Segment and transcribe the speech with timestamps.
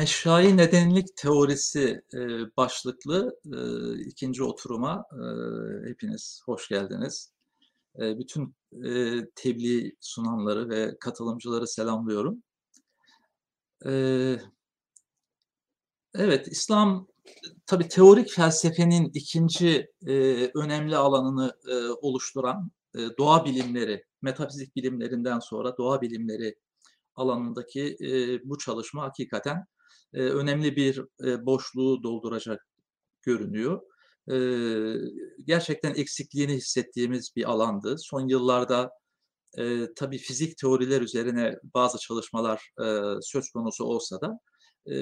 [0.00, 2.18] Meşai nedenlik teorisi e,
[2.56, 3.58] başlıklı e,
[4.00, 5.22] ikinci oturuma e,
[5.88, 7.32] hepiniz hoş geldiniz.
[7.98, 12.42] E, bütün e, tebliğ sunanları ve katılımcıları selamlıyorum.
[13.86, 13.92] E,
[16.14, 17.06] evet, İslam
[17.66, 20.14] tabi teorik felsefenin ikinci e,
[20.54, 26.58] önemli alanını e, oluşturan e, doğa bilimleri, metafizik bilimlerinden sonra doğa bilimleri
[27.14, 29.66] alanındaki e, bu çalışma hakikaten
[30.14, 32.66] e, önemli bir e, boşluğu dolduracak
[33.22, 33.80] görünüyor.
[34.32, 34.36] E,
[35.44, 37.96] gerçekten eksikliğini hissettiğimiz bir alandı.
[37.98, 38.90] Son yıllarda
[39.58, 44.38] e, tabii fizik teoriler üzerine bazı çalışmalar e, söz konusu olsa da
[44.86, 44.94] e,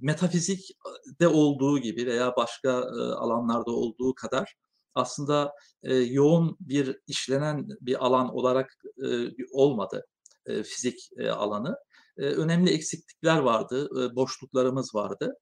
[0.00, 4.54] metafizikte olduğu gibi veya başka e, alanlarda olduğu kadar
[4.94, 5.52] aslında
[5.82, 8.72] e, yoğun bir işlenen bir alan olarak
[9.06, 9.08] e,
[9.52, 10.06] olmadı
[10.46, 11.76] e, fizik e, alanı
[12.16, 15.34] önemli eksiklikler vardı, boşluklarımız vardı.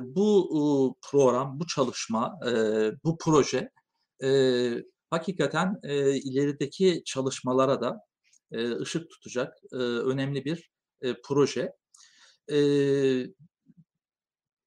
[0.00, 2.38] Bu program, bu çalışma,
[3.04, 3.70] bu proje
[5.10, 5.74] hakikaten
[6.24, 8.00] ilerideki çalışmalara da
[8.80, 10.70] ışık tutacak önemli bir
[11.24, 11.72] proje.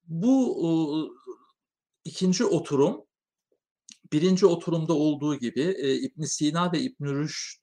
[0.05, 1.17] Bu
[2.05, 3.01] ikinci oturum,
[4.13, 5.61] birinci oturumda olduğu gibi
[6.03, 7.61] İbn Sina ve İbn Rüşd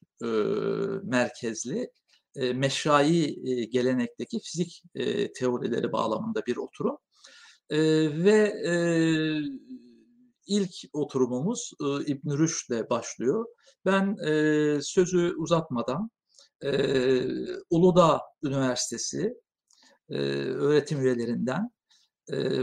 [1.03, 1.91] merkezli
[2.39, 6.97] e, meşrai e, gelenekteki fizik e, teorileri bağlamında bir oturum.
[7.71, 7.79] E,
[8.25, 8.55] ve
[10.47, 13.47] ilk oturumumuz e, İbn Rüşd'le başlıyor.
[13.87, 14.17] Ben
[14.81, 16.11] sözü uzatmadan
[16.65, 16.73] e,
[17.71, 19.35] Uludağ Üniversitesi
[20.09, 21.71] öğretim üyelerinden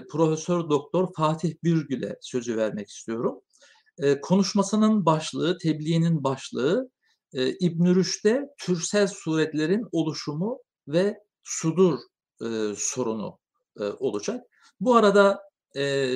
[0.10, 3.42] Profesör Doktor Fatih Bürgül'e sözü vermek istiyorum.
[4.22, 6.90] Konuşmasının başlığı, tebliğinin başlığı
[7.36, 12.00] e, İbn Rüşd'de türsel suretlerin oluşumu ve sudur
[12.42, 13.40] e, sorunu
[13.80, 14.46] e, olacak.
[14.80, 15.42] Bu arada
[15.78, 16.16] e,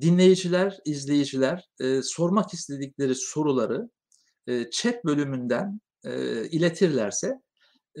[0.00, 3.90] dinleyiciler, izleyiciler e, sormak istedikleri soruları
[4.46, 7.40] e, chat bölümünden e, iletirlerse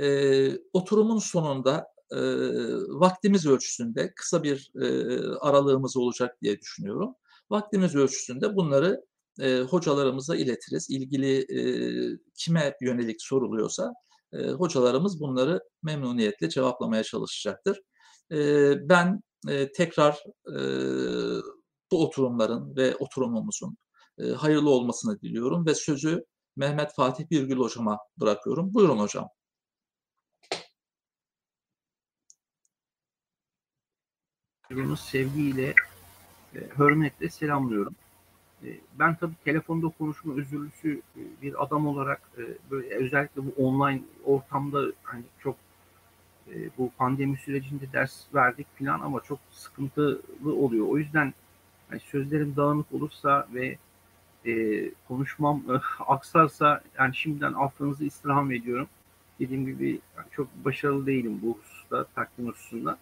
[0.00, 2.20] e, oturumun sonunda e,
[2.88, 7.14] vaktimiz ölçüsünde kısa bir e, aralığımız olacak diye düşünüyorum.
[7.50, 9.04] Vaktimiz ölçüsünde bunları
[9.40, 10.90] e, hocalarımıza iletiriz.
[10.90, 11.62] İlgili e,
[12.34, 13.92] kime yönelik soruluyorsa
[14.32, 17.80] e, hocalarımız bunları memnuniyetle cevaplamaya çalışacaktır.
[18.32, 18.38] E,
[18.88, 20.58] ben e, tekrar e,
[21.92, 23.76] bu oturumların ve oturumumuzun
[24.18, 26.24] e, hayırlı olmasını diliyorum ve sözü
[26.56, 28.74] Mehmet Fatih Birgül hocama bırakıyorum.
[28.74, 29.28] Buyurun hocam.
[34.98, 35.74] Sevgiyle,
[36.78, 37.94] hürmetle selamlıyorum.
[38.64, 44.02] E, ben tabii telefonda konuşma özürlüsü e, bir adam olarak e, böyle özellikle bu online
[44.24, 45.56] ortamda hani çok
[46.78, 50.86] bu pandemi sürecinde ders verdik falan ama çok sıkıntılı oluyor.
[50.88, 51.34] O yüzden
[51.88, 53.78] hani sözlerim dağınık olursa ve
[54.46, 55.72] e, konuşmam e,
[56.04, 58.88] aksarsa yani şimdiden affınızı istirham ediyorum.
[59.40, 62.98] Dediğim gibi yani çok başarılı değilim bu hususta, takdim hususunda.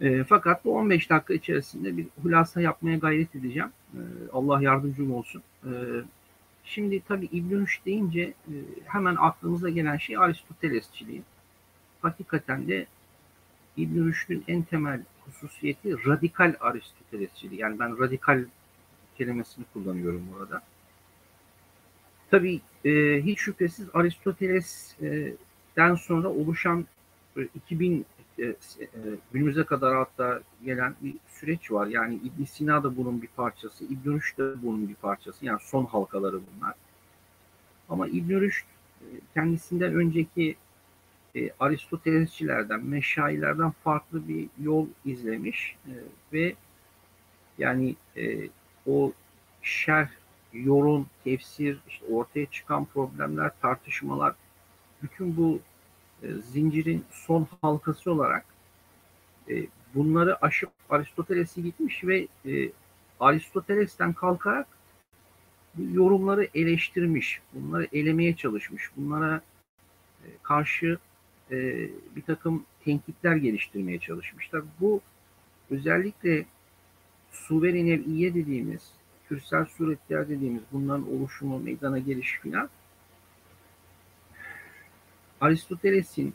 [0.00, 3.68] E, fakat bu 15 dakika içerisinde bir hulasa yapmaya gayret edeceğim.
[3.94, 4.00] E,
[4.32, 5.42] Allah yardımcım olsun.
[5.64, 5.70] E,
[6.64, 11.22] şimdi tabii İbn deyince e, hemen aklımıza gelen şey Aristotelesçiliği.
[12.02, 12.86] Hakikaten de
[13.76, 17.60] İbn Rüşd'ün en temel hususiyeti radikal Aristotelesçiliği.
[17.60, 18.44] Yani ben radikal
[19.18, 20.62] kelimesini kullanıyorum burada.
[22.30, 26.86] Tabii e, hiç şüphesiz Aristoteles'ten sonra oluşan
[27.54, 28.06] 2000
[28.40, 28.88] e, e,
[29.32, 31.86] günümüze kadar hatta gelen bir süreç var.
[31.86, 35.46] Yani İbn Sina da bunun bir parçası, İbn Rüşd de bunun bir parçası.
[35.46, 36.74] Yani son halkaları bunlar.
[37.88, 38.66] Ama İbn Rüşd
[39.00, 40.56] e, kendisinden önceki
[41.36, 45.92] e, Aristotelesçilerden, meşayilerden farklı bir yol izlemiş e,
[46.32, 46.54] ve
[47.58, 48.48] yani e,
[48.86, 49.12] o
[49.62, 50.08] şerh,
[50.52, 54.34] yorum, tefsir, işte ortaya çıkan problemler, tartışmalar,
[55.02, 55.60] bütün bu
[56.52, 58.44] zincirin son halkası olarak
[59.50, 62.70] e, bunları aşıp Aristoteles'e gitmiş ve e,
[63.20, 64.66] Aristoteles'ten kalkarak
[65.92, 69.40] yorumları eleştirmiş, bunları elemeye çalışmış, bunlara
[70.42, 70.98] karşı
[72.16, 74.62] bir takım tenkitler geliştirmeye çalışmışlar.
[74.80, 75.00] Bu
[75.70, 76.44] özellikle
[77.30, 78.92] suveren ev'iye dediğimiz,
[79.28, 82.70] kürsel suretler dediğimiz bunların oluşumu, meydana gelişi filan
[85.40, 86.34] Aristoteles'in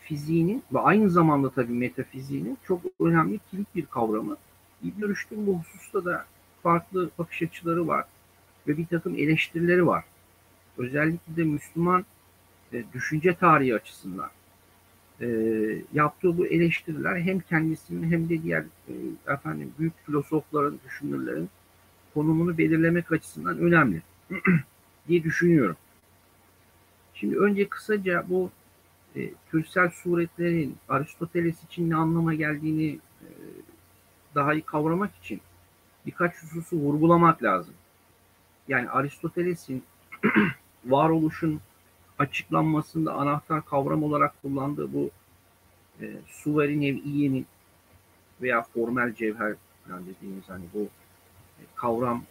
[0.00, 4.36] fiziğinin ve aynı zamanda tabii metafiziğinin çok önemli kilit bir kavramı.
[4.82, 6.26] İbn Rüşd'ün bu hususta da
[6.62, 8.04] farklı bakış açıları var
[8.68, 10.04] ve bir takım eleştirileri var.
[10.78, 12.04] Özellikle de Müslüman
[12.72, 14.30] e, düşünce tarihi açısından.
[15.20, 15.28] e,
[15.92, 18.92] yaptığı bu eleştiriler hem kendisinin hem de diğer e,
[19.32, 21.48] efendim büyük filozofların, düşünürlerin
[22.14, 24.02] konumunu belirlemek açısından önemli
[25.08, 25.76] diye düşünüyorum.
[27.20, 28.50] Şimdi önce kısaca bu
[29.16, 33.28] e, türsel suretlerin Aristoteles için ne anlama geldiğini e,
[34.34, 35.40] daha iyi kavramak için
[36.06, 37.74] birkaç hususu vurgulamak lazım.
[38.68, 39.82] Yani Aristoteles'in
[40.84, 41.60] varoluşun
[42.18, 45.10] açıklanmasında anahtar kavram olarak kullandığı bu
[46.00, 47.46] e, suveri nev'iyenin
[48.42, 49.54] veya formel cevher
[49.90, 50.82] yani dediğimiz hani bu
[51.58, 52.24] e, kavramın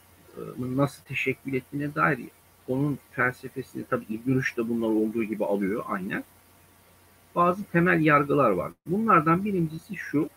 [0.58, 2.20] nasıl teşekkül ettiğine dair
[2.68, 6.24] onun felsefesini tabi İbn Rüşd de bunlar olduğu gibi alıyor aynen.
[7.36, 8.72] Bazı temel yargılar var.
[8.86, 10.30] Bunlardan birincisi şu.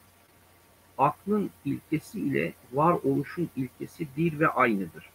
[0.99, 5.11] Aklın ilkesi ile var oluşun ilkesi bir ve aynıdır.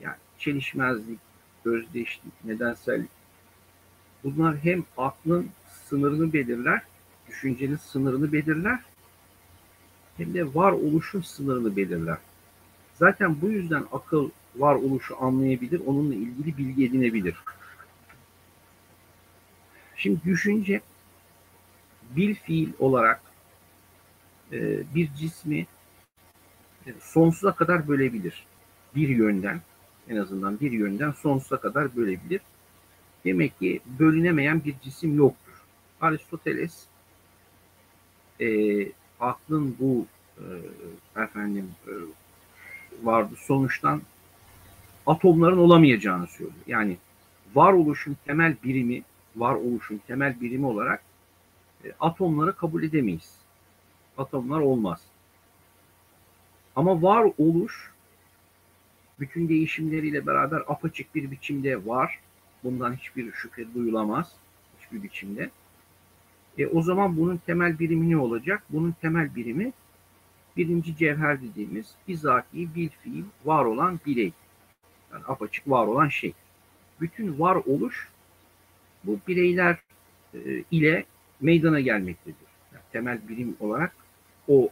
[0.00, 1.18] Yani çelişmezlik,
[1.64, 3.10] özdeşlik, nedensellik.
[4.24, 5.48] Bunlar hem aklın
[5.84, 6.82] sınırını belirler,
[7.28, 8.80] düşüncenin sınırını belirler,
[10.16, 12.18] hem de var oluşun sınırını belirler.
[12.94, 17.36] Zaten bu yüzden akıl var oluşu anlayabilir, onunla ilgili bilgi edinebilir.
[19.96, 20.80] Şimdi düşünce
[22.16, 23.22] bir fiil olarak
[24.52, 25.66] e, bir cismi
[26.86, 28.46] e, sonsuza kadar bölebilir.
[28.96, 29.60] Bir yönden,
[30.08, 32.40] en azından bir yönden sonsuza kadar bölebilir.
[33.24, 35.64] Demek ki bölünemeyen bir cisim yoktur.
[36.00, 36.86] Aristoteles
[38.40, 38.48] e,
[39.20, 40.06] aklın bu
[40.38, 40.46] e,
[41.22, 41.92] efendim e,
[43.02, 44.02] vardı sonuçtan
[45.08, 46.64] atomların olamayacağını söylüyor.
[46.66, 46.96] Yani
[47.54, 49.02] varoluşun temel birimi,
[49.36, 51.02] varoluşun temel birimi olarak
[51.84, 53.38] e, atomları kabul edemeyiz.
[54.18, 55.00] Atomlar olmaz.
[56.76, 57.92] Ama varoluş
[59.20, 62.18] bütün değişimleriyle beraber apaçık bir biçimde var.
[62.64, 64.32] Bundan hiçbir şüphe duyulamaz.
[64.80, 65.50] Hiçbir biçimde.
[66.58, 68.62] E, o zaman bunun temel birimi ne olacak?
[68.70, 69.72] Bunun temel birimi
[70.56, 74.32] birinci cevher dediğimiz bizatihi bir fiil var olan birey.
[75.12, 76.32] Yani apaçık var olan şey.
[77.00, 78.08] Bütün var oluş
[79.04, 79.76] bu bireyler
[80.34, 81.04] e, ile
[81.40, 82.48] meydana gelmektedir.
[82.72, 83.96] Yani temel birim olarak
[84.48, 84.70] o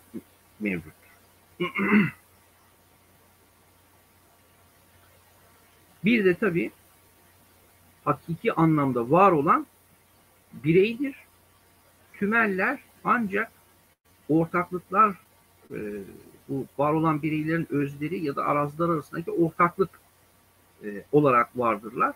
[0.61, 0.93] mevcut.
[6.05, 6.71] Bir de tabii
[8.05, 9.67] hakiki anlamda var olan
[10.53, 11.17] bireydir.
[12.13, 13.53] Tümeller ancak
[14.29, 15.17] ortaklıklar
[15.71, 15.79] e,
[16.49, 19.91] bu var olan bireylerin özleri ya da arazlar arasındaki ortaklık
[20.85, 22.15] e, olarak vardırlar.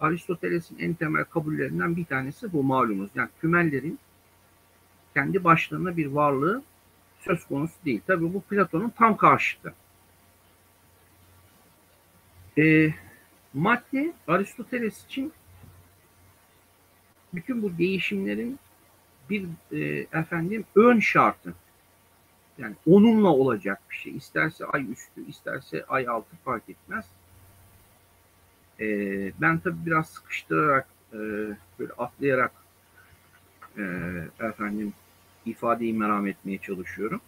[0.00, 3.10] Aristoteles'in en temel kabullerinden bir tanesi bu malumunuz.
[3.14, 3.98] Yani tümellerin
[5.14, 6.62] kendi başlarına bir varlığı
[7.20, 8.00] söz konusu değil.
[8.06, 9.74] Tabi bu Platon'un tam karşıtı.
[12.58, 12.94] E,
[13.54, 15.32] madde Aristoteles için
[17.34, 18.58] bütün bu değişimlerin
[19.30, 21.54] bir e, efendim ön şartı.
[22.58, 24.16] Yani onunla olacak bir şey.
[24.16, 27.06] İsterse ay üstü, isterse ay altı fark etmez.
[28.80, 28.86] E,
[29.40, 31.18] ben tabii biraz sıkıştırarak, e,
[31.78, 32.52] böyle atlayarak
[33.78, 33.82] e,
[34.40, 34.92] efendim
[35.46, 37.20] ifadeyi meram etmeye çalışıyorum.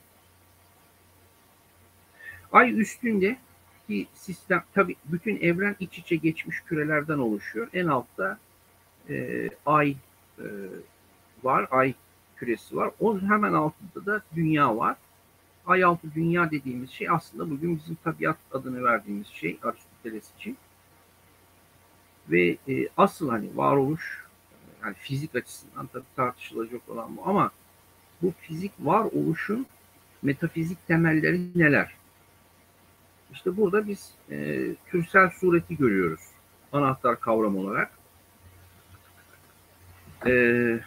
[2.52, 3.36] Ay üstünde
[3.86, 7.68] ki sistem tabi bütün evren iç içe geçmiş kürelerden oluşuyor.
[7.72, 8.38] En altta
[9.08, 9.96] e, ay
[10.38, 10.44] e,
[11.42, 11.94] var, ay
[12.36, 12.90] küresi var.
[13.00, 14.96] Onun hemen altında da dünya var.
[15.66, 20.56] Ay altı dünya dediğimiz şey aslında bugün bizim tabiat adını verdiğimiz şey Aristoteles için.
[22.30, 24.24] Ve e, asıl hani varoluş
[24.84, 27.50] yani fizik açısından tabii tartışılacak olan bu ama
[28.22, 29.66] bu fizik varoluşun
[30.22, 31.94] metafizik temelleri neler?
[33.32, 36.20] İşte burada biz e, türsel sureti görüyoruz.
[36.72, 37.92] Anahtar kavram olarak.
[40.26, 40.30] E,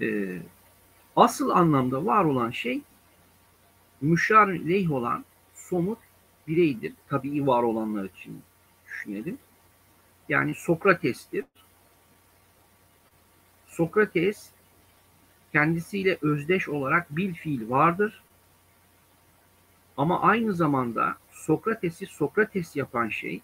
[0.00, 0.38] e,
[1.16, 2.82] asıl anlamda var olan şey
[4.00, 4.48] müşar
[4.90, 5.24] olan
[5.54, 5.98] somut
[6.48, 6.92] bireydir.
[7.08, 8.42] Tabii var olanlar için
[8.86, 9.38] düşünelim.
[10.28, 11.44] Yani Sokrates'tir.
[13.66, 14.50] Sokrates
[15.52, 18.22] kendisiyle özdeş olarak bir fiil vardır.
[19.96, 23.40] Ama aynı zamanda Sokrates'i Sokrates yapan şey,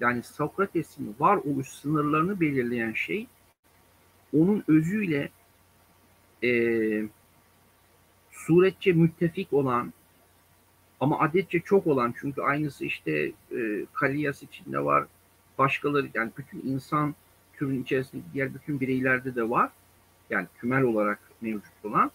[0.00, 3.26] yani Sokrates'in varoluş sınırlarını belirleyen şey,
[4.36, 5.30] onun özüyle
[6.42, 6.50] e,
[8.46, 9.92] suretçe müttefik olan
[11.00, 15.06] ama adetçe çok olan çünkü aynısı işte e, Kaliyas içinde var,
[15.58, 17.14] başkaları yani bütün insan
[17.52, 19.70] türün içerisinde diğer bütün bireylerde de var.
[20.30, 22.10] Yani tümel olarak mevcut olan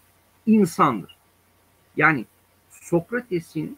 [0.45, 1.17] insandır.
[1.97, 2.25] Yani
[2.69, 3.77] Sokrates'in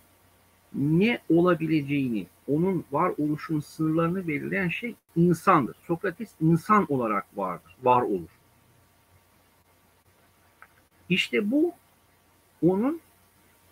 [0.74, 5.76] ne olabileceğini, onun varoluşun sınırlarını belirleyen şey insandır.
[5.88, 8.30] Sokrates insan olarak vardır, var olur.
[11.10, 11.74] İşte bu
[12.66, 13.02] onun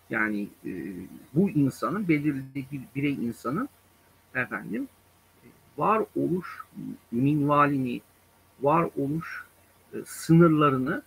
[0.09, 0.71] yani e,
[1.33, 3.69] bu insanın belirli bir birey insanın
[4.35, 4.87] efendim
[5.77, 6.63] varoluş
[7.11, 8.01] minvalini,
[8.61, 9.43] varoluş
[9.93, 11.03] e, sınırlarını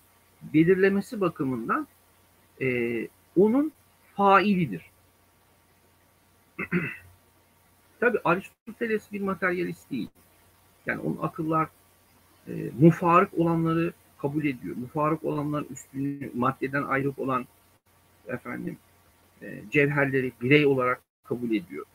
[0.55, 1.87] belirlemesi bakımından
[2.61, 3.73] e, onun
[4.17, 4.91] failidir.
[8.01, 10.09] Tabi Aristoteles bir materyalist değil.
[10.87, 11.69] Yani onun akıllar
[12.49, 14.77] e, mufarık olanları kabul ediyor.
[14.77, 17.47] Mufarık olanların üstünü maddeden ayrık olan
[18.29, 18.77] efendim
[19.43, 21.87] e, cevherleri birey olarak kabul ediyor.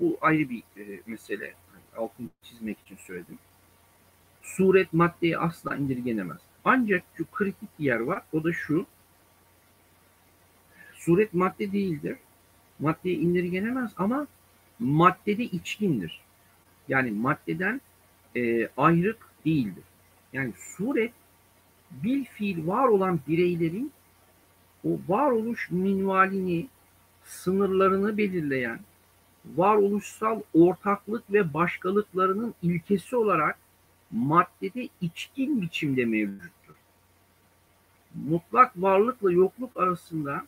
[0.00, 1.44] Bu ayrı bir e, mesele.
[1.44, 3.38] Yani altını çizmek için söyledim.
[4.42, 6.38] Suret maddeyi asla indirgenemez.
[6.64, 8.22] Ancak şu kritik yer var.
[8.32, 8.86] O da şu.
[10.94, 12.16] Suret madde değildir.
[12.78, 14.26] Maddeyi indirgenemez ama
[14.78, 16.20] maddede içkindir.
[16.88, 17.80] Yani maddeden
[18.36, 19.84] e, ayrık değildir.
[20.32, 21.12] Yani suret
[21.90, 23.92] bil fiil var olan bireylerin
[24.86, 26.68] o varoluş minvalini,
[27.24, 28.80] sınırlarını belirleyen
[29.56, 33.58] varoluşsal ortaklık ve başkalıklarının ilkesi olarak
[34.10, 36.74] maddede içkin biçimde mevcuttur.
[38.14, 40.46] Mutlak varlıkla yokluk arasında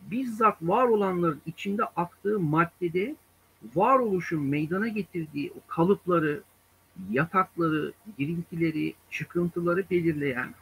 [0.00, 3.16] bizzat var olanların içinde aktığı maddede
[3.74, 6.42] varoluşun meydana getirdiği o kalıpları,
[7.10, 10.54] yatakları, girintileri, çıkıntıları belirleyen,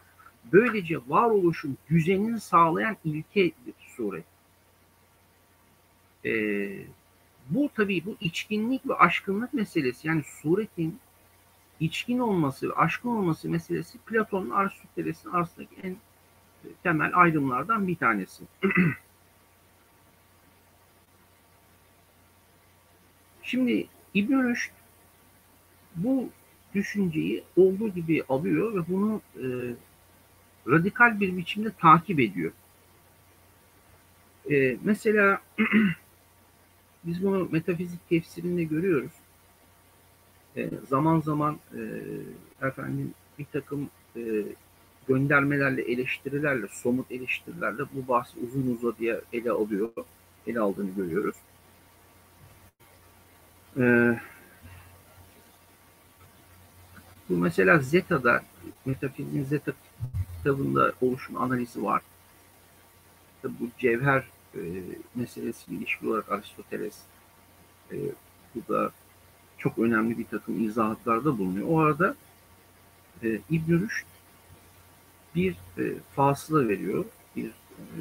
[0.52, 4.24] böylece varoluşun düzenini sağlayan ilkedir suret.
[6.24, 6.84] Ee,
[7.50, 10.98] bu tabii bu içkinlik ve aşkınlık meselesi yani suretin
[11.80, 15.96] içkin olması ve aşkın olması meselesi Platon'un Aristoteles'in arasındaki en
[16.82, 18.44] temel ayrımlardan bir tanesi.
[23.42, 24.70] Şimdi İbn Rüşd
[25.96, 26.28] bu
[26.74, 29.44] düşünceyi olduğu gibi alıyor ve bunu e,
[30.68, 32.52] radikal bir biçimde takip ediyor.
[34.50, 35.40] E, mesela
[37.04, 39.12] biz bunu metafizik tefsirinde görüyoruz.
[40.56, 41.82] E, zaman zaman e,
[42.66, 44.22] efendim bir takım e,
[45.08, 49.90] göndermelerle, eleştirilerle, somut eleştirilerle bu bahsi uzun uzadıya ele alıyor,
[50.46, 51.36] ele aldığını görüyoruz.
[53.78, 54.18] Ee,
[57.28, 58.42] bu mesela Zeta'da,
[58.84, 59.72] Metafizin Zeta
[60.44, 62.02] kitabında oluşum analizi var.
[63.42, 64.24] Tabii bu cevher
[64.54, 64.60] e,
[65.14, 66.98] meselesi ilişki olarak Aristoteles
[67.92, 67.96] e,
[68.54, 68.92] bu da
[69.58, 71.68] çok önemli bir takım izahatlarda bulunuyor.
[71.70, 72.14] O arada
[73.22, 74.06] e, İbn Rüşd
[75.34, 77.04] bir e, fasıla veriyor,
[77.36, 78.00] bir e,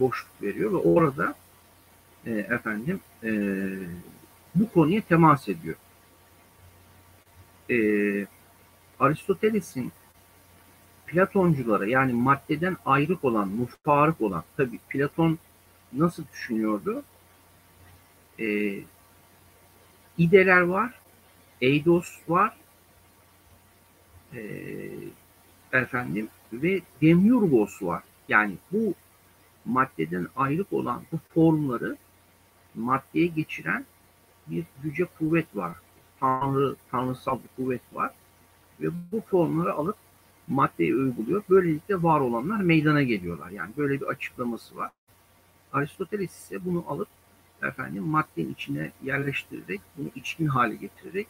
[0.00, 1.34] boşluk veriyor ve orada
[2.26, 3.30] e, efendim e,
[4.54, 5.76] bu konuya temas ediyor.
[7.70, 8.26] Ee,
[9.00, 9.92] Aristoteles'in
[11.08, 15.38] Platonculara yani maddeden ayrık olan, mufarık olan, tabi Platon
[15.92, 17.02] nasıl düşünüyordu?
[18.40, 18.80] Ee,
[20.18, 20.94] ideler var,
[21.60, 22.56] eidos var,
[24.34, 24.40] e,
[25.72, 28.02] efendim ve demiurgos var.
[28.28, 28.94] Yani bu
[29.64, 31.96] maddeden ayrık olan bu formları
[32.74, 33.86] maddeye geçiren
[34.46, 35.76] bir yüce kuvvet var.
[36.20, 38.10] Tanrı, tanrısal bir kuvvet var.
[38.80, 39.96] Ve bu formları alıp
[40.48, 41.42] maddeyi uyguluyor.
[41.50, 43.50] Böylelikle var olanlar meydana geliyorlar.
[43.50, 44.90] Yani böyle bir açıklaması var.
[45.72, 47.08] Aristoteles ise bunu alıp
[47.62, 51.26] efendim maddenin içine yerleştirerek, bunu içkin hale getirerek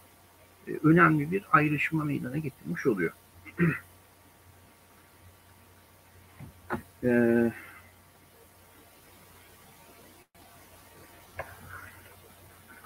[0.69, 3.13] e, önemli bir ayrışma meydana getirmiş oluyor.
[7.03, 7.53] Eee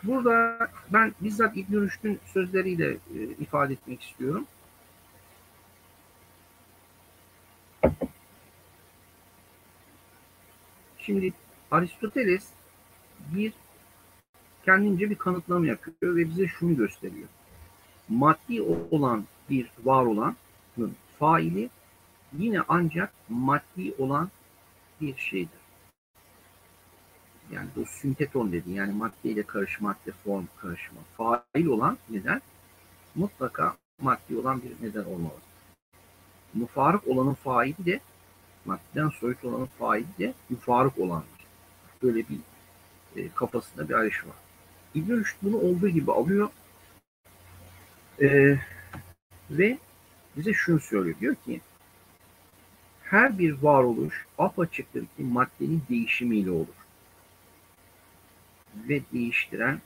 [0.02, 0.58] Burada
[0.90, 4.46] ben bizzat İbn Rüşd'ün sözleriyle e, ifade etmek istiyorum.
[11.02, 11.32] Şimdi
[11.70, 12.48] Aristoteles
[13.34, 13.52] bir
[14.64, 17.28] kendince bir kanıtlama yapıyor ve bize şunu gösteriyor.
[18.08, 20.36] Maddi olan bir var olanın
[21.18, 21.70] faili
[22.38, 24.30] yine ancak maddi olan
[25.00, 25.62] bir şeydir
[27.52, 31.00] yani bu sünteton dedi yani maddeyle karışım, madde form karışımı.
[31.16, 32.42] Fail olan neden?
[33.14, 35.38] Mutlaka maddi olan bir neden olmalı.
[36.54, 38.00] Mufarık olanın faili de
[38.64, 41.46] maddeden soyut olanın faili de mufarık olandır.
[42.02, 42.38] Böyle bir
[43.16, 44.36] e, kafasında bir ayrışma var.
[44.94, 46.48] İbn Rüşd bunu olduğu gibi alıyor
[48.22, 48.58] e,
[49.50, 49.78] ve
[50.36, 51.16] bize şunu söylüyor.
[51.20, 51.60] Diyor ki
[53.02, 56.82] her bir varoluş apaçıktır ki maddenin değişimiyle olur
[58.88, 59.80] ve değiştiren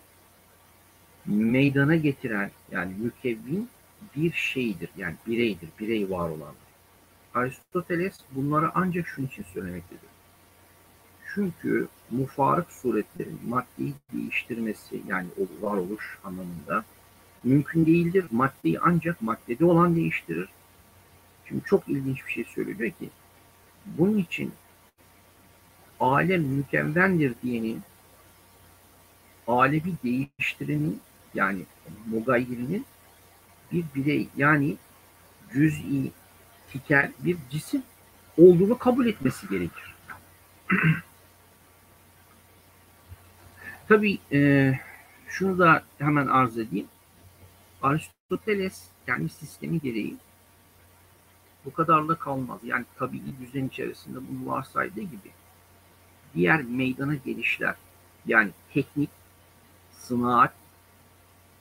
[1.27, 3.69] meydana getiren yani mükevvin
[4.17, 4.91] bir şeydir.
[4.97, 5.69] Yani bireydir.
[5.81, 6.55] Birey var olan.
[7.37, 10.09] Aristoteles bunları ancak şunun için söylemektedir.
[11.35, 16.85] Çünkü mufarık suretlerin maddeyi değiştirmesi yani o varoluş anlamında
[17.45, 18.25] mümkün değildir.
[18.31, 20.49] Maddeyi ancak maddede olan değiştirir.
[21.49, 23.11] Şimdi çok ilginç bir şey söylüyor ki
[23.87, 24.53] bunun için
[26.01, 27.83] alem mükemmeldir diyenin
[29.47, 31.01] alemi değiştirenin
[31.35, 31.63] yani
[32.07, 32.87] mugayyirinin
[33.73, 34.77] bir birey yani
[35.53, 36.11] cüz'i
[36.79, 37.83] tikel bir cisim
[38.39, 39.95] olduğunu kabul etmesi gerekir.
[43.89, 44.73] Tabii e,
[45.29, 46.87] şunu da hemen arz edeyim.
[47.83, 50.17] Aristoteles kendi sistemi gereği
[51.65, 52.61] bu kadarla kalmaz.
[52.65, 55.31] Yani tabii düzen içerisinde bunu varsaydığı gibi
[56.35, 57.75] diğer meydana gelişler
[58.27, 59.11] yani teknik,
[59.93, 60.53] sınaat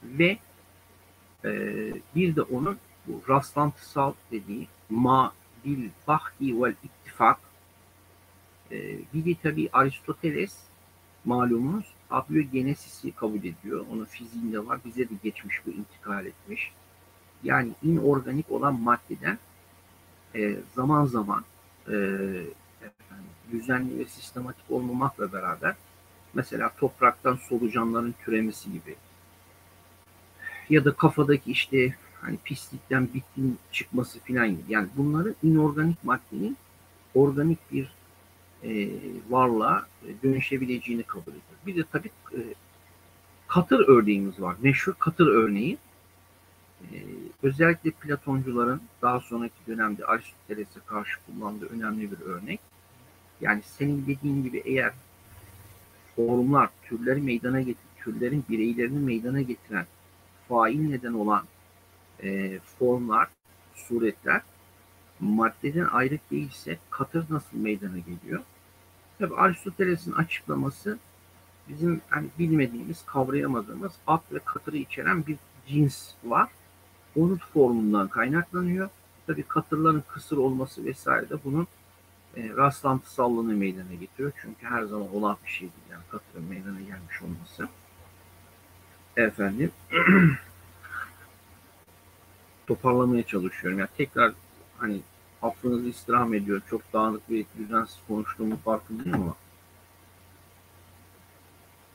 [0.03, 0.37] ve
[1.45, 1.51] e,
[2.15, 5.33] bir de onun bu rastlantısal dediği ma
[5.65, 7.39] bil bahdi vel ittifak
[8.71, 10.57] e, bir de tabi Aristoteles
[11.25, 13.85] malumunuz abiogenesisi kabul ediyor.
[13.91, 14.79] Onun fiziğinde var.
[14.85, 16.71] Bize de geçmiş bu intikal etmiş.
[17.43, 19.37] Yani inorganik olan maddeden
[20.35, 21.43] e, zaman zaman
[21.87, 25.75] e, efendim, düzenli ve sistematik olmamakla beraber
[26.33, 28.95] mesela topraktan solucanların türemesi gibi
[30.69, 34.63] ya da kafadaki işte hani pislikten bitkin çıkması filan gibi.
[34.69, 36.57] Yani bunları inorganik maddenin
[37.15, 37.91] organik bir
[38.63, 38.89] e,
[39.29, 39.87] varlığa
[40.23, 41.43] dönüşebileceğini kabul ediyor.
[41.65, 42.39] Bir de tabii e,
[43.47, 44.55] katır örneğimiz var.
[44.61, 45.77] Meşhur katır örneği.
[46.83, 46.95] E,
[47.43, 52.59] özellikle Platoncuların daha sonraki dönemde Aristoteles'e karşı kullandığı önemli bir örnek.
[53.41, 54.93] Yani senin dediğin gibi eğer
[56.15, 59.85] formlar, türleri meydana getir, türlerin bireylerini meydana getiren
[60.49, 61.43] fail neden olan
[62.23, 63.27] e, formlar,
[63.75, 64.41] suretler
[65.19, 68.43] maddeden ayrı değilse katır nasıl meydana geliyor?
[69.19, 70.97] Tabi Aristoteles'in açıklaması
[71.69, 76.49] bizim hani bilmediğimiz, kavrayamadığımız at ve katırı içeren bir cins var.
[77.15, 78.89] Onun formundan kaynaklanıyor.
[79.27, 81.67] Tabi katırların kısır olması vesaire de bunun
[82.37, 84.31] e, rastlantısallığını meydana getiriyor.
[84.41, 85.91] Çünkü her zaman olan bir şey değil.
[85.91, 87.69] Yani katırın meydana gelmiş olması.
[89.17, 89.71] Efendim
[92.67, 93.79] toparlamaya çalışıyorum.
[93.79, 94.33] Yani tekrar
[94.77, 95.01] hani
[95.41, 96.61] affınızı istirham ediyor.
[96.69, 99.35] Çok dağınık bir düzensiz konuştuğumu farkındayım ama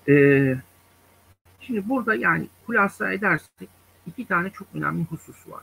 [0.09, 0.57] ee,
[1.61, 3.69] şimdi burada yani kulasa edersek
[4.07, 5.63] iki tane çok önemli husus var.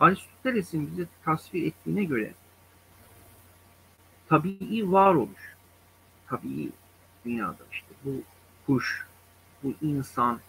[0.00, 2.32] Aristoteles'in bize tasvir ettiğine göre
[4.28, 5.56] tabii varoluş,
[6.26, 6.70] tabii
[7.24, 8.10] dünyada işte bu
[8.66, 9.06] kuş,
[9.62, 10.40] bu insan,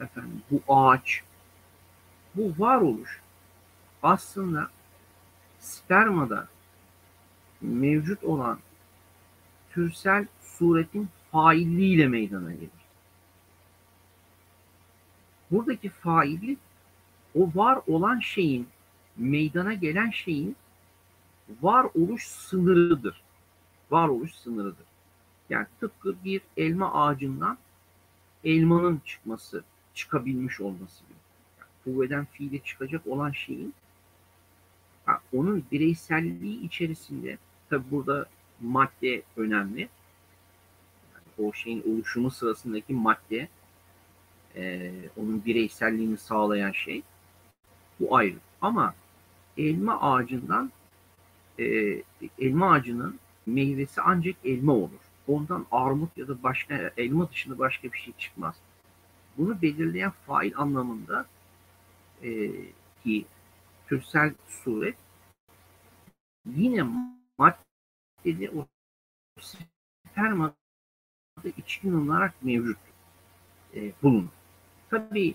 [0.00, 1.22] efendim bu ağaç,
[2.34, 3.20] bu varoluş
[4.02, 4.70] aslında
[5.58, 6.48] spermada
[7.60, 8.58] mevcut olan
[9.70, 12.70] türsel suretin failliğiyle meydana gelir.
[15.50, 16.58] Buradaki faillik
[17.34, 18.68] o var olan şeyin,
[19.16, 20.56] meydana gelen şeyin
[21.62, 23.22] var oluş sınırıdır.
[23.90, 24.86] Var oluş sınırıdır.
[25.50, 27.58] Yani tıpkı bir elma ağacından
[28.44, 29.64] elmanın çıkması,
[29.94, 31.07] çıkabilmiş olması
[31.88, 33.74] kuvveden fiile çıkacak olan şeyin
[35.32, 37.38] onun bireyselliği içerisinde
[37.70, 38.26] tabi burada
[38.60, 39.80] madde önemli.
[41.14, 43.48] Yani o şeyin oluşumu sırasındaki madde
[44.56, 47.02] e, onun bireyselliğini sağlayan şey.
[48.00, 48.36] Bu ayrı.
[48.60, 48.94] Ama
[49.56, 50.72] elma ağacından
[51.58, 51.64] e,
[52.38, 55.08] elma ağacının meyvesi ancak elma olur.
[55.28, 58.56] Ondan armut ya da başka elma dışında başka bir şey çıkmaz.
[59.38, 61.26] Bunu belirleyen fail anlamında
[62.22, 62.50] e,
[63.02, 63.26] ki
[63.86, 64.96] türsel suret
[66.46, 66.82] yine
[67.38, 68.66] maddede o
[69.40, 70.54] spermada
[71.56, 72.78] içkin olarak mevcut
[73.74, 74.28] e, bulunur.
[74.90, 75.34] Tabii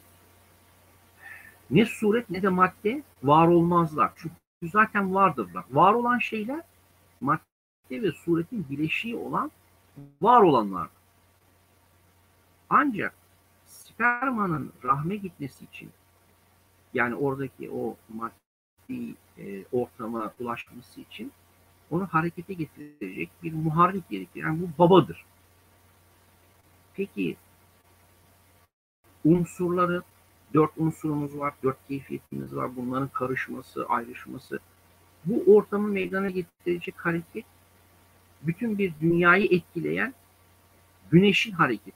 [1.69, 4.11] ne suret ne de madde var olmazlar.
[4.15, 5.65] Çünkü zaten vardırlar.
[5.71, 6.61] Var olan şeyler
[7.21, 7.43] madde
[7.89, 9.51] ve suretin bileşiği olan
[10.21, 10.89] var olanlar.
[12.69, 13.15] Ancak
[13.65, 15.91] spermanın rahme gitmesi için
[16.93, 21.31] yani oradaki o maddi e, ortama ulaşması için
[21.91, 24.43] onu harekete getirecek bir muharrik gerekir.
[24.43, 25.25] Yani bu babadır.
[26.93, 27.37] Peki
[29.25, 30.03] unsurları
[30.53, 32.75] dört unsurumuz var, dört keyfiyetimiz var.
[32.75, 34.59] Bunların karışması, ayrışması.
[35.25, 37.45] Bu ortamı meydana getirecek hareket
[38.41, 40.13] bütün bir dünyayı etkileyen
[41.11, 41.93] güneşin hareketidir.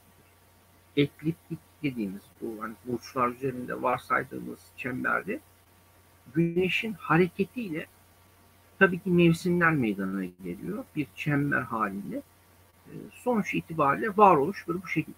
[0.97, 5.39] ekliptik dediğimiz bu hani burçlar üzerinde varsaydığımız çemberde
[6.35, 7.87] güneşin hareketiyle
[8.79, 10.83] tabii ki mevsimler meydana geliyor.
[10.95, 12.21] Bir çember halinde.
[12.87, 15.17] E, sonuç itibariyle varoluş böyle bu şekilde.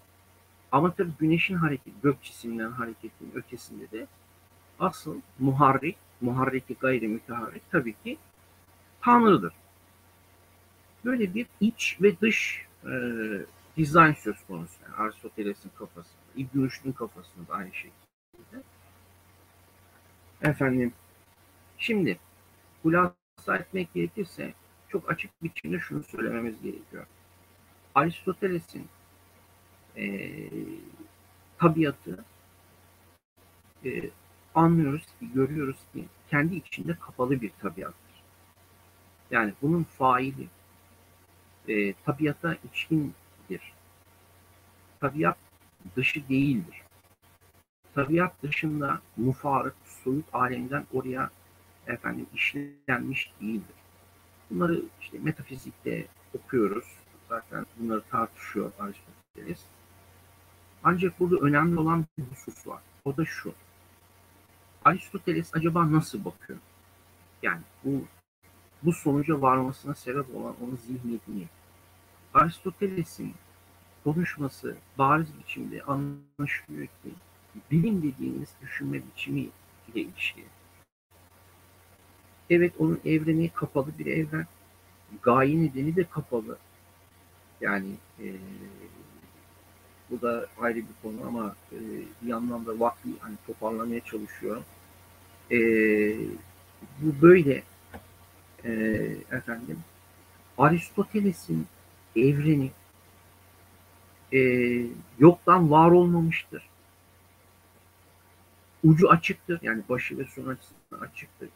[0.72, 4.06] Ama tabii güneşin hareketi, gök cisimlerin hareketinin ötesinde de
[4.80, 8.18] asıl muharrik, muharriki gayri müteharrik tabii ki
[9.00, 9.52] Tanrı'dır.
[11.04, 12.92] Böyle bir iç ve dış e,
[13.76, 14.74] dizayn söz konusu.
[14.84, 18.62] Yani Aristoteles'in kafasında, İbn Rüşd'ün kafasında da aynı şekilde.
[20.42, 20.92] Efendim,
[21.78, 22.18] şimdi
[22.82, 24.54] hulasa etmek gerekirse
[24.88, 27.06] çok açık biçimde şunu söylememiz gerekiyor.
[27.94, 28.88] Aristoteles'in
[29.96, 30.30] e,
[31.58, 32.24] tabiatı
[33.84, 34.10] e,
[34.54, 38.22] anlıyoruz ki, görüyoruz ki kendi içinde kapalı bir tabiattır.
[39.30, 40.48] Yani bunun faili
[41.68, 43.72] e, tabiata içkindir.
[45.00, 45.38] Tabiat
[45.96, 46.82] dışı değildir.
[47.94, 51.30] Tabiat dışında mufarık, soyut alemden oraya
[51.86, 53.76] efendim işlenmiş değildir.
[54.50, 56.84] Bunları işte metafizikte okuyoruz.
[57.28, 59.64] Zaten bunları tartışıyor Aristoteles.
[60.84, 62.82] Ancak burada önemli olan bir husus var.
[63.04, 63.54] O da şu.
[64.84, 66.58] Aristoteles acaba nasıl bakıyor?
[67.42, 68.04] Yani bu
[68.82, 71.48] bu sonuca varmasına sebep olan onun zihniyetini.
[72.34, 73.34] Aristoteles'in
[74.04, 77.10] konuşması bariz biçimde anlaşılıyor ki
[77.70, 80.44] bilim dediğimiz düşünme biçimi ile ilişkili.
[82.50, 84.46] Evet onun evreni kapalı bir evren.
[85.22, 86.58] Gaye nedeni de kapalı.
[87.60, 88.26] Yani e,
[90.10, 91.78] bu da ayrı bir konu ama e,
[92.22, 94.64] bir yandan da vakti hani toparlamaya çalışıyorum.
[95.50, 95.58] E,
[97.00, 97.62] bu böyle
[98.64, 98.70] e,
[99.30, 99.78] efendim
[100.58, 101.66] Aristoteles'in
[102.16, 102.70] evreni
[104.32, 104.40] e,
[105.18, 106.62] yoktan var olmamıştır.
[108.84, 109.58] Ucu açıktır.
[109.62, 111.48] Yani başı ve sonu açısından açıktır.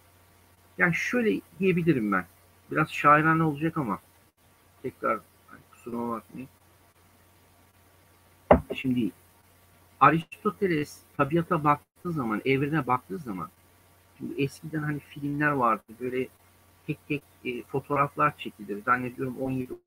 [0.79, 2.27] Yani şöyle diyebilirim ben.
[2.71, 3.99] Biraz şairane olacak ama
[4.83, 6.49] tekrar hani kusuruma bakmayın.
[8.75, 9.11] Şimdi
[10.01, 13.49] Aristoteles tabiata baktığı zaman, evrene baktığı zaman
[14.19, 15.83] şimdi eskiden hani filmler vardı.
[16.01, 16.29] Böyle
[16.87, 18.83] tek tek e, fotoğraflar çekilir.
[18.83, 19.37] Zannediyorum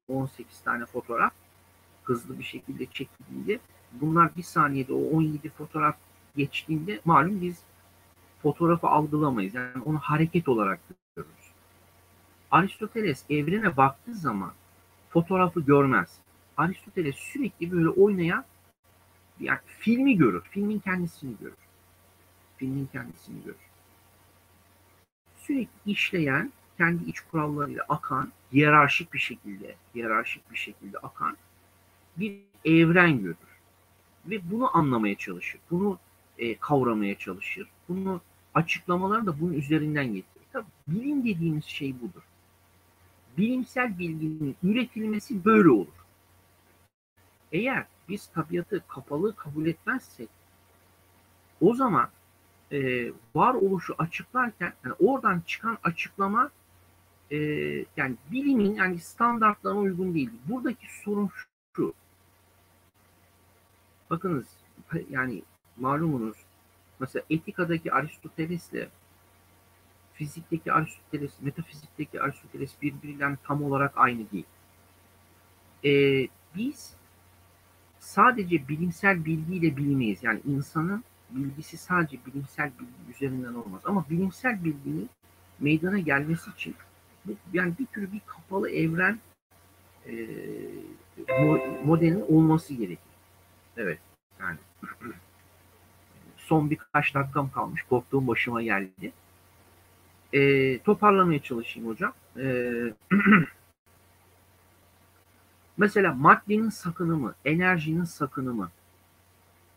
[0.10, 0.28] 17-18
[0.64, 1.34] tane fotoğraf
[2.08, 3.60] hızlı bir şekilde çekildiğinde
[3.92, 5.96] bunlar bir saniyede o 17 fotoğraf
[6.36, 7.64] geçtiğinde malum biz
[8.42, 9.56] fotoğrafı algılamayız.
[9.56, 10.80] Yani onu hareket olarak
[11.16, 11.52] görürüz.
[12.52, 14.54] Aristoteles evrene baktığı zaman
[15.10, 16.18] fotoğrafı görmez.
[16.58, 18.46] Aristoteles sürekli böyle oynayan
[19.40, 20.44] yani filmi görür.
[20.52, 21.58] Filmin kendisini görür.
[22.58, 23.68] Filmin kendisini görür.
[25.38, 31.38] Sürekli işleyen, kendi iç kurallarıyla akan, hiyerarşik bir şekilde, hiyerarşik bir şekilde akan
[32.18, 33.36] bir evren görür.
[34.26, 35.60] Ve bunu anlamaya çalışır.
[35.72, 36.00] Bunu
[36.38, 37.68] e, kavramaya çalışır.
[37.90, 38.22] Bunu
[38.54, 40.46] açıklamalar da bunun üzerinden getirir.
[40.54, 42.24] Tabii bilim dediğimiz şey budur.
[43.38, 45.88] Bilimsel bilginin üretilmesi böyle olur.
[47.52, 50.30] Eğer biz tabiatı kapalı kabul etmezsek
[51.62, 52.10] o zaman
[52.72, 56.52] e, varoluşu açıklarken yani oradan çıkan açıklama
[57.32, 57.38] e,
[57.98, 60.30] yani bilimin yani standartlarına uygun değil.
[60.48, 61.30] Buradaki sorun
[61.76, 61.94] şu.
[64.10, 64.48] Bakınız
[65.10, 65.44] yani
[65.78, 66.38] malumunuz
[67.00, 68.88] mesela etikadaki Aristoteles'le
[70.14, 74.46] fizikteki Aristoteles, metafizikteki Aristoteles birbirinden tam olarak aynı değil.
[75.86, 76.94] Ee, biz
[78.00, 80.24] sadece bilimsel bilgiyle bilmeyiz.
[80.24, 83.82] Yani insanın bilgisi sadece bilimsel bilgi üzerinden olmaz.
[83.86, 85.10] Ama bilimsel bilginin
[85.60, 86.76] meydana gelmesi için
[87.26, 89.20] bu, yani bir tür bir kapalı evren
[90.08, 90.28] e,
[91.86, 93.07] modelin olması gerekir.
[93.78, 94.00] Evet.
[94.40, 94.58] Yani
[96.38, 97.84] son birkaç dakikam kalmış.
[97.84, 99.12] Korktuğum başıma geldi.
[100.34, 102.14] E, toparlamaya çalışayım hocam.
[102.38, 102.74] E,
[105.78, 108.70] mesela maddenin sakınımı, enerjinin sakınımı.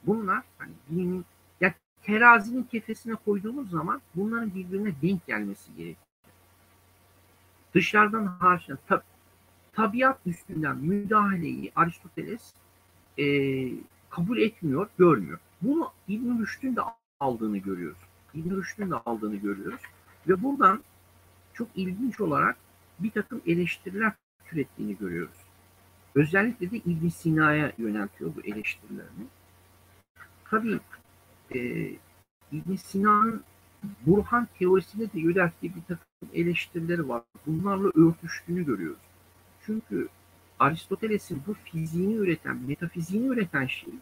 [0.07, 1.25] Bunlar hani bilimin
[1.61, 6.07] ya terazinin kefesine koyduğumuz zaman bunların birbirine denk gelmesi gerekiyor.
[7.75, 9.01] Dışarıdan harçtan tab
[9.73, 12.53] tabiat üstünden müdahaleyi Aristoteles
[13.21, 13.27] e,
[14.11, 15.39] kabul etmiyor, görmüyor.
[15.63, 16.81] Bunu İbn Rüşd'ün de
[17.21, 17.99] aldığını görüyoruz.
[18.35, 19.81] İbn Rüşd'ün de aldığını görüyoruz.
[20.29, 20.83] Ve buradan
[21.55, 22.57] çok ilginç olarak
[22.99, 24.13] bir takım eleştiriler
[24.45, 25.37] türettiğini görüyoruz.
[26.15, 29.27] Özellikle de İbn Sina'ya yöneltiyor bu eleştirilerini.
[30.45, 30.81] Tabii
[31.55, 31.61] e,
[32.53, 33.45] İbn Sina'nın
[34.07, 37.23] Burhan teorisine de yönelttiği bir takım eleştirileri var.
[37.47, 39.01] Bunlarla örtüştüğünü görüyoruz.
[39.67, 40.09] Çünkü
[40.61, 43.95] Aristoteles'in bu fiziğini üreten, metafiziğini üreten şey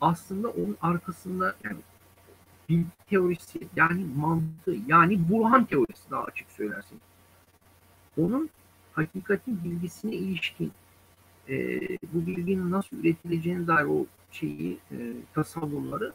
[0.00, 1.76] aslında onun arkasında yani
[2.68, 6.98] bir teorisi yani mantığı yani Burhan teorisi daha açık söylersek
[8.18, 8.50] onun
[8.92, 10.72] hakikatin bilgisine ilişkin
[11.48, 11.80] e,
[12.12, 16.12] bu bilginin nasıl üretileceğine dair o şeyi e, tasavvurları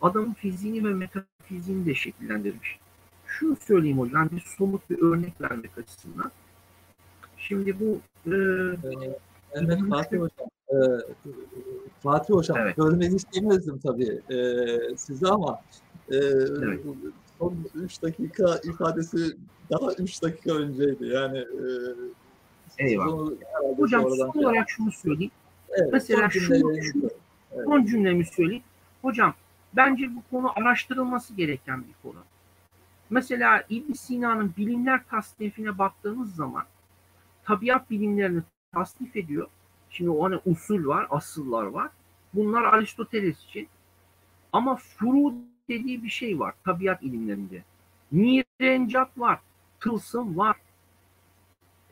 [0.00, 2.78] adamın fiziğini ve metafiziğini de şekillendirmiş.
[3.26, 6.32] Şunu söyleyeyim hocam bir somut bir örnek vermek açısından.
[7.48, 8.34] Şimdi bu e,
[9.52, 10.48] Evet Fatih Hocam.
[10.68, 10.76] E,
[12.02, 12.78] Fatih Hocam Evet.
[12.78, 14.36] bölmek istemezdim tabii e,
[14.96, 15.60] size ama
[16.10, 16.80] e, Evet.
[17.38, 19.36] son 3 dakika ifadesi
[19.70, 21.06] daha 3 dakika önceydi.
[21.06, 21.64] Yani e,
[22.78, 23.30] Eyvallah.
[23.76, 25.30] hocam son olarak şunu söyleyeyim.
[25.70, 27.10] Evet, mesela son şunu- şunu-
[27.52, 27.64] Evet.
[27.64, 28.62] Son cümlemi söyleyeyim.
[29.02, 29.34] Hocam
[29.76, 32.20] bence bu konu araştırılması gereken bir konu.
[33.10, 36.64] Mesela ibn Sina'nın bilimler tasnifine baktığımız zaman
[37.48, 39.46] tabiat bilimlerini tasnif ediyor.
[39.90, 41.90] Şimdi o hani usul var, asıllar var.
[42.34, 43.68] Bunlar Aristoteles için.
[44.52, 45.34] Ama furu
[45.68, 47.62] dediği bir şey var tabiat ilimlerinde.
[48.10, 49.40] Mirencat var,
[49.80, 50.56] tılsım var.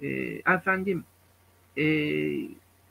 [0.03, 0.09] Ee,
[0.47, 1.05] efendim
[1.79, 1.83] ee,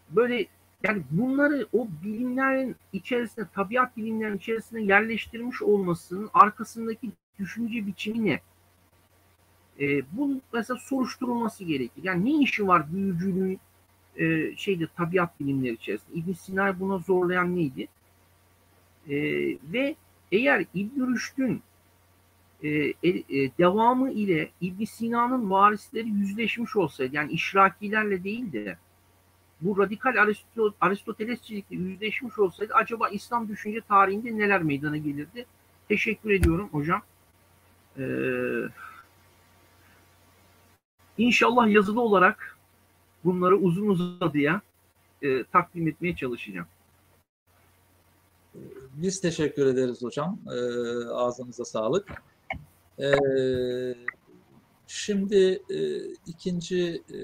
[0.10, 0.45] böyle
[0.84, 8.39] yani bunları o bilimlerin içerisine, tabiat bilimlerinin içerisine yerleştirmiş olmasının arkasındaki düşünce biçimi ne?
[9.79, 12.03] Ee, bunun mesela soruşturulması gerekir.
[12.03, 13.59] Yani ne işi var büyücülüğün
[14.17, 16.19] e, şeyde tabiat bilimleri içerisinde?
[16.19, 17.88] İbn Sina buna zorlayan neydi?
[19.09, 19.17] Ee,
[19.73, 19.95] ve
[20.31, 21.61] eğer İbn Rüşd'ün
[22.63, 28.77] e, e, e, devamı ile İbn Sina'nın varisleri yüzleşmiş olsaydı, yani işrakilerle değil de
[29.61, 35.45] bu radikal Aristo- Aristotelesçilikle yüzleşmiş olsaydı acaba İslam düşünce tarihinde neler meydana gelirdi?
[35.88, 37.01] Teşekkür ediyorum hocam.
[37.99, 38.03] Ee,
[41.17, 42.58] inşallah yazılı olarak
[43.25, 44.62] bunları uzun uzadıya
[45.21, 46.67] e, takdim etmeye çalışacağım.
[48.93, 50.39] Biz teşekkür ederiz hocam.
[50.47, 52.12] Ee, ağzınıza sağlık.
[52.99, 53.13] Ee,
[54.88, 57.19] şimdi e, ikinci e,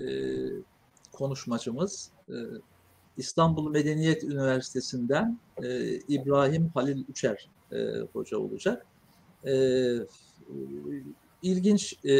[1.12, 2.36] konuşmacımız e,
[3.17, 7.77] İstanbul Medeniyet Üniversitesi'nden e, İbrahim Halil Üçer e,
[8.13, 8.86] hoca olacak.
[9.45, 9.54] E,
[11.41, 12.13] ilginç e,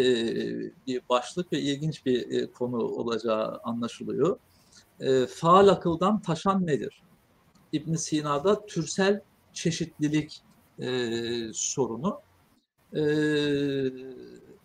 [0.88, 4.40] bir başlık ve ilginç bir e, konu olacağı anlaşılıyor.
[5.00, 7.04] E, faal akıldan taşan nedir?
[7.72, 9.20] İbn Sina'da türsel
[9.54, 10.42] çeşitlilik
[10.80, 10.88] e,
[11.54, 12.20] sorunu.
[12.96, 13.02] E,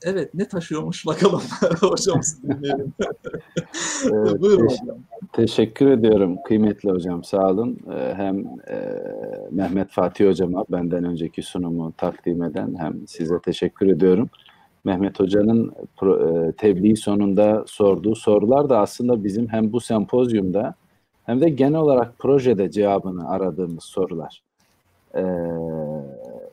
[0.02, 1.42] evet ne taşıyormuş bakalım
[1.80, 2.94] hocam dinleyelim.
[4.04, 4.98] Evet, Buyurun teş- hocam.
[5.32, 7.78] Teşekkür ediyorum kıymetli hocam sağ olun.
[7.92, 8.38] Ee, Hem
[8.68, 9.02] e,
[9.50, 14.30] Mehmet Fatih hocama benden önceki sunumu takdim eden hem size teşekkür ediyorum.
[14.86, 15.72] Mehmet hocanın
[16.02, 20.74] e, tebliğ sonunda sorduğu sorular da aslında bizim hem bu sempozyumda
[21.24, 24.42] hem de genel olarak projede cevabını aradığımız sorular.
[25.14, 25.22] Ee,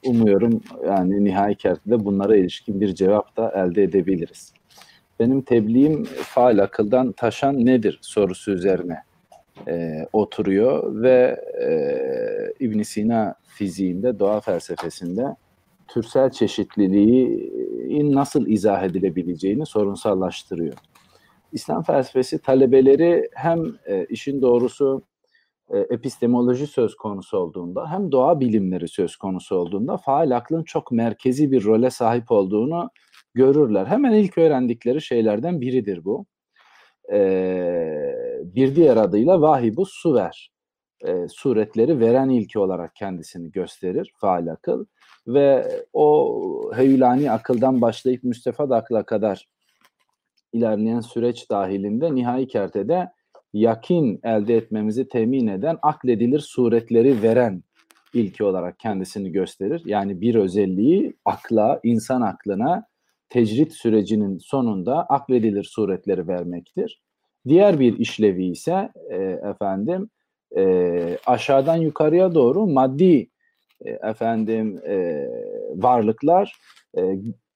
[0.05, 4.53] umuyorum yani nihai kertede bunlara ilişkin bir cevap da elde edebiliriz.
[5.19, 8.97] Benim tebliğim faal akıldan taşan nedir sorusu üzerine
[9.67, 15.35] e, oturuyor ve e, ibn Sina fiziğinde, doğa felsefesinde
[15.93, 20.73] türsel çeşitliliğin nasıl izah edilebileceğini sorunsallaştırıyor.
[21.51, 25.03] İslam felsefesi talebeleri hem e, işin doğrusu
[25.69, 31.51] e, epistemoloji söz konusu olduğunda hem doğa bilimleri söz konusu olduğunda faal aklın çok merkezi
[31.51, 32.89] bir role sahip olduğunu
[33.33, 33.85] görürler.
[33.85, 36.25] Hemen ilk öğrendikleri şeylerden biridir bu.
[37.11, 40.51] Ee, bir diğer adıyla vahibu suver.
[41.07, 44.85] Ee, suretleri veren ilki olarak kendisini gösterir faal akıl
[45.27, 49.47] ve o heyulani akıldan başlayıp müstefad akla kadar
[50.53, 53.11] ilerleyen süreç dahilinde nihai kertede
[53.53, 57.63] yakin elde etmemizi temin eden akledilir suretleri veren
[58.13, 59.81] ilki olarak kendisini gösterir.
[59.85, 62.85] Yani bir özelliği akla, insan aklına
[63.29, 67.01] tecrit sürecinin sonunda akledilir suretleri vermektir.
[67.47, 69.17] Diğer bir işlevi ise e,
[69.49, 70.09] efendim
[70.57, 73.29] e, aşağıdan yukarıya doğru maddi
[74.03, 75.27] efendim e,
[75.75, 76.53] varlıklar
[76.97, 77.01] e,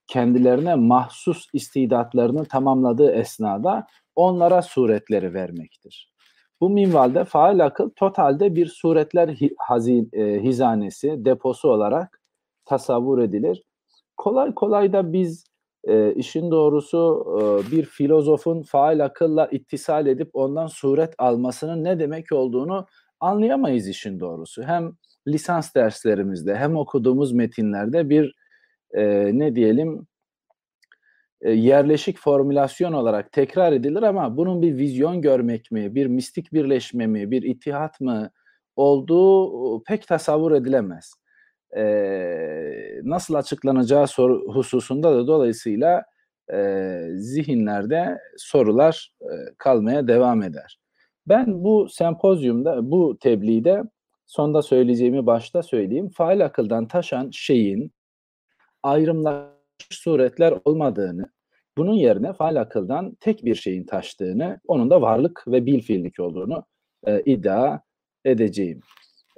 [0.07, 6.13] kendilerine mahsus istidatlarını tamamladığı esnada onlara suretleri vermektir.
[6.61, 12.21] Bu minvalde faal akıl totalde bir suretler hazin, e, hizanesi, deposu olarak
[12.65, 13.63] tasavvur edilir.
[14.17, 15.43] Kolay kolay da biz
[15.83, 22.31] e, işin doğrusu e, bir filozofun faal akılla ittisal edip ondan suret almasının ne demek
[22.31, 22.85] olduğunu
[23.19, 24.63] anlayamayız işin doğrusu.
[24.63, 24.91] Hem
[25.27, 28.35] lisans derslerimizde hem okuduğumuz metinlerde bir
[28.93, 30.07] e, ne diyelim
[31.41, 37.07] e, yerleşik formülasyon olarak tekrar edilir ama bunun bir vizyon görmek mi, bir mistik birleşme
[37.07, 38.29] mi, bir itihat mı
[38.75, 41.13] olduğu pek tasavvur edilemez.
[41.77, 41.83] E,
[43.03, 46.03] nasıl açıklanacağı soru hususunda da dolayısıyla
[46.53, 50.79] e, zihinlerde sorular e, kalmaya devam eder.
[51.27, 53.83] Ben bu sempozyumda, bu tebliğde
[54.27, 56.09] sonda söyleyeceğimi başta söyleyeyim.
[56.09, 57.91] Faal akıldan taşan şeyin
[58.83, 59.57] ayrımlaşmış
[59.91, 61.31] suretler olmadığını,
[61.77, 66.65] bunun yerine faal akıldan tek bir şeyin taştığını, onun da varlık ve bil fiillik olduğunu
[67.07, 67.79] e, iddia
[68.25, 68.81] edeceğim.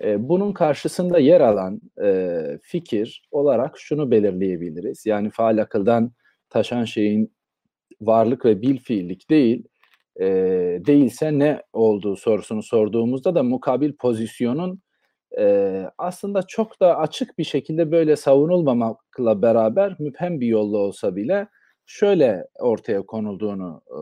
[0.04, 5.06] E, bunun karşısında yer alan e, fikir olarak şunu belirleyebiliriz.
[5.06, 6.12] Yani faal akıldan
[6.50, 7.34] taşan şeyin
[8.02, 9.64] varlık ve bil fiillik değil,
[10.20, 10.26] e,
[10.86, 14.82] değilse ne olduğu sorusunu sorduğumuzda da mukabil pozisyonun
[15.40, 21.48] e, aslında çok da açık bir şekilde böyle savunulmamakla beraber müphem bir yolla olsa bile
[21.86, 24.00] şöyle ortaya konulduğunu e,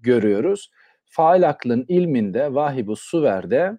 [0.00, 0.70] görüyoruz.
[1.06, 3.78] Faal aklın ilminde, vahibu suverde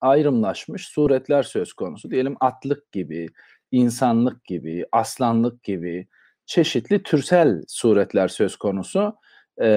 [0.00, 2.10] ayrımlaşmış suretler söz konusu.
[2.10, 3.26] Diyelim atlık gibi,
[3.72, 6.08] insanlık gibi, aslanlık gibi
[6.46, 9.16] çeşitli türsel suretler söz konusu.
[9.60, 9.68] Ee,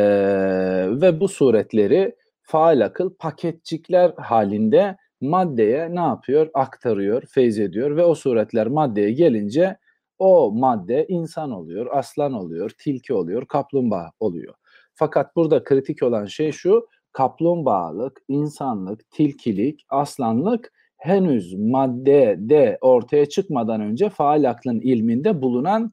[1.02, 6.50] ve bu suretleri faal akıl paketcikler halinde maddeye ne yapıyor?
[6.54, 9.78] Aktarıyor, feyz ediyor ve o suretler maddeye gelince
[10.20, 14.54] o madde insan oluyor, aslan oluyor, tilki oluyor, kaplumbağa oluyor.
[14.94, 24.10] Fakat burada kritik olan şey şu, kaplumbağalık, insanlık, tilkilik, aslanlık henüz maddede ortaya çıkmadan önce
[24.10, 25.92] faal aklın ilminde bulunan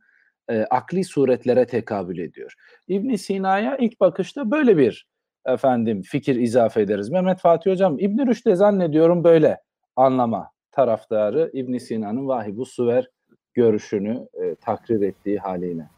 [0.50, 2.54] e, akli suretlere tekabül ediyor.
[2.88, 5.06] İbn Sina'ya ilk bakışta böyle bir
[5.46, 7.10] efendim fikir izafe ederiz.
[7.10, 9.58] Mehmet Fatih Hocam İbn Rüşd zannediyorum böyle
[9.96, 13.08] anlama taraftarı İbn Sina'nın vahibu suver
[13.54, 15.88] görüşünü e, takrir ettiği haliyle.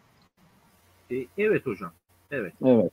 [1.10, 1.92] E, evet hocam.
[2.30, 2.52] Evet.
[2.64, 2.92] Evet.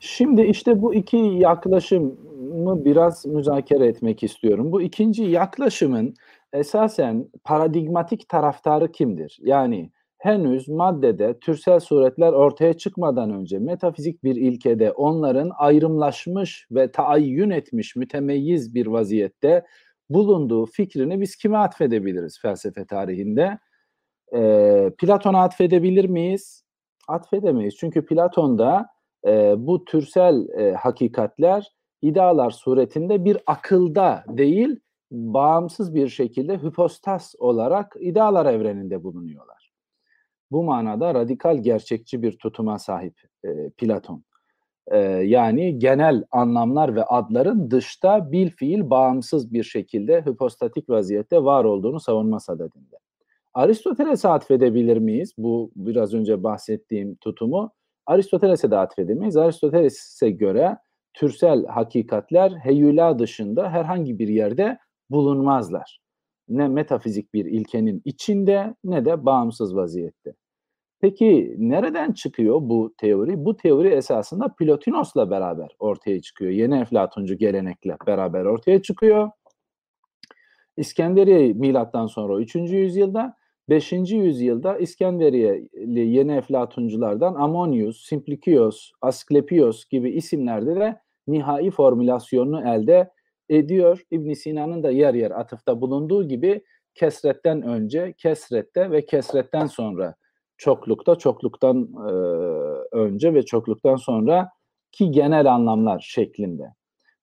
[0.00, 4.72] Şimdi işte bu iki yaklaşımı biraz müzakere etmek istiyorum.
[4.72, 6.14] Bu ikinci yaklaşımın
[6.52, 9.38] esasen paradigmatik taraftarı kimdir?
[9.42, 9.90] Yani
[10.26, 17.96] henüz maddede türsel suretler ortaya çıkmadan önce metafizik bir ilkede onların ayrımlaşmış ve taayyün etmiş
[17.96, 19.64] mütemeyyiz bir vaziyette
[20.10, 23.58] bulunduğu fikrini biz kime atfedebiliriz felsefe tarihinde?
[24.34, 26.64] Ee, Platon'a atfedebilir miyiz?
[27.08, 27.76] Atfedemeyiz.
[27.76, 28.86] Çünkü Platon'da
[29.26, 37.96] e, bu türsel e, hakikatler idealar suretinde bir akılda değil bağımsız bir şekilde hüpostas olarak
[38.00, 39.55] idealar evreninde bulunuyorlar.
[40.50, 44.24] Bu manada radikal gerçekçi bir tutuma sahip e, Platon.
[44.90, 51.64] E, yani genel anlamlar ve adların dışta bil fiil bağımsız bir şekilde hüpostatik vaziyette var
[51.64, 52.96] olduğunu savunma sadedinde.
[53.54, 57.72] Aristoteles'e atfedebilir miyiz bu biraz önce bahsettiğim tutumu?
[58.06, 59.36] Aristoteles'e de atfedemeyiz.
[59.36, 60.76] Aristoteles'e göre
[61.14, 64.78] türsel hakikatler heyula dışında herhangi bir yerde
[65.10, 66.00] bulunmazlar.
[66.48, 70.34] Ne metafizik bir ilkenin içinde ne de bağımsız vaziyette.
[71.00, 73.44] Peki nereden çıkıyor bu teori?
[73.44, 76.50] Bu teori esasında Plotinos'la beraber ortaya çıkıyor.
[76.50, 79.30] Yeni Eflatuncu gelenekle beraber ortaya çıkıyor.
[80.76, 82.54] İskenderiye milattan sonra 3.
[82.54, 83.36] yüzyılda
[83.68, 83.92] 5.
[83.92, 93.10] yüzyılda İskenderiyeli yeni Eflatunculardan Ammonius, Simplicios, Asklepios gibi isimlerde de nihai formülasyonunu elde
[93.48, 94.02] ediyor.
[94.10, 100.14] İbn Sina'nın da yer yer atıfta bulunduğu gibi kesretten önce, kesrette ve kesretten sonra
[100.56, 102.10] çoklukta, çokluktan e,
[102.96, 104.48] önce ve çokluktan sonra
[104.92, 106.74] ki genel anlamlar şeklinde.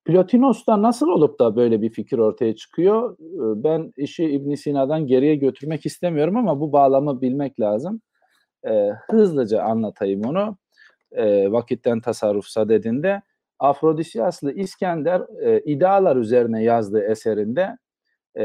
[0.05, 3.15] Plotinos'ta nasıl olup da böyle bir fikir ortaya çıkıyor?
[3.63, 8.01] Ben işi İbn Sina'dan geriye götürmek istemiyorum ama bu bağlamı bilmek lazım.
[8.67, 10.57] Ee, hızlıca anlatayım onu.
[11.11, 13.21] Ee, vakitten tasarruf sadedinde.
[13.63, 17.77] Afrodisyaslı İskender e, idealar üzerine yazdığı eserinde
[18.35, 18.43] e,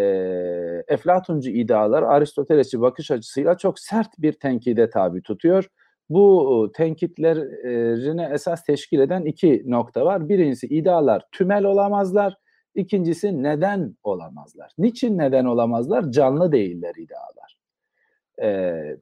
[0.88, 5.69] Eflatuncu idealar Aristotelesçi bakış açısıyla çok sert bir tenkide tabi tutuyor
[6.10, 10.29] bu tenkitlerine esas teşkil eden iki nokta var.
[10.29, 12.35] Birincisi idealar tümel olamazlar.
[12.75, 14.73] İkincisi neden olamazlar.
[14.79, 16.10] Niçin neden olamazlar?
[16.10, 17.58] Canlı değiller idealar.
[18.42, 18.96] Ee,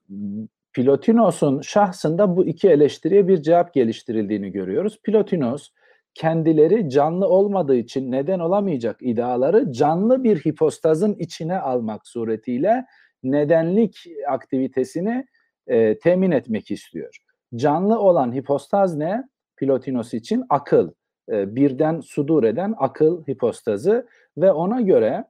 [0.72, 5.00] Plotinos'un şahsında bu iki eleştiriye bir cevap geliştirildiğini görüyoruz.
[5.04, 5.68] Plotinos
[6.16, 12.86] kendileri canlı olmadığı için neden olamayacak ideaları canlı bir hipostazın içine almak suretiyle
[13.22, 15.26] nedenlik aktivitesini
[15.66, 17.16] e, temin etmek istiyor.
[17.54, 19.28] Canlı olan hipostaz ne?
[19.56, 20.90] Plotinos için akıl.
[21.30, 24.06] E, birden sudur eden akıl hipostazı
[24.36, 25.24] ve ona göre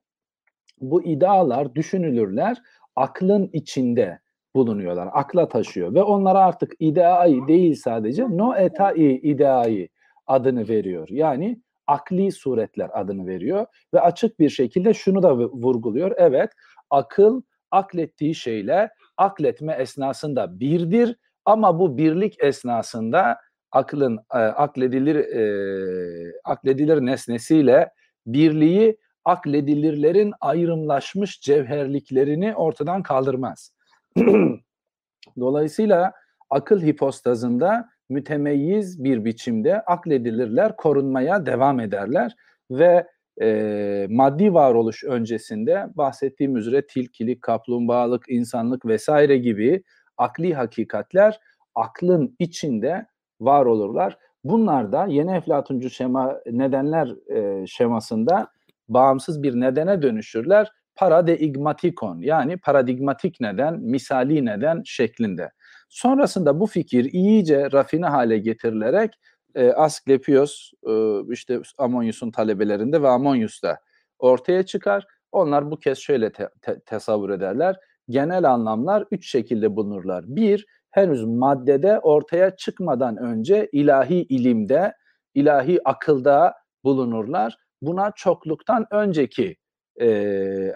[0.80, 2.56] bu idealar, düşünülürler
[2.96, 4.18] aklın içinde
[4.54, 5.08] bulunuyorlar.
[5.12, 9.88] Akla taşıyor ve onlara artık ideai değil sadece no etai ideai
[10.26, 11.08] adını veriyor.
[11.10, 16.12] Yani akli suretler adını veriyor ve açık bir şekilde şunu da vurguluyor.
[16.16, 16.50] Evet,
[16.90, 23.38] akıl aklettiği şeyle akletme esnasında birdir ama bu birlik esnasında
[23.72, 27.90] aklın e, akledilir e, akledilir nesnesiyle
[28.26, 33.72] birliği akledilirlerin ayrımlaşmış cevherliklerini ortadan kaldırmaz.
[35.40, 36.12] Dolayısıyla
[36.50, 42.36] akıl hipostazında mütemeyyiz bir biçimde akledilirler, korunmaya devam ederler
[42.70, 43.06] ve
[43.40, 49.82] e, maddi varoluş öncesinde bahsettiğim üzere tilkilik, kaplumbağalık, insanlık vesaire gibi
[50.16, 51.40] akli hakikatler
[51.74, 53.06] aklın içinde
[53.40, 54.18] var olurlar.
[54.44, 58.48] Bunlar da yeni Eflatuncu şema nedenler e, şemasında
[58.88, 60.72] bağımsız bir nedene dönüşürler.
[60.94, 65.50] Paradigmatikon yani paradigmatik neden, misali neden şeklinde.
[65.88, 69.14] Sonrasında bu fikir iyice rafine hale getirilerek
[69.54, 73.78] e, Asklepios e, işte Amonyus'un talebelerinde ve Amonyus'ta
[74.18, 75.06] ortaya çıkar.
[75.32, 77.76] Onlar bu kez şöyle te- te- tasavvur ederler.
[78.08, 80.24] Genel anlamlar üç şekilde bulunurlar.
[80.28, 84.94] Bir, henüz maddede ortaya çıkmadan önce ilahi ilimde,
[85.34, 87.56] ilahi akılda bulunurlar.
[87.82, 89.56] Buna çokluktan önceki
[90.00, 90.06] e,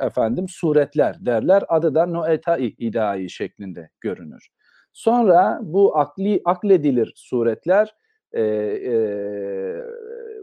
[0.00, 1.64] efendim suretler derler.
[1.68, 4.48] Adı da noetai idai şeklinde görünür.
[4.93, 7.95] Sonra bu akli akledilir suretler
[8.32, 8.95] e, e,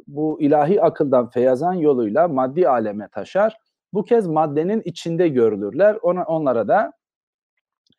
[0.08, 3.58] bu ilahi akıldan feyazan yoluyla maddi aleme taşar.
[3.94, 5.98] Bu kez maddenin içinde görülürler.
[6.02, 6.94] Ona, onlara da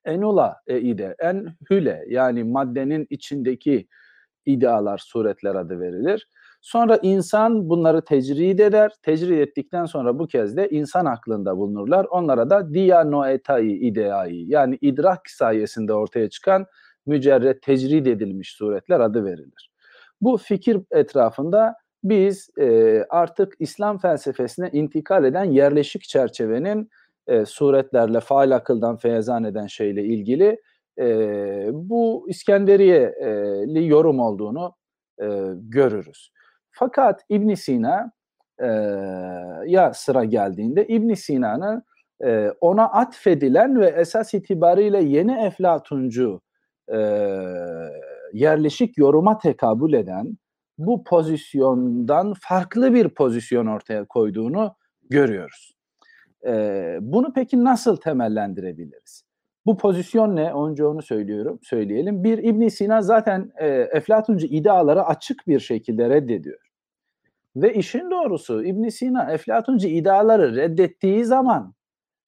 [0.04, 3.88] enula e ide, en hüle yani maddenin içindeki
[4.46, 6.28] idealar, suretler adı verilir.
[6.68, 8.92] Sonra insan bunları tecrid eder.
[9.02, 12.06] Tecrid ettikten sonra bu kez de insan aklında bulunurlar.
[12.10, 16.66] Onlara da dianoetai ideai yani idrak sayesinde ortaya çıkan
[17.06, 19.70] mücerret tecrid edilmiş suretler adı verilir.
[20.20, 26.90] Bu fikir etrafında biz e, artık İslam felsefesine intikal eden yerleşik çerçevenin
[27.26, 30.60] e, suretlerle faal akıldan feyzan eden şeyle ilgili
[30.98, 31.06] e,
[31.72, 34.74] bu İskenderiyeli yorum olduğunu
[35.22, 36.30] e, görürüz.
[36.78, 38.12] Fakat İbn Sina
[38.58, 38.66] e,
[39.66, 41.82] ya sıra geldiğinde İbn Sina'nın
[42.24, 46.40] e, ona atfedilen ve esas itibariyle yeni Eflatuncu
[46.92, 46.98] e,
[48.32, 50.38] yerleşik yoruma tekabül eden
[50.78, 54.74] bu pozisyondan farklı bir pozisyon ortaya koyduğunu
[55.10, 55.74] görüyoruz.
[56.46, 56.52] E,
[57.00, 59.22] bunu peki nasıl temellendirebiliriz?
[59.66, 60.52] Bu pozisyon ne?
[60.52, 62.24] Önce onu söylüyorum, söyleyelim.
[62.24, 66.67] Bir İbn Sina zaten e, Eflatuncu ideaları açık bir şekilde reddediyor.
[67.56, 71.74] Ve işin doğrusu İbn Sina Eflatuncu ideaları reddettiği zaman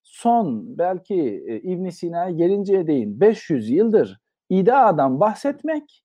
[0.03, 6.05] son belki e, İbn Sina'ya gelinceye değin 500 yıldır ideadan bahsetmek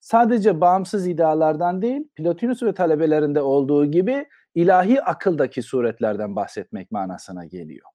[0.00, 7.86] sadece bağımsız idealardan değil, Plotinus ve talebelerinde olduğu gibi ilahi akıldaki suretlerden bahsetmek manasına geliyor.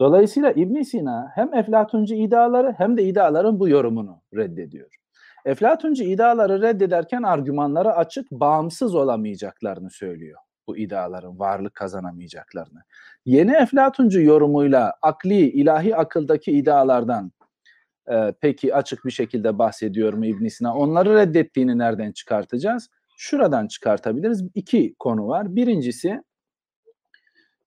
[0.00, 4.94] Dolayısıyla İbn Sina hem Eflatuncu ideaları hem de ideaların bu yorumunu reddediyor.
[5.44, 10.38] Eflatuncu ideaları reddederken argümanları açık, bağımsız olamayacaklarını söylüyor.
[10.66, 12.82] Bu ideaların varlık kazanamayacaklarını.
[13.26, 17.32] Yeni Eflatuncu yorumuyla akli, ilahi akıldaki idealardan
[18.10, 20.74] e, peki açık bir şekilde bahsediyor mu İbn Sina?
[20.76, 22.88] Onları reddettiğini nereden çıkartacağız?
[23.16, 24.44] Şuradan çıkartabiliriz.
[24.54, 25.56] İki konu var.
[25.56, 26.22] Birincisi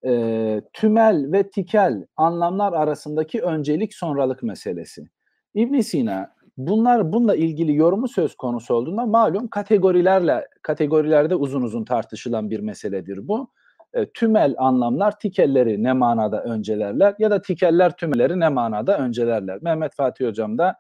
[0.06, 5.06] e, tümel ve tikel anlamlar arasındaki öncelik sonralık meselesi.
[5.54, 12.50] İbn Sina bunlar bununla ilgili yorumu söz konusu olduğunda malum kategorilerle kategorilerde uzun uzun tartışılan
[12.50, 13.52] bir meseledir bu.
[13.94, 19.60] E, tümel anlamlar tikelleri ne manada öncelerler ya da tikeller tümelleri ne manada öncelerler.
[19.62, 20.76] Mehmet Fatih Hocam da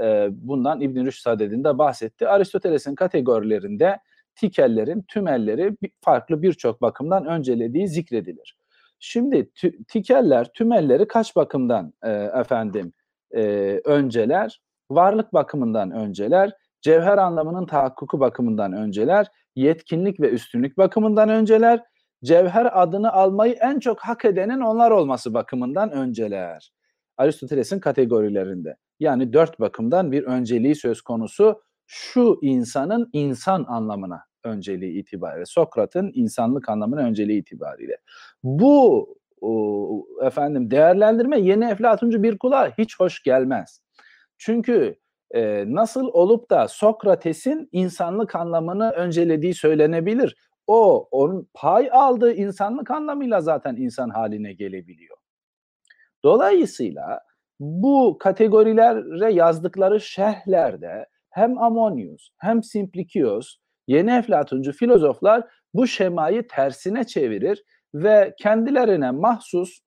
[0.00, 2.28] e, bundan İbn Rüşd Saded'inde bahsetti.
[2.28, 3.98] Aristoteles'in kategorilerinde
[4.34, 8.56] tikellerin tümelleri farklı birçok bakımdan öncelediği zikredilir.
[8.98, 12.92] Şimdi tü, tikeller tümelleri kaç bakımdan e, efendim
[13.34, 13.42] e,
[13.84, 14.60] önceler?
[14.90, 19.26] Varlık bakımından önceler, cevher anlamının tahakkuku bakımından önceler,
[19.56, 21.84] yetkinlik ve üstünlük bakımından önceler,
[22.24, 26.72] cevher adını almayı en çok hak edenin onlar olması bakımından önceler.
[27.16, 28.76] Aristoteles'in kategorilerinde.
[29.00, 35.46] Yani dört bakımdan bir önceliği söz konusu şu insanın insan anlamına önceliği itibariyle.
[35.46, 37.96] Sokrat'ın insanlık anlamına önceliği itibariyle.
[38.42, 39.08] Bu
[39.40, 43.80] o, efendim değerlendirme yeni Eflatuncu bir kulağa hiç hoş gelmez.
[44.38, 44.98] Çünkü
[45.30, 50.36] e, nasıl olup da Sokrates'in insanlık anlamını öncelediği söylenebilir.
[50.66, 55.16] O onun pay aldığı insanlık anlamıyla zaten insan haline gelebiliyor.
[56.24, 57.20] Dolayısıyla
[57.60, 67.64] bu kategorilere yazdıkları şerhlerde hem Amonius hem Simplicius Yeni Eflatuncu filozoflar bu şemayı tersine çevirir
[67.94, 69.80] ve kendilerine mahsus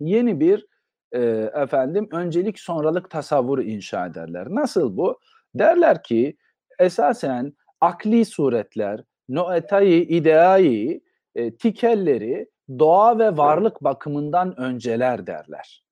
[0.00, 0.66] yeni bir
[1.14, 4.46] e, efendim öncelik sonralık tasavvuru inşa ederler.
[4.50, 5.18] Nasıl bu?
[5.54, 6.36] Derler ki
[6.78, 11.00] esasen akli suretler, noetayı, ideayı,
[11.34, 15.84] e, tikelleri doğa ve varlık bakımından önceler derler.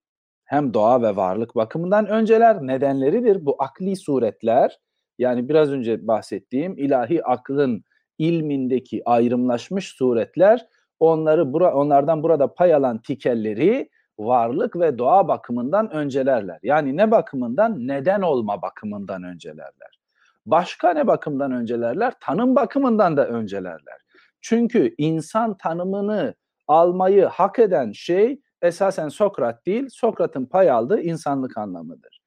[0.44, 3.46] Hem doğa ve varlık bakımından önceler nedenleridir.
[3.46, 4.78] Bu akli suretler
[5.18, 7.84] yani biraz önce bahsettiğim ilahi aklın
[8.18, 10.66] ilmindeki ayrımlaşmış suretler
[11.00, 13.88] onları bura, onlardan burada pay alan tikelleri
[14.26, 16.58] varlık ve doğa bakımından öncelerler.
[16.62, 17.88] Yani ne bakımından?
[17.88, 19.98] Neden olma bakımından öncelerler.
[20.46, 22.12] Başka ne bakımdan öncelerler?
[22.20, 23.98] Tanım bakımından da öncelerler.
[24.40, 26.34] Çünkü insan tanımını
[26.68, 32.20] almayı hak eden şey esasen Sokrat değil, Sokrat'ın pay aldığı insanlık anlamıdır.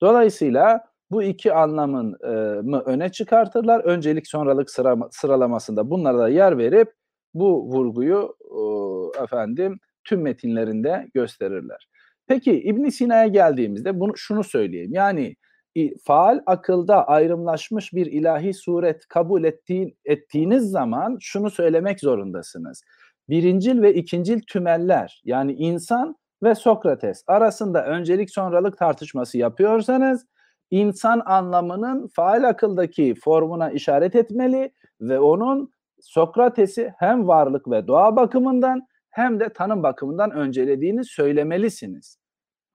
[0.00, 3.80] Dolayısıyla bu iki anlamın e, mı öne çıkartırlar.
[3.80, 6.92] Öncelik sonralık sıra, sıralamasında bunlara da yer verip
[7.34, 11.88] bu vurguyu e, efendim tüm metinlerinde gösterirler.
[12.26, 14.92] Peki İbn Sina'ya geldiğimizde bunu şunu söyleyeyim.
[14.92, 15.36] Yani
[16.04, 22.82] faal akılda ayrımlaşmış bir ilahi suret kabul ettiğin, ettiğiniz zaman şunu söylemek zorundasınız.
[23.28, 30.26] Birincil ve ikincil tümeller yani insan ve Sokrates arasında öncelik sonralık tartışması yapıyorsanız
[30.70, 38.86] insan anlamının faal akıldaki formuna işaret etmeli ve onun Sokrates'i hem varlık ve doğa bakımından
[39.18, 42.18] hem de tanım bakımından öncelediğini söylemelisiniz.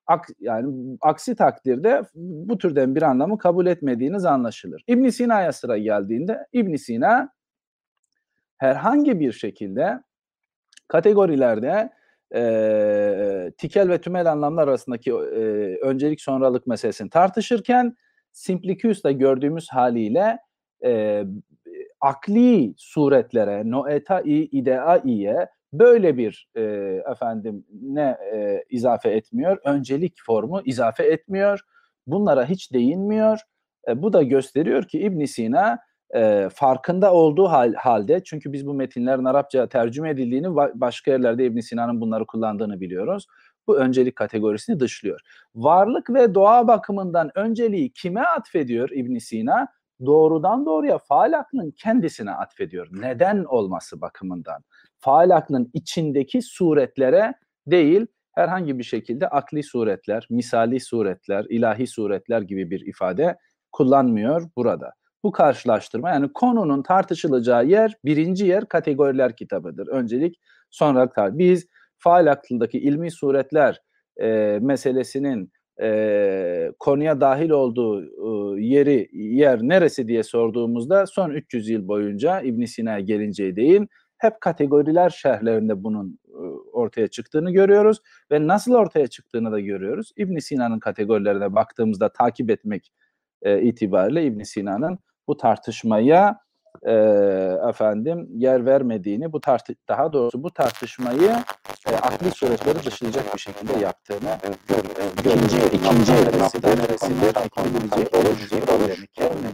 [0.07, 4.83] Ak, yani aksi takdirde bu türden bir anlamı kabul etmediğiniz anlaşılır.
[4.87, 7.29] İbn Sina'ya sıra geldiğinde İbn Sina
[8.57, 10.03] herhangi bir şekilde
[10.87, 11.89] kategorilerde
[12.35, 15.43] e, tikel ve tümel anlamlar arasındaki e,
[15.81, 17.95] öncelik sonralık meselesini tartışırken
[18.31, 20.39] Simplicius'ta gördüğümüz haliyle
[20.85, 21.23] e,
[22.01, 26.61] akli suretlere, noetai ideaiye böyle bir e,
[27.11, 29.57] efendim ne e, izafe etmiyor?
[29.65, 31.59] Öncelik formu izafe etmiyor.
[32.07, 33.39] Bunlara hiç değinmiyor.
[33.88, 35.80] E, bu da gösteriyor ki İbn Sina
[36.15, 41.59] e, farkında olduğu hal, halde çünkü biz bu metinlerin Arapça tercüme edildiğini başka yerlerde İbn
[41.59, 43.28] Sina'nın bunları kullandığını biliyoruz.
[43.67, 45.21] Bu öncelik kategorisini dışlıyor.
[45.55, 49.67] Varlık ve doğa bakımından önceliği kime atfediyor İbn Sina?
[50.05, 52.88] Doğrudan doğruya faal aklın kendisine atfediyor.
[52.91, 54.63] Neden olması bakımından.
[55.04, 57.34] Faal aklın içindeki suretlere
[57.68, 63.38] değil, herhangi bir şekilde akli suretler, misali suretler, ilahi suretler gibi bir ifade
[63.72, 64.93] kullanmıyor burada
[65.24, 69.88] bu karşılaştırma yani konunun tartışılacağı yer birinci yer kategoriler kitabıdır.
[69.88, 70.39] Öncelik
[70.70, 71.10] sonra.
[71.18, 73.82] Biz faal aklındaki ilmi suretler
[74.22, 75.51] e, meselesinin
[75.82, 82.66] e, konuya dahil olduğu e, yeri yer neresi diye sorduğumuzda son 300 yıl boyunca İbn
[82.66, 83.89] Sina'ya gelinceye değin
[84.24, 86.41] hep kategoriler şerhlerinde bunun e,
[86.74, 88.01] ortaya çıktığını görüyoruz
[88.32, 90.11] ve nasıl ortaya çıktığını da görüyoruz.
[90.17, 92.91] İbn Sina'nın kategorilerine baktığımızda takip etmek
[93.41, 96.39] e, itibariyle İbn Sina'nın bu tartışmaya
[96.82, 96.93] e,
[97.69, 101.32] efendim yer vermediğini, bu tartı daha doğrusu bu tartışmayı
[101.88, 104.38] e, akli suretleri dışlayacak bir şekilde yaptığını.
[105.19, 106.13] İkinci, ikinci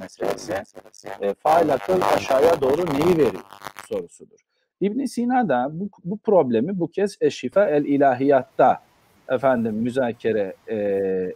[0.01, 3.43] meselesi e, faal akıl aşağıya doğru neyi veriyor
[3.89, 4.48] sorusudur.
[4.81, 8.79] İbn Sina da bu, bu problemi bu kez Eşifa el İlahiyatta
[9.29, 10.77] efendim müzakere e,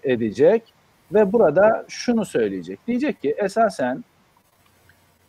[0.03, 0.73] edecek
[1.13, 2.87] ve burada şunu söyleyecek.
[2.87, 4.03] Diyecek ki esasen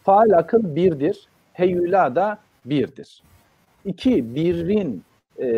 [0.02, 3.22] Faal akıl birdir, heyula da birdir.
[3.84, 5.02] İki, birin
[5.38, 5.48] e,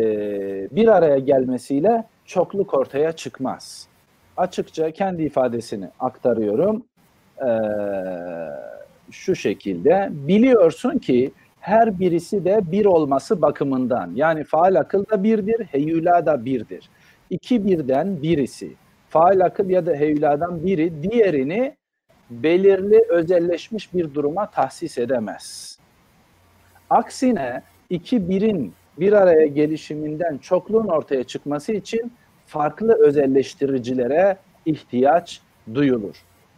[0.71, 3.87] bir araya gelmesiyle çokluk ortaya çıkmaz.
[4.37, 6.85] Açıkça kendi ifadesini aktarıyorum.
[7.41, 7.49] E,
[9.11, 11.31] şu şekilde, biliyorsun ki
[11.67, 16.89] her birisi de bir olması bakımından, yani faal akıl da birdir, heyula da birdir.
[17.29, 18.73] İki birden birisi,
[19.09, 21.75] faal akıl ya da heyuladan biri diğerini
[22.29, 25.77] belirli özelleşmiş bir duruma tahsis edemez.
[26.89, 32.11] Aksine iki birin bir araya gelişiminden çokluğun ortaya çıkması için
[32.45, 35.41] farklı özelleştiricilere ihtiyaç
[35.73, 36.15] duyulur.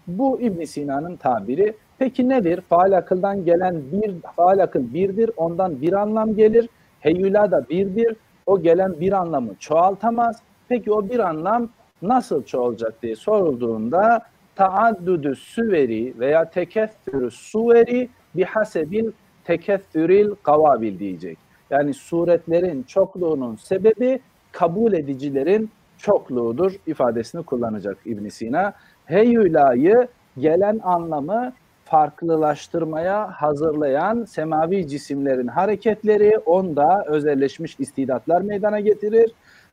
[0.07, 1.73] Bu İbn Sina'nın tabiri.
[1.99, 2.61] Peki nedir?
[2.69, 5.31] Faal akıldan gelen bir faal akıl birdir.
[5.37, 6.69] Ondan bir anlam gelir.
[6.99, 8.15] Heyula da birdir.
[8.45, 10.41] O gelen bir anlamı çoğaltamaz.
[10.69, 11.69] Peki o bir anlam
[12.01, 14.21] nasıl çoğalacak diye sorulduğunda
[14.55, 19.11] taaddüdü süveri veya tekeffürü suveri bihasebil
[19.43, 21.37] tekeffüril kavabil diyecek.
[21.69, 24.19] Yani suretlerin çokluğunun sebebi
[24.51, 28.73] kabul edicilerin çokluğudur ifadesini kullanacak İbn Sina.
[29.05, 31.53] Heyülayı gelen anlamı
[31.89, 39.31] farklılaştırmaya hazırlayan semavi cisimlerin hareketleri onda özelleşmiş istidatlar meydana getirir.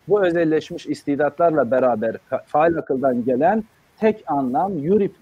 [0.09, 3.64] Bu özelleşmiş istidatlarla beraber faal akıldan gelen
[4.01, 4.73] tek anlam,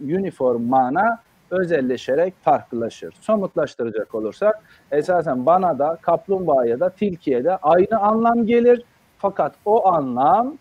[0.00, 1.18] uniform mana
[1.50, 3.14] özelleşerek farklılaşır.
[3.20, 8.82] Somutlaştıracak olursak esasen bana da kaplumbağaya da tilkiye de aynı anlam gelir.
[9.18, 10.58] Fakat o anlam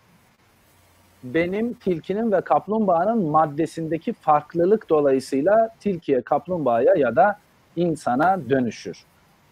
[1.24, 7.40] benim tilkinin ve kaplumbağanın maddesindeki farklılık dolayısıyla tilkiye, kaplumbağaya ya da
[7.76, 9.04] insana dönüşür.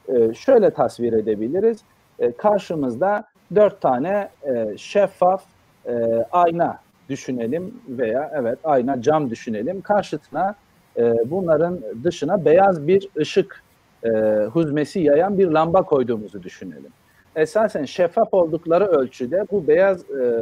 [0.08, 1.80] Ee, şöyle tasvir edebiliriz.
[2.20, 3.24] Ee, karşımızda
[3.56, 5.44] dört tane e, şeffaf
[5.86, 9.82] e, ayna düşünelim veya evet ayna cam düşünelim.
[9.82, 10.56] Karşıtına
[10.98, 13.64] e, bunların dışına beyaz bir ışık
[14.04, 14.10] e,
[14.54, 16.92] huzmesi yayan bir lamba koyduğumuzu düşünelim.
[17.36, 20.42] Esasen şeffaf oldukları ölçüde bu beyaz e,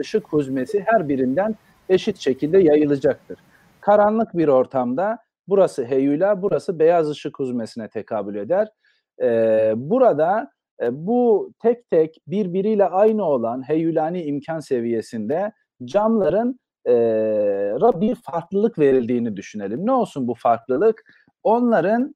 [0.00, 1.54] ışık huzmesi her birinden
[1.88, 3.38] eşit şekilde yayılacaktır.
[3.80, 8.68] Karanlık bir ortamda burası heyula, burası beyaz ışık huzmesine tekabül eder.
[9.22, 10.50] Ee, burada
[10.82, 15.52] e, bu tek tek birbiriyle aynı olan heyulani imkan seviyesinde
[15.84, 16.92] camların e,
[18.00, 19.86] bir farklılık verildiğini düşünelim.
[19.86, 21.02] Ne olsun bu farklılık?
[21.42, 22.14] Onların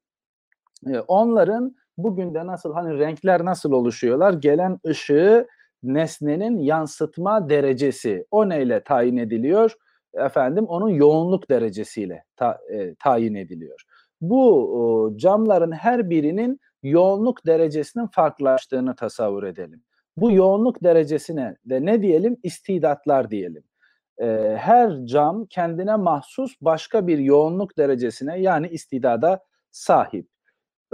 [0.87, 4.33] e, onların bugün de nasıl hani renkler nasıl oluşuyorlar?
[4.33, 5.47] Gelen ışığı
[5.85, 9.75] nesnenin yansıtma derecesi o neyle tayin ediliyor?
[10.13, 13.81] Efendim onun yoğunluk derecesiyle ta, e, tayin ediliyor.
[14.21, 19.83] Bu o, camların her birinin yoğunluk derecesinin farklılaştığını tasavvur edelim.
[20.17, 22.37] Bu yoğunluk derecesine de ne diyelim?
[22.43, 23.63] İstidatlar diyelim.
[24.17, 30.27] E, her cam kendine mahsus başka bir yoğunluk derecesine yani istidada sahip.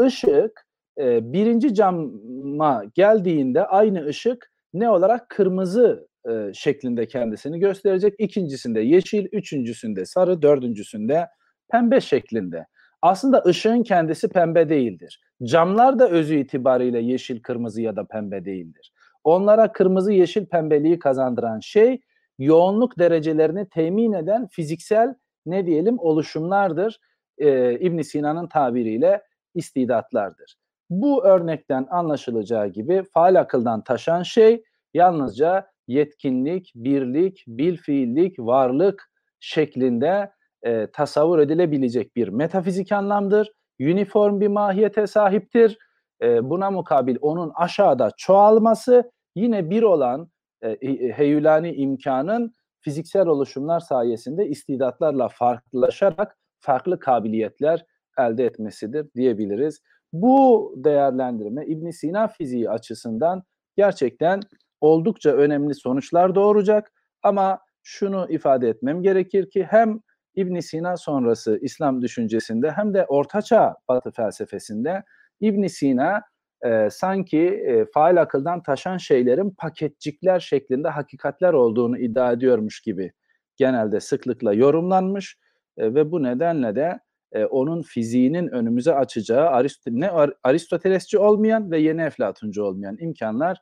[0.07, 0.67] Işık
[0.97, 8.13] e, birinci cama geldiğinde aynı ışık ne olarak kırmızı e, şeklinde kendisini gösterecek.
[8.17, 11.27] İkincisinde yeşil, üçüncüsünde sarı, dördüncüsünde
[11.71, 12.65] pembe şeklinde.
[13.01, 15.21] Aslında ışığın kendisi pembe değildir.
[15.43, 18.93] Camlar da özü itibariyle yeşil, kırmızı ya da pembe değildir.
[19.23, 22.01] Onlara kırmızı, yeşil, pembeliği kazandıran şey
[22.39, 25.15] yoğunluk derecelerini temin eden fiziksel
[25.45, 26.99] ne diyelim oluşumlardır.
[27.37, 29.21] Ee, ibn Sina'nın tabiriyle
[29.55, 30.55] istidatlardır.
[30.91, 34.63] Bu örnekten anlaşılacağı gibi faal akıldan taşan şey
[34.93, 40.31] yalnızca yetkinlik, birlik, bilfiillik, varlık şeklinde
[40.63, 43.51] e, tasavvur edilebilecek bir metafizik anlamdır.
[43.81, 45.77] Uniform bir mahiyete sahiptir.
[46.21, 50.31] E, buna mukabil onun aşağıda çoğalması yine bir olan
[50.63, 50.77] e,
[51.13, 57.85] heyülani imkanın fiziksel oluşumlar sayesinde istidatlarla farklılaşarak farklı kabiliyetler
[58.17, 59.81] elde etmesidir diyebiliriz.
[60.13, 63.43] Bu değerlendirme İbn Sina fiziği açısından
[63.77, 64.41] gerçekten
[64.81, 66.91] oldukça önemli sonuçlar doğuracak.
[67.23, 69.99] Ama şunu ifade etmem gerekir ki hem
[70.35, 75.03] İbn Sina sonrası İslam düşüncesinde hem de Ortaçağ Batı felsefesinde
[75.39, 76.21] İbn Sina
[76.65, 83.11] e, sanki e, faal akıldan taşan şeylerin paketcikler şeklinde hakikatler olduğunu iddia ediyormuş gibi
[83.57, 85.37] genelde sıklıkla yorumlanmış
[85.77, 86.99] e, ve bu nedenle de
[87.31, 90.11] e, onun fiziğinin önümüze açacağı Arist ne
[90.43, 93.57] Aristotelesçi olmayan ve yeni Eflatuncu olmayan imkanlar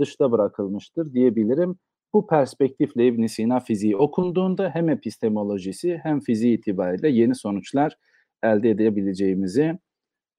[0.00, 1.78] dışta bırakılmıştır diyebilirim.
[2.14, 7.96] Bu perspektifle ibn Sina fiziği okunduğunda hem epistemolojisi hem fiziği itibariyle yeni sonuçlar
[8.42, 9.78] elde edebileceğimizi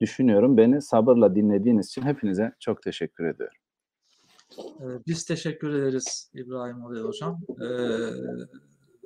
[0.02, 0.58] düşünüyorum.
[0.58, 3.58] Beni sabırla dinlediğiniz için hepinize çok teşekkür ediyorum.
[5.08, 7.40] Biz teşekkür ederiz İbrahim Oraya Hocam.
[7.50, 7.66] Ee,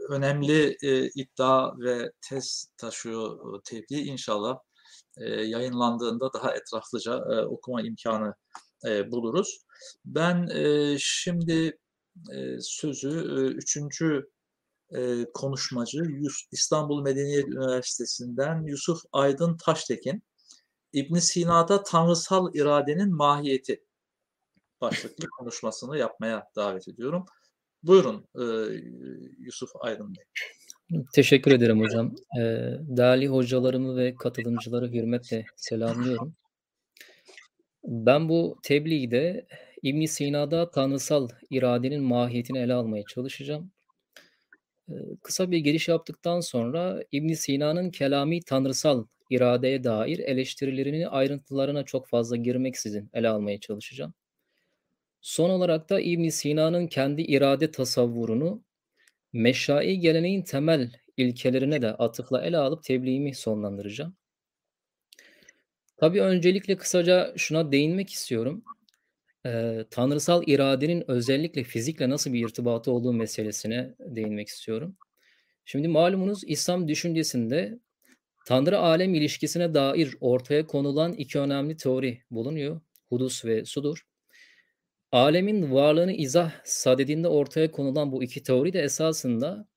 [0.10, 4.58] önemli e, iddia ve tez taşıyor tebliğ inşallah
[5.18, 8.36] e, yayınlandığında daha etraflıca e, okuma imkanı
[8.88, 9.60] e, buluruz.
[10.06, 11.78] Ben e, şimdi
[12.34, 14.30] e, sözü e, üçüncü
[14.96, 16.04] e, konuşmacı
[16.52, 20.24] İstanbul Medeniyet Üniversitesi'nden Yusuf Aydın Taştekin
[20.94, 23.84] İbn Sina'da tanrısal iradenin mahiyeti
[24.82, 27.26] başlıklı konuşmasını yapmaya davet ediyorum.
[27.88, 28.26] Buyurun
[29.40, 30.24] Yusuf Aydın Bey.
[31.14, 32.16] Teşekkür ederim hocam.
[32.40, 32.42] E,
[32.82, 36.36] değerli hocalarımı ve katılımcıları hürmetle selamlıyorum.
[37.84, 39.48] Ben bu tebliğde
[39.84, 43.72] İbn Sina'da tanrısal iradenin mahiyetini ele almaya çalışacağım.
[45.24, 52.36] Kısa bir giriş yaptıktan sonra İbn Sina'nın kelami tanrısal iradeye dair eleştirilerini ayrıntılarına çok fazla
[52.36, 54.14] girmeksizin ele almaya çalışacağım.
[55.22, 58.64] Son olarak da İbn Sina'nın kendi irade tasavvurunu
[59.34, 64.16] meşai geleneğin temel ilkelerine de atıfla ele alıp tebliğimi sonlandıracağım.
[65.98, 68.64] Tabii öncelikle kısaca şuna değinmek istiyorum.
[69.46, 74.98] Ee, tanrısal iradenin özellikle fizikle nasıl bir irtibatı olduğu meselesine değinmek istiyorum.
[75.66, 77.80] Şimdi malumunuz İslam düşüncesinde
[78.46, 82.82] Tanrı-alem ilişkisine dair ortaya konulan iki önemli teori bulunuyor.
[83.10, 84.06] Hudus ve Sudur.
[85.12, 89.68] Alemin varlığını izah sadedinde ortaya konulan bu iki teori de esasında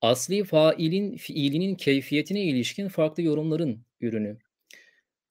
[0.00, 4.38] asli failin fiilinin keyfiyetine ilişkin farklı yorumların ürünü.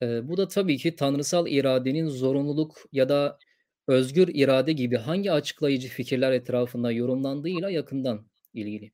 [0.02, 3.40] Eee, bu da tabii ki tanrısal iradenin zorunluluk ya da
[3.88, 8.92] özgür irade gibi hangi açıklayıcı fikirler etrafında yorumlandığıyla yakından ilgili.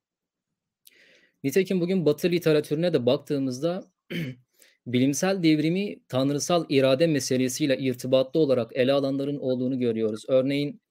[1.43, 3.91] Nitekim bugün Batı literatürüne de baktığımızda
[4.87, 10.23] bilimsel devrimi tanrısal irade meselesiyle irtibatlı olarak ele alanların olduğunu görüyoruz.
[10.27, 10.81] Örneğin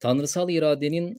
[0.00, 1.16] tanrısal iradenin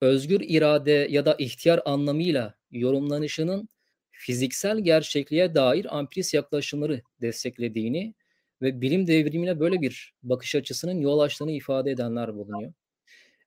[0.00, 3.68] özgür irade ya da ihtiyar anlamıyla yorumlanışının
[4.10, 8.14] fiziksel gerçekliğe dair ampiris yaklaşımları desteklediğini
[8.62, 12.72] ve bilim devrimine böyle bir bakış açısının yol açtığını ifade edenler bulunuyor.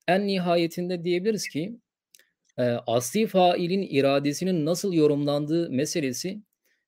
[0.08, 1.78] En nihayetinde diyebiliriz ki
[2.58, 6.42] e, asli failin iradesinin nasıl yorumlandığı meselesi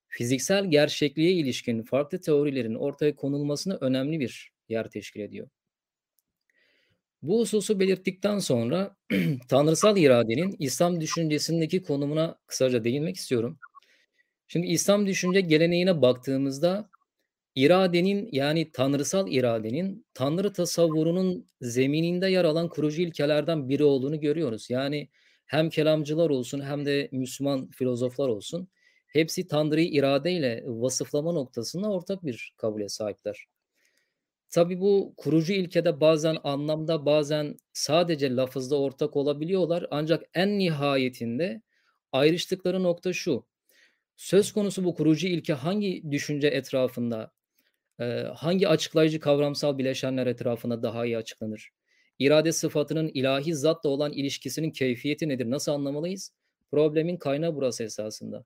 [0.10, 5.50] fiziksel gerçekliğe ilişkin farklı teorilerin ortaya konulmasına önemli bir yer teşkil ediyor.
[7.22, 8.96] Bu hususu belirttikten sonra
[9.50, 13.60] tanrısal iradenin İslam düşüncesindeki konumuna kısaca değinmek istiyorum.
[14.48, 16.90] Şimdi İslam düşünce geleneğine baktığımızda
[17.56, 24.70] iradenin yani tanrısal iradenin tanrı tasavvurunun zemininde yer alan kurucu ilkelerden biri olduğunu görüyoruz.
[24.70, 25.10] Yani
[25.46, 28.68] hem kelamcılar olsun hem de Müslüman filozoflar olsun
[29.10, 33.48] hepsi tanrıyı iradeyle vasıflama noktasında ortak bir kabule sahipler.
[34.50, 41.62] Tabii bu kurucu ilkede bazen anlamda bazen sadece lafızda ortak olabiliyorlar ancak en nihayetinde
[42.12, 43.46] ayrıştıkları nokta şu.
[44.18, 47.32] Söz konusu bu kurucu ilke hangi düşünce etrafında,
[48.02, 51.72] eee, hangi açıklayıcı kavramsal bileşenler etrafında daha iyi açıklanır?
[52.20, 55.52] İrade sıfatının ilahi zatla olan ilişkisinin keyfiyeti nedir?
[55.52, 56.34] Nasıl anlamalıyız?
[56.72, 58.46] Problemin kaynağı burası esasında.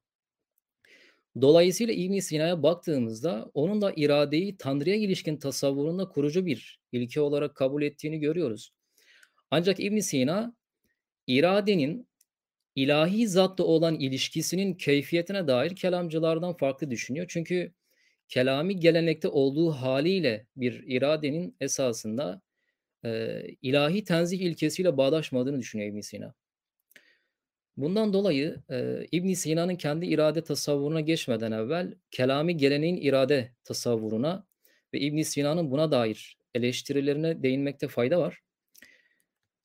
[1.41, 7.81] Dolayısıyla İbn Sina'ya baktığımızda onun da iradeyi Tanrı'ya ilişkin tasavvurunda kurucu bir ilke olarak kabul
[7.84, 8.73] ettiğini görüyoruz.
[9.51, 10.55] Ancak İbn Sina
[11.27, 12.07] iradenin
[12.75, 17.25] ilahi zatla olan ilişkisinin keyfiyetine dair kelamcılardan farklı düşünüyor.
[17.29, 17.73] Çünkü
[18.29, 22.41] kelami gelenekte olduğu haliyle bir iradenin esasında
[23.05, 26.34] e, ilahi tenzih ilkesiyle bağdaşmadığını düşünüyor İbn Sina.
[27.78, 34.47] Bundan dolayı e, ibn Sina'nın kendi irade tasavvuruna geçmeden evvel kelami geleneğin irade tasavvuruna
[34.93, 38.39] ve ibn Sina'nın buna dair eleştirilerine değinmekte fayda var.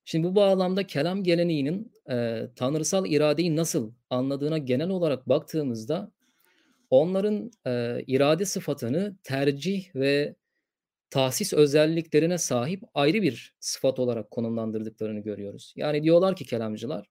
[0.05, 6.13] Şimdi bu bağlamda kelam geleneğinin e, tanrısal iradeyi nasıl anladığına genel olarak baktığımızda
[6.91, 10.37] onların e, irade sıfatını tercih ve
[11.11, 15.73] tahsis özelliklerine sahip ayrı bir sıfat olarak konumlandırdıklarını görüyoruz.
[15.77, 17.07] Yani diyorlar ki kelamcılar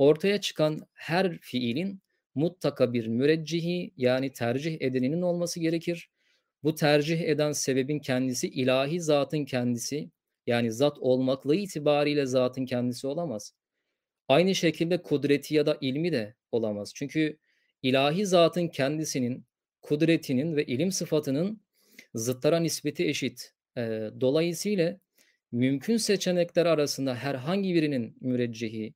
[0.00, 2.00] ortaya çıkan her fiilin
[2.34, 6.10] mutlaka bir müreccihi yani tercih edeninin olması gerekir.
[6.62, 10.10] Bu tercih eden sebebin kendisi ilahi zatın kendisi
[10.46, 13.54] yani zat olmaklığı itibariyle zatın kendisi olamaz.
[14.28, 16.92] Aynı şekilde kudreti ya da ilmi de olamaz.
[16.94, 17.38] Çünkü
[17.82, 19.44] ilahi zatın kendisinin,
[19.82, 21.60] kudretinin ve ilim sıfatının
[22.14, 23.52] zıtlara nispeti eşit.
[23.76, 25.00] E, dolayısıyla
[25.52, 28.94] mümkün seçenekler arasında herhangi birinin müreccihi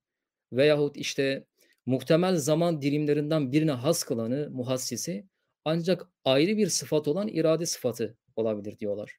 [0.56, 1.44] veyahut işte
[1.86, 5.26] muhtemel zaman dilimlerinden birine has kılanı, muhassisi
[5.64, 9.16] ancak ayrı bir sıfat olan irade sıfatı olabilir diyorlar.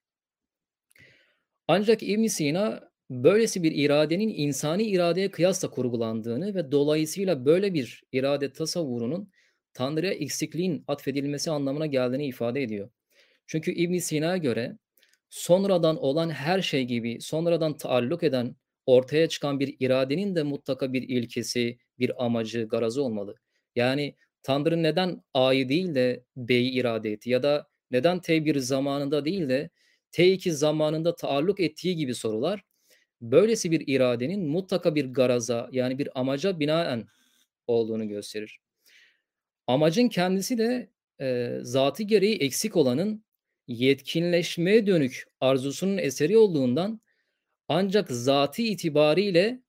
[1.68, 8.54] Ancak ibn Sina böylesi bir iradenin insani iradeye kıyasla kurgulandığını ve dolayısıyla böyle bir irade
[8.54, 9.32] tasavvurunun
[9.74, 12.90] Tanrı'ya eksikliğin atfedilmesi anlamına geldiğini ifade ediyor.
[13.48, 14.78] Çünkü ibn Sina'ya göre
[15.30, 18.56] sonradan olan her şey gibi sonradan taalluk eden
[18.86, 23.36] ortaya çıkan bir iradenin de mutlaka bir ilkesi, bir amacı, garazı olmalı.
[23.76, 29.50] Yani Tanrı neden A'yı değil de B'yi irade etti ya da neden T1 zamanında değil
[29.50, 29.70] de
[30.12, 32.64] T2 zamanında taalluk ettiği gibi sorular
[33.22, 37.08] böylesi bir iradenin mutlaka bir garaza yani bir amaca binaen
[37.68, 38.60] olduğunu gösterir.
[39.68, 40.90] Amacın kendisi de
[41.22, 43.26] e, zatı gereği eksik olanın
[43.68, 47.02] yetkinleşmeye dönük arzusunun eseri olduğundan
[47.68, 49.61] ancak zatı itibariyle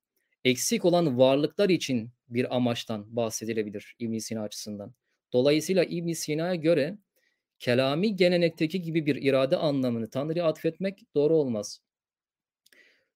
[0.45, 4.95] eksik olan varlıklar için bir amaçtan bahsedilebilir ibn Sina açısından.
[5.33, 6.99] Dolayısıyla ibn Sina'ya göre
[7.59, 11.81] kelami gelenekteki gibi bir irade anlamını Tanrı'ya atfetmek doğru olmaz.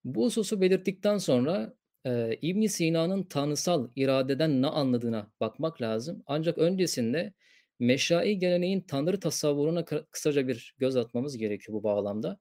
[0.05, 1.75] Bu hususu belirttikten sonra
[2.07, 6.23] e, ibn Sina'nın tanrısal iradeden ne anladığına bakmak lazım.
[6.27, 7.33] Ancak öncesinde
[7.79, 12.39] meşai geleneğin tanrı tasavvuruna kısaca bir göz atmamız gerekiyor bu bağlamda.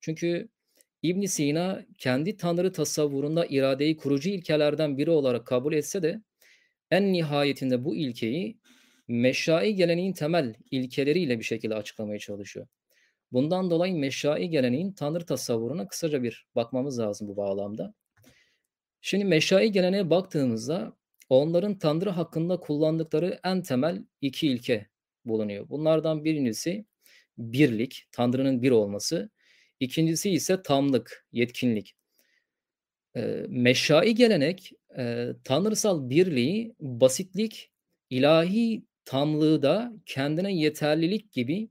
[0.00, 0.48] Çünkü
[1.02, 6.22] ibn Sina kendi tanrı tasavvurunda iradeyi kurucu ilkelerden biri olarak kabul etse de
[6.90, 8.58] en nihayetinde bu ilkeyi
[9.08, 12.66] Meşai geleneğin temel ilkeleriyle bir şekilde açıklamaya çalışıyor.
[13.32, 17.94] Bundan dolayı Meşai geleneğin tanrı tasavvuruna kısaca bir bakmamız lazım bu bağlamda.
[19.00, 20.96] Şimdi Meşai geleneğe baktığımızda
[21.28, 24.86] onların tanrı hakkında kullandıkları en temel iki ilke
[25.24, 25.68] bulunuyor.
[25.68, 26.84] Bunlardan birincisi
[27.38, 29.30] birlik, tanrının bir olması.
[29.82, 31.96] İkincisi ise tamlık, yetkinlik.
[33.16, 37.70] Eee, meşai gelenek, eee, tanrısal birliği, basitlik,
[38.10, 41.70] ilahi tamlığı da kendine yeterlilik gibi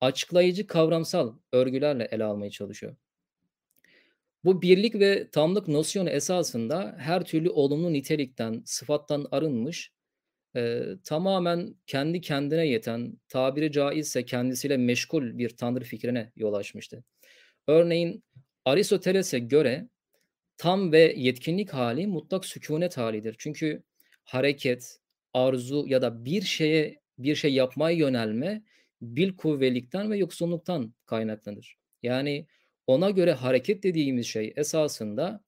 [0.00, 2.96] açıklayıcı kavramsal örgülerle ele almaya çalışıyor.
[4.44, 9.92] Bu birlik ve tamlık nosyonu esasında her türlü olumlu nitelikten, sıfattan arınmış,
[10.56, 17.04] eee, tamamen kendi kendine yeten, tabiri caizse kendisiyle meşgul bir tanrı fikrine yol açmıştı.
[17.70, 18.24] Örneğin
[18.64, 19.88] Aristoteles'e göre
[20.56, 23.34] tam ve yetkinlik hali mutlak sükûnet halidir.
[23.38, 23.82] Çünkü
[24.24, 24.98] hareket,
[25.32, 28.62] arzu ya da bir şeye bir şey yapmaya yönelme
[29.02, 31.76] bilkuvvelikten ve yoksunluktan kaynaklanır.
[32.02, 32.46] Yani
[32.86, 35.40] ona göre hareket dediğimiz şey esasında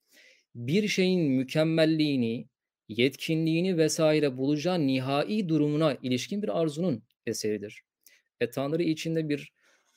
[0.54, 2.48] bir şeyin mükemmelliğini,
[2.88, 7.82] yetkinliğini vesaire bulacağı nihai durumuna ilişkin bir arzunun eseridir.
[8.40, 9.52] E, Tanrı içinde bir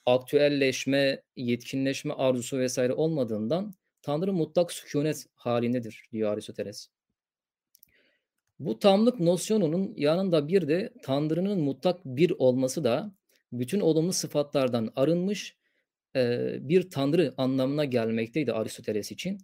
[0.05, 6.87] aktüelleşme, yetkinleşme arzusu vesaire olmadığından Tanrı mutlak sükûnet halindedir diyor Aristoteles.
[8.59, 13.15] Bu tamlık nosyonunun yanında bir de Tanrı'nın mutlak bir olması da
[13.51, 15.57] bütün olumlu sıfatlardan arınmış
[16.59, 19.37] bir Tanrı anlamına gelmekteydi Aristoteles için.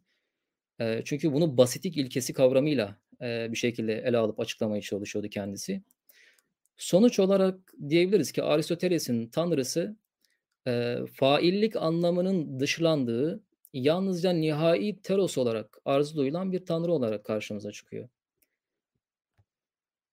[1.05, 5.81] Çünkü bunu basitlik ilkesi kavramıyla bir şekilde ele alıp açıklamaya çalışıyordu kendisi.
[6.77, 9.97] Sonuç olarak diyebiliriz ki Aristoteles'in Tanrısı
[10.67, 13.43] eee, faillik anlamının dışlandığı
[13.73, 18.09] yalnızca nihai teros olarak arzu duyulan bir tanrı olarak karşımıza çıkıyor.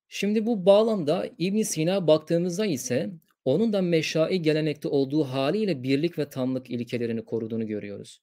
[0.09, 3.11] Şimdi bu bağlamda İbn Sina baktığımızda ise
[3.45, 8.21] onun da meşai gelenekte olduğu haliyle birlik ve tamlık ilkelerini koruduğunu görüyoruz.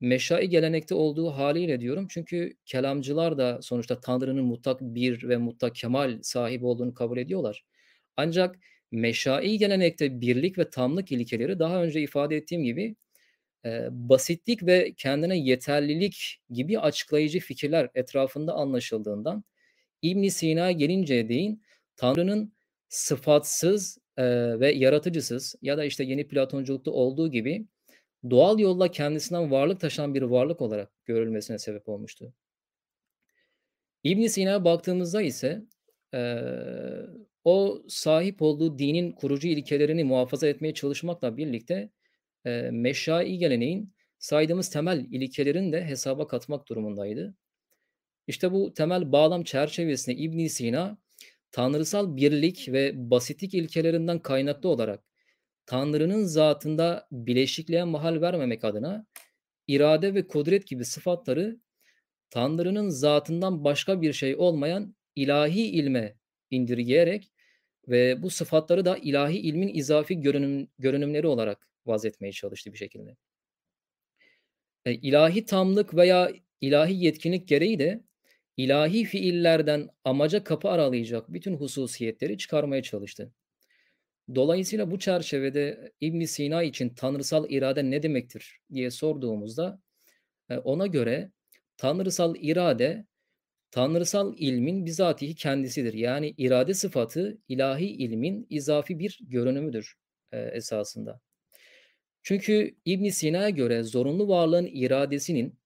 [0.00, 6.18] Meşai gelenekte olduğu haliyle diyorum çünkü kelamcılar da sonuçta Tanrı'nın mutlak bir ve mutlak kemal
[6.22, 7.64] sahibi olduğunu kabul ediyorlar.
[8.16, 8.58] Ancak
[8.94, 12.96] meşai gelenekte birlik ve tamlık ilkeleri daha önce ifade ettiğim gibi
[13.64, 19.44] Eee, basitlik ve kendine yeterlilik gibi açıklayıcı fikirler etrafında anlaşıldığından
[20.02, 21.62] İbn Sina'ya gelinceye değin
[21.96, 22.52] Tanrı'nın
[22.88, 27.66] sıfatsız, eee, ve yaratıcısız ya da, işte, yeni Platonculukta olduğu gibi
[28.30, 32.34] doğal yolla kendisinden varlık taşıyan bir varlık olarak görülmesine sebep olmuştu.
[34.02, 35.62] İbn Sina'ya baktığımızda ise,
[36.14, 37.06] eee,
[37.44, 41.90] o sahip olduğu dinin kurucu ilkelerini muhafaza etmeye çalışmakla birlikte
[42.46, 47.34] Eee, Meşai geleneğin saydığımız temel ilkelerini de hesaba katmak durumundaydı.
[48.26, 50.98] İşte bu temel bağlam çerçevesinde ibn Sina,
[51.52, 55.04] tanrısal birlik ve basitlik ilkelerinden kaynaklı olarak
[55.66, 59.06] Tanrı'nın zatında bileşikliğe mahal vermemek adına
[59.68, 61.60] irade ve kudret gibi sıfatları
[62.30, 66.14] Tanrı'nın zatından başka bir şey olmayan ilahi ilme
[66.50, 67.32] indirgeyerek
[67.88, 73.16] ve bu sıfatları da ilahi ilmin izafi görünüm görünümleri olarak vazetmeye çalıştı bir şekilde.
[74.84, 78.00] E, ilahi tamlık veya ilahi yetkinlik gereği de
[78.56, 83.32] ilahi fiillerden amaca kapı aralayacak bütün hususiyetleri çıkarmaya çalıştı.
[84.34, 89.80] Dolayısıyla bu çerçevede ibn Sina için tanrısal irade ne demektir diye sorduğumuzda
[90.50, 91.30] e, ona göre
[91.76, 93.06] tanrısal irade
[93.74, 95.94] tanrısal ilmin bizatihi kendisidir.
[95.94, 99.94] Yani irade sıfatı ilahi ilmin izafi bir görünümüdür
[100.32, 101.20] e, esasında.
[102.22, 105.58] Çünkü ibn Sina'ya göre zorunlu varlığın iradesinin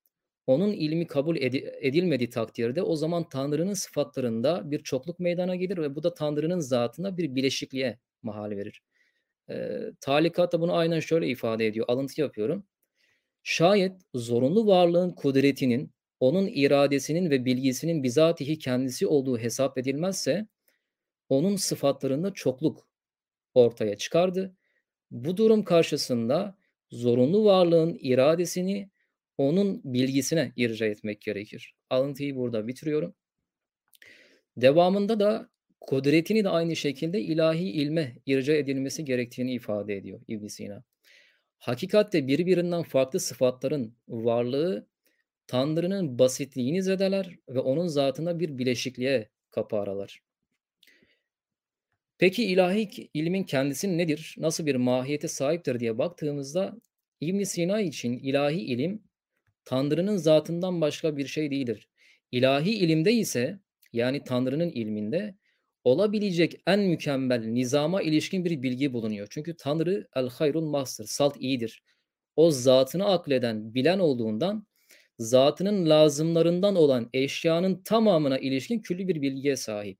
[0.47, 5.95] onun ilmi kabul edi- edilmediği takdirde o zaman Tanrı'nın sıfatlarında bir çokluk meydana gelir ve
[5.95, 8.83] bu da Tanrı'nın zatına bir bileşikliğe mahal verir.
[9.51, 11.87] Ee, talikat da bunu aynen şöyle ifade ediyor.
[11.89, 12.65] Alıntı yapıyorum.
[13.43, 20.47] Şayet zorunlu varlığın kudretinin, onun iradesinin ve bilgisinin bizatihi kendisi olduğu hesap edilmezse,
[21.29, 22.89] onun sıfatlarında çokluk
[23.55, 24.57] ortaya çıkardı.
[25.11, 26.59] Bu durum karşısında
[26.91, 28.91] zorunlu varlığın iradesini
[29.39, 31.75] onun bilgisine irca etmek gerekir.
[31.91, 33.15] Alıntıyı burada bitiriyorum.
[34.57, 35.51] Devamında da
[35.81, 40.85] kudretini de aynı şekilde ilahi ilme irca edilmesi gerektiğini ifade ediyor ibn Sina.
[41.59, 44.87] Hakikatte birbirinden farklı sıfatların varlığı
[45.49, 50.21] Tanrı'nın basitliğini zedeler ve onun zatına bir bileşikliğe kapı aralar.
[52.19, 54.35] Peki ilahi ilmin kendisi nedir?
[54.39, 56.77] Nasıl bir mahiyete sahiptir diye baktığımızda
[57.21, 59.03] ibn Sina için ilahi ilim
[59.65, 61.89] Tanrı'nın zatından başka bir şey değildir.
[62.33, 63.59] İlahi ilimde ise
[63.93, 65.35] yani Tanrı'nın ilminde
[65.85, 69.27] olabilecek en mükemmel nizama ilişkin bir bilgi bulunuyor.
[69.31, 71.83] Çünkü Tanrı el hayrul mahsır, salt iyidir.
[72.37, 74.68] O zatını akleden, bilen olduğundan
[75.19, 79.99] zatının lazımlarından olan eşyanın tamamına ilişkin külli bir bilgiye sahip.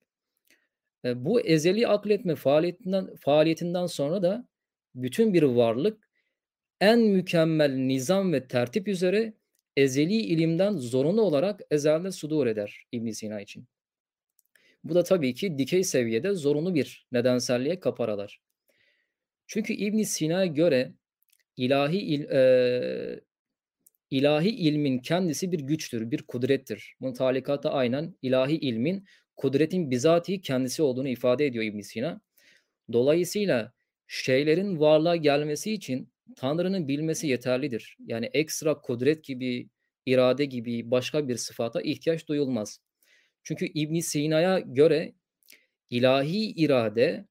[1.05, 4.49] E, bu ezeli akletme faaliyetinden, faaliyetinden sonra da
[4.95, 6.09] bütün bir varlık
[6.81, 9.35] en mükemmel nizam ve tertip üzere
[9.77, 13.67] ezeli ilimden zorunlu olarak ezelde sudur eder ibn Sina için.
[14.85, 18.41] Bu da tabii ki dikey seviyede zorunlu bir nedenselliğe kaparalar.
[19.47, 20.93] Çünkü ibn Sina'ya göre
[21.57, 23.21] ilahi il, e,
[24.11, 26.95] ilahi ilmin kendisi bir güçtür, bir kudrettir.
[27.01, 29.05] Bunun talikatı aynen ilahi ilmin
[29.37, 32.21] kudretin bizatihi kendisi olduğunu ifade ediyor ibn Sina.
[32.93, 33.73] Dolayısıyla
[34.07, 37.97] şeylerin varlığa gelmesi için Tanrı'nın bilmesi yeterlidir.
[38.07, 39.69] Yani ekstra kudret gibi,
[40.07, 42.81] irade gibi başka bir sıfata ihtiyaç duyulmaz.
[43.43, 45.13] Çünkü ibn Sina'ya göre
[45.91, 47.27] ilahi irade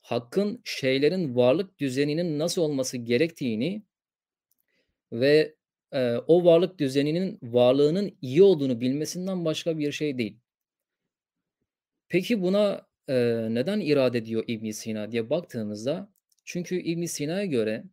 [0.00, 3.82] hakkın şeylerin varlık düzeninin nasıl olması gerektiğini
[5.12, 5.55] ve
[5.92, 10.38] e, o varlık düzeninin varlığının iyi olduğunu bilmesinden başka bir şey değil.
[12.08, 13.14] Peki buna e,
[13.50, 16.12] neden irade diyor ibn Sina diye baktığımızda
[16.44, 17.84] çünkü ibn Sina'ya göre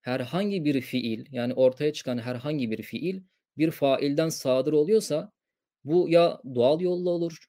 [0.00, 3.22] herhangi bir fiil yani ortaya çıkan herhangi bir fiil
[3.58, 5.32] bir failden sadır oluyorsa
[5.84, 7.46] bu ya doğal yolla olur,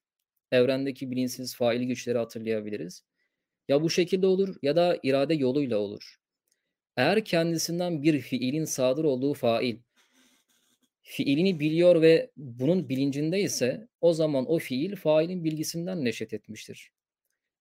[0.52, 3.04] evrendeki bilinçsiz faili güçleri hatırlayabiliriz.
[3.68, 6.16] Ya bu şekilde olur ya da irade yoluyla olur.
[6.98, 9.78] Eğer kendisinden bir fiilin sadır olduğu fail
[11.12, 16.92] fiilini biliyor ve bunun bilincinde ise o zaman o fiil failin bilgisinden neşet etmiştir.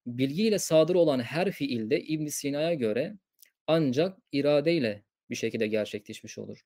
[0.07, 3.14] Bilgiyle sadır olan her fiilde ibn Sina'ya göre
[3.66, 6.64] ancak iradeyle bir şekilde gerçekleşmiş olur.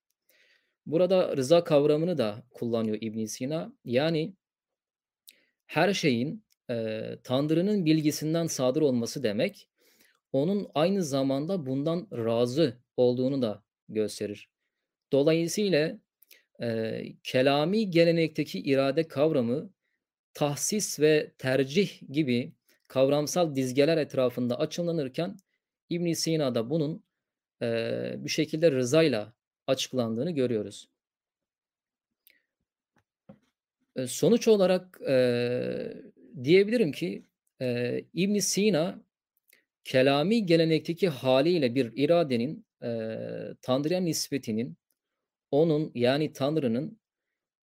[0.87, 3.72] Burada rıza kavramını da kullanıyor ibn Sina.
[3.85, 4.35] Yani
[5.66, 9.68] her şeyin e, Tanrı'nın bilgisinden sadır olması demek,
[10.33, 14.49] onun aynı zamanda bundan razı olduğunu da gösterir.
[15.12, 15.99] Dolayısıyla
[16.62, 19.70] e, kelami gelenekteki irade kavramı
[20.34, 22.52] tahsis ve tercih gibi
[22.88, 25.36] kavramsal dizgeler etrafında açıklanırken
[25.90, 27.04] ibn Sina'da bunun
[27.62, 29.34] e, bir şekilde rızayla
[29.66, 30.88] açıklandığını görüyoruz.
[33.96, 35.94] E, sonuç olarak e,
[36.44, 37.26] diyebilirim ki
[37.60, 39.02] e, ibn Sina
[39.84, 42.88] kelami gelenekteki haliyle bir iradenin e,
[43.62, 44.76] Tanrı'ya nispetinin
[45.53, 46.98] onun yani Tanrı'nın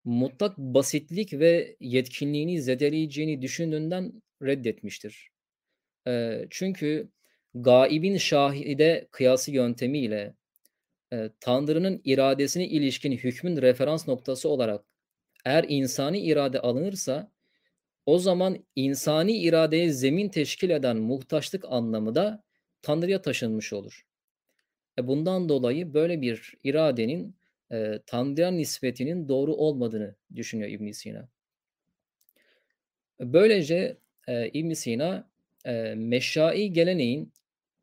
[0.06, 5.30] mutlak basitlik ve yetkinliğini zedeleyeceğini düşündüğünden reddetmiştir.
[6.08, 7.10] E, çünkü
[7.54, 10.36] gaibin şahide kıyası yöntemiyle
[11.14, 14.86] e, Tanrı'nın iradesine ilişkin hükmün referans noktası olarak
[15.46, 17.32] eğer insani irade alınırsa
[18.06, 22.44] o zaman insani iradeye zemin teşkil eden muhtaçlık anlamı da
[22.82, 24.06] Tanrı'ya taşınmış olur.
[25.00, 27.39] E bundan dolayı böyle bir iradenin
[27.72, 31.30] e, Tanrı'ya nispetinin doğru olmadığını düşünüyor ibn Sina.
[33.20, 33.98] Böylece
[34.28, 35.30] e, ibn Sina
[35.66, 37.34] e, meşai geleneğin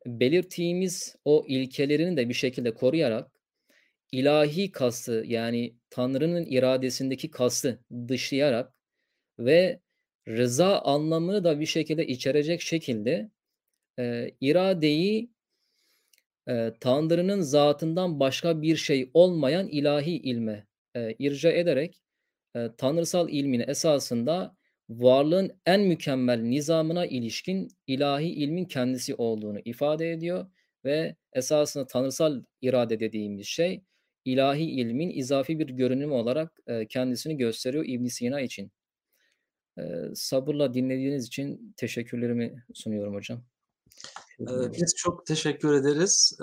[0.05, 3.31] belirttiğimiz o ilkelerini de bir şekilde koruyarak
[4.11, 8.73] ilahi kastı yani Tanrı'nın iradesindeki kastı dışlayarak
[9.39, 9.79] ve
[10.27, 13.29] rıza anlamını da bir şekilde içerecek şekilde
[13.99, 15.29] e, iradeyi
[16.79, 22.01] Tanrı'nın zatından başka bir şey olmayan ilahi ilme e, irca ederek
[22.55, 24.55] e, tanrısal ilmin esasında
[24.89, 30.45] varlığın en mükemmel nizamına ilişkin ilahi ilmin kendisi olduğunu ifade ediyor
[30.85, 33.83] ve esasında tanrısal irade dediğimiz şey
[34.25, 38.71] ilahi ilmin izafi bir görünümü olarak e, kendisini gösteriyor ibn Sina için.
[39.79, 39.81] E,
[40.15, 43.43] sabırla dinlediğiniz için teşekkürlerimi sunuyorum hocam.
[44.39, 46.37] Biz çok teşekkür ederiz.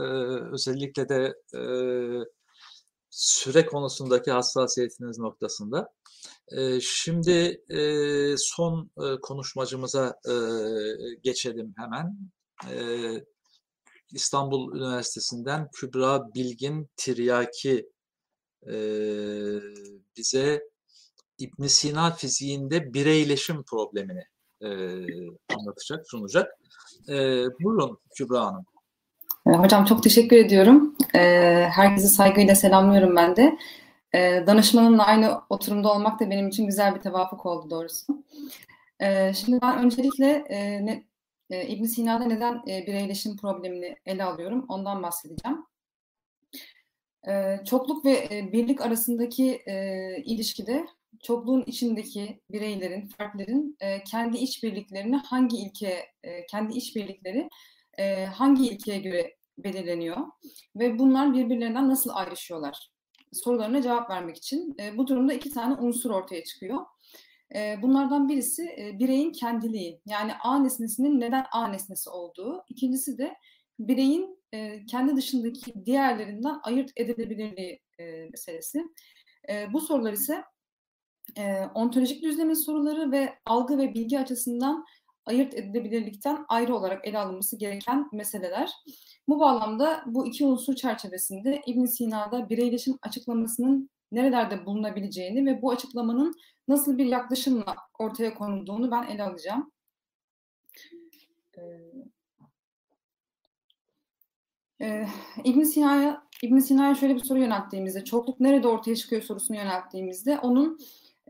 [0.53, 1.35] Özellikle de
[3.11, 5.93] süre konusundaki hassasiyetiniz noktasında.
[6.81, 7.65] Şimdi
[8.37, 8.91] son
[9.23, 10.21] konuşmacımıza
[11.23, 12.19] geçelim hemen.
[14.13, 17.91] İstanbul Üniversitesi'nden Kübra Bilgin Tiryaki
[20.17, 20.63] bize
[21.39, 24.23] İbn Sina fiziğinde bireyleşim problemini
[25.57, 26.59] anlatacak, sunacak.
[27.61, 28.65] Buyurun Kübra Hanım.
[29.45, 30.97] Hocam çok teşekkür ediyorum.
[31.71, 33.59] Herkese saygıyla selamlıyorum ben de.
[34.47, 38.25] Danışmanımla aynı oturumda olmak da benim için güzel bir tevafuk oldu doğrusu.
[39.35, 40.45] Şimdi ben öncelikle
[41.51, 45.59] İbn Sina'da neden bireyleşim problemini ele alıyorum ondan bahsedeceğim.
[47.29, 50.87] E, çokluk ve e, birlik arasındaki e, ilişkide
[51.25, 57.49] çokluğun içindeki bireylerin, fertlerin e, kendi işbirliklerini hangi ilke, e, kendi işbirlikleri
[57.99, 60.17] e, hangi ilkeye göre belirleniyor
[60.77, 62.91] ve bunlar birbirlerinden nasıl ayrışıyorlar?
[63.33, 66.79] Sorularına cevap vermek için e, bu durumda iki tane unsur ortaya çıkıyor.
[67.55, 72.65] E, bunlardan birisi e, bireyin kendiliği, yani A nesnesinin neden A nesnesi olduğu.
[72.69, 73.35] İkincisi de
[73.79, 78.83] bireyin e, kendi dışındaki diğerlerinden ayırt edilebilirliği e, meselesi.
[79.49, 80.45] E, bu sorular ise
[81.39, 84.85] e, ontolojik düzlemin soruları ve algı ve bilgi açısından
[85.27, 88.73] ayırt edilebilirlikten ayrı olarak ele alınması gereken meseleler.
[89.29, 96.35] Bu bağlamda bu iki unsur çerçevesinde İbn Sina'da bireyleşim açıklamasının nerelerde bulunabileceğini ve bu açıklamanın
[96.69, 99.73] nasıl bir yaklaşımla ortaya konulduğunu ben ele alacağım.
[104.81, 105.07] Ee,
[105.45, 110.79] İbn Sina'ya İbn Sina'ya şöyle bir soru yönelttiğimizde, çokluk nerede ortaya çıkıyor sorusunu yönelttiğimizde onun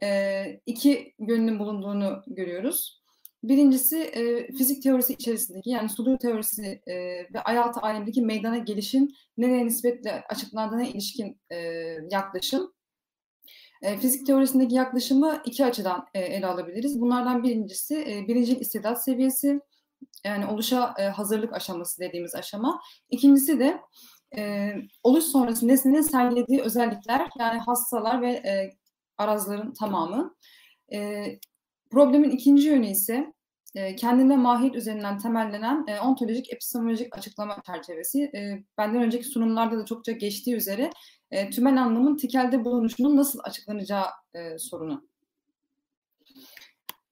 [0.05, 3.05] e, iki yönünün bulunduğunu görüyoruz.
[3.43, 6.95] Birincisi e, fizik teorisi içerisindeki yani sudur teorisi e,
[7.35, 11.57] ve ayaltı alemdeki meydana gelişin nereye nispetle açıklandığına ilişkin e,
[12.11, 12.75] yaklaşım.
[14.01, 17.01] Fizik teorisindeki yaklaşımı iki açıdan ele alabiliriz.
[17.01, 19.61] Bunlardan birincisi e, birinci istidat seviyesi
[20.25, 22.81] yani oluşa hazırlık aşaması dediğimiz aşama.
[23.11, 23.81] İkincisi de
[25.03, 28.43] oluş sonrası nesnenin sergilediği özellikler yani hastalar ve
[29.19, 30.35] arazların tamamı.
[30.93, 31.25] E,
[31.91, 33.33] problemin ikinci yönü ise
[33.75, 38.23] e, kendine mahiyet üzerinden temellenen e, ontolojik epistemolojik açıklama çerçevesi.
[38.23, 40.91] E, benden önceki sunumlarda da çokça geçtiği üzere
[41.31, 45.09] e, tümel anlamın tikelde bulunuşunun nasıl açıklanacağı e, sorunu.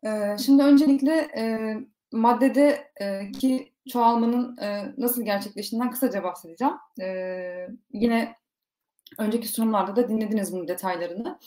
[0.04, 1.74] E, şimdi öncelikle e,
[2.12, 6.74] maddede e, ki çoğalmanın e, nasıl gerçekleştiğinden kısaca bahsedeceğim.
[7.00, 8.36] E, yine
[9.18, 11.38] önceki sunumlarda da dinlediniz bunun detaylarını.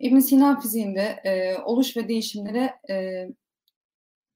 [0.00, 3.26] İbn Sina fiziğinde e, oluş ve değişimlere e,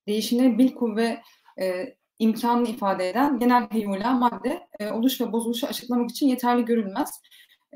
[0.08, 1.22] değişimlerin bil kuvve
[1.60, 7.20] e, imkanını ifade eden genel heyula madde e, oluş ve bozuluşu açıklamak için yeterli görülmez.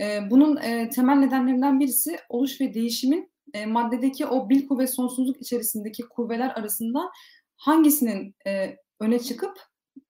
[0.01, 5.41] E, bunun e, temel nedenlerinden birisi oluş ve değişimin e, maddedeki o bil kuvve sonsuzluk
[5.41, 7.11] içerisindeki kuvveler arasında
[7.57, 9.59] hangisinin e, öne çıkıp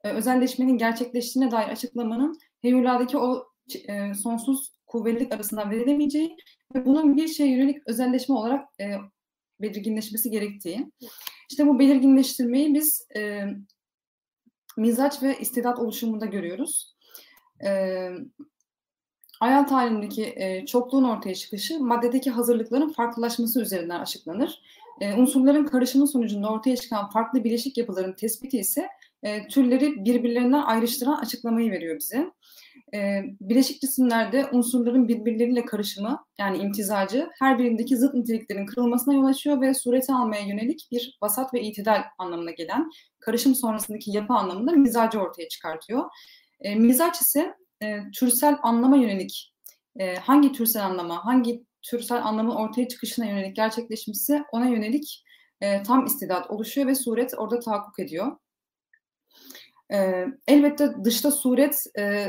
[0.04, 3.46] e, özelleşmenin gerçekleştiğine dair açıklamanın heyuladaki o
[3.88, 6.36] e, sonsuz kuvvetlilik arasından verilemeyeceği
[6.74, 8.96] ve bunun bir şeye yönelik özelleşme olarak e,
[9.60, 10.90] belirginleşmesi gerektiği.
[11.50, 13.44] İşte bu belirginleştirmeyi biz e,
[14.76, 16.96] mizaç ve istidat oluşumunda görüyoruz.
[17.64, 18.08] E,
[19.40, 24.62] Ayal talimindeki e, çokluğun ortaya çıkışı maddedeki hazırlıkların farklılaşması üzerinden açıklanır.
[25.00, 28.88] E, unsurların karışımı sonucunda ortaya çıkan farklı bileşik yapıların tespiti ise
[29.22, 32.30] e, türleri birbirlerinden ayrıştıran açıklamayı veriyor bize.
[32.94, 39.60] E, bileşik cisimlerde unsurların birbirleriyle karışımı yani imtizacı her birindeki zıt niteliklerin kırılmasına yol açıyor
[39.60, 42.90] ve sureti almaya yönelik bir vasat ve itidal anlamına gelen
[43.20, 46.04] karışım sonrasındaki yapı anlamında mizacı ortaya çıkartıyor.
[46.60, 49.54] E, mizaç ise e, türsel anlama yönelik
[49.98, 55.24] e, hangi türsel anlama, hangi türsel anlamın ortaya çıkışına yönelik gerçekleşmişse ona yönelik
[55.60, 58.36] e, tam istidat oluşuyor ve suret orada tahakkuk ediyor.
[59.92, 62.26] E, elbette dışta suret e,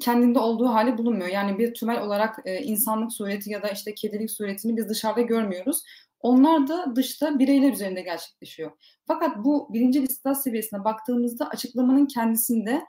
[0.00, 1.28] kendinde olduğu hali bulunmuyor.
[1.28, 5.82] Yani bir tümel olarak e, insanlık sureti ya da işte kedilik suretini biz dışarıda görmüyoruz.
[6.20, 8.70] Onlar da dışta bireyler üzerinde gerçekleşiyor.
[9.06, 12.84] Fakat bu birinci istidat seviyesine baktığımızda açıklamanın kendisinde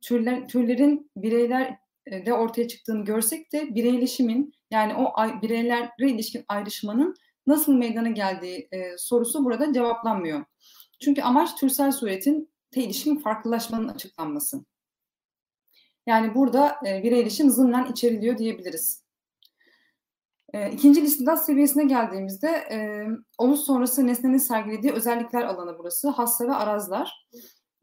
[0.00, 1.76] türler, türlerin bireyler
[2.26, 5.12] de ortaya çıktığını görsek de bireyleşimin yani o
[5.42, 7.14] bireylere ilişkin ayrışmanın
[7.46, 10.44] nasıl meydana geldiği e, sorusu burada cevaplanmıyor.
[11.00, 14.64] Çünkü amaç türsel suretin ilişkin farklılaşmanın açıklanması.
[16.10, 19.04] Yani burada e, bireyleşim zımnen içeriliyor diyebiliriz.
[20.52, 23.06] E, ikinci listidat seviyesine geldiğimizde e,
[23.38, 26.08] onun sonrası nesnenin sergilediği özellikler alanı burası.
[26.08, 27.26] Hassa ve arazlar.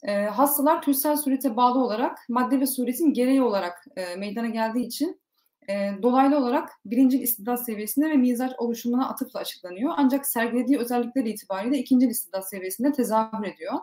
[0.04, 5.22] E, hastalar türsel surete bağlı olarak madde ve suretin gereği olarak e, meydana geldiği için
[5.70, 9.94] e, dolaylı olarak birinci istidat seviyesinde ve mizaç oluşumuna atıfla açıklanıyor.
[9.98, 13.74] Ancak sergilediği özellikler itibariyle ikinci istidat seviyesinde tezahür ediyor.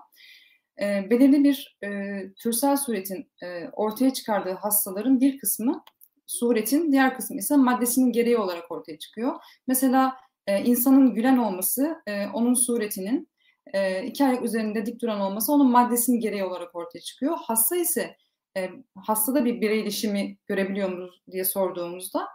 [0.80, 5.84] E, belirli bir e, türsel suretin e, ortaya çıkardığı hastaların bir kısmı
[6.26, 9.34] suretin, diğer kısmı ise maddesinin gereği olarak ortaya çıkıyor.
[9.66, 13.28] Mesela e, insanın gülen olması e, onun suretinin
[13.72, 17.36] e, iki ayak üzerinde dik duran olması onun maddesinin gereği olarak ortaya çıkıyor.
[17.42, 18.16] Hasta ise
[18.56, 22.28] e, hastada bir bireyleşimi görebiliyor muyuz diye sorduğumuzda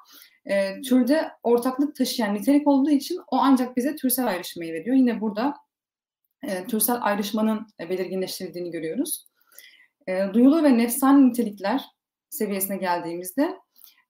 [0.45, 4.95] e, türde ortaklık taşıyan nitelik olduğu için o ancak bize türsel ayrışmayı veriyor.
[4.95, 5.53] Yine burada
[6.44, 9.28] e, türsel ayrışmanın e, belirginleştirildiğini görüyoruz.
[10.07, 11.86] E, duyulu ve nefsani nitelikler
[12.30, 13.57] seviyesine geldiğimizde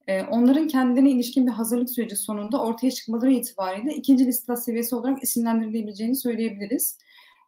[0.08, 5.24] e, onların kendilerine ilişkin bir hazırlık süreci sonunda ortaya çıkmaları itibariyle ikinci listat seviyesi olarak
[5.24, 6.98] isimlendirilebileceğini söyleyebiliriz.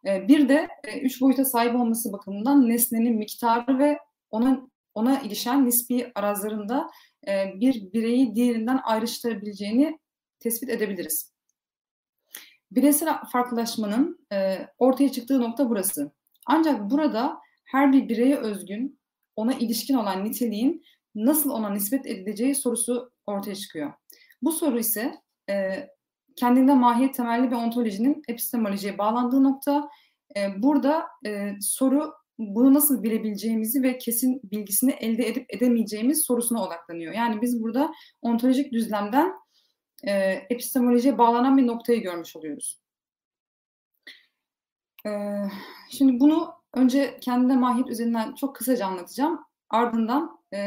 [0.06, 3.98] E, bir de e, üç boyuta sahip olması bakımından nesnenin miktarı ve
[4.30, 6.90] ona ona ilişen nispi arazlarında
[7.54, 9.98] bir bireyi diğerinden ayrıştırabileceğini
[10.40, 11.31] tespit edebiliriz.
[12.76, 16.12] Bireysel farklılaşmanın e, ortaya çıktığı nokta burası.
[16.46, 18.98] Ancak burada her bir bireye özgün,
[19.36, 20.84] ona ilişkin olan niteliğin
[21.14, 23.92] nasıl ona nispet edileceği sorusu ortaya çıkıyor.
[24.42, 25.14] Bu soru ise
[25.50, 25.88] e,
[26.36, 29.88] kendinde mahiyet temelli bir ontolojinin epistemolojiye bağlandığı nokta.
[30.36, 37.12] E, burada e, soru bunu nasıl bilebileceğimizi ve kesin bilgisini elde edip edemeyeceğimiz sorusuna odaklanıyor.
[37.14, 37.92] Yani biz burada
[38.22, 39.32] ontolojik düzlemden
[40.02, 40.12] e,
[40.50, 42.80] epistemolojiye bağlanan bir noktayı görmüş oluyoruz.
[45.06, 45.10] E,
[45.90, 49.40] şimdi bunu önce kendine mahiyet üzerinden çok kısaca anlatacağım.
[49.70, 50.60] Ardından e,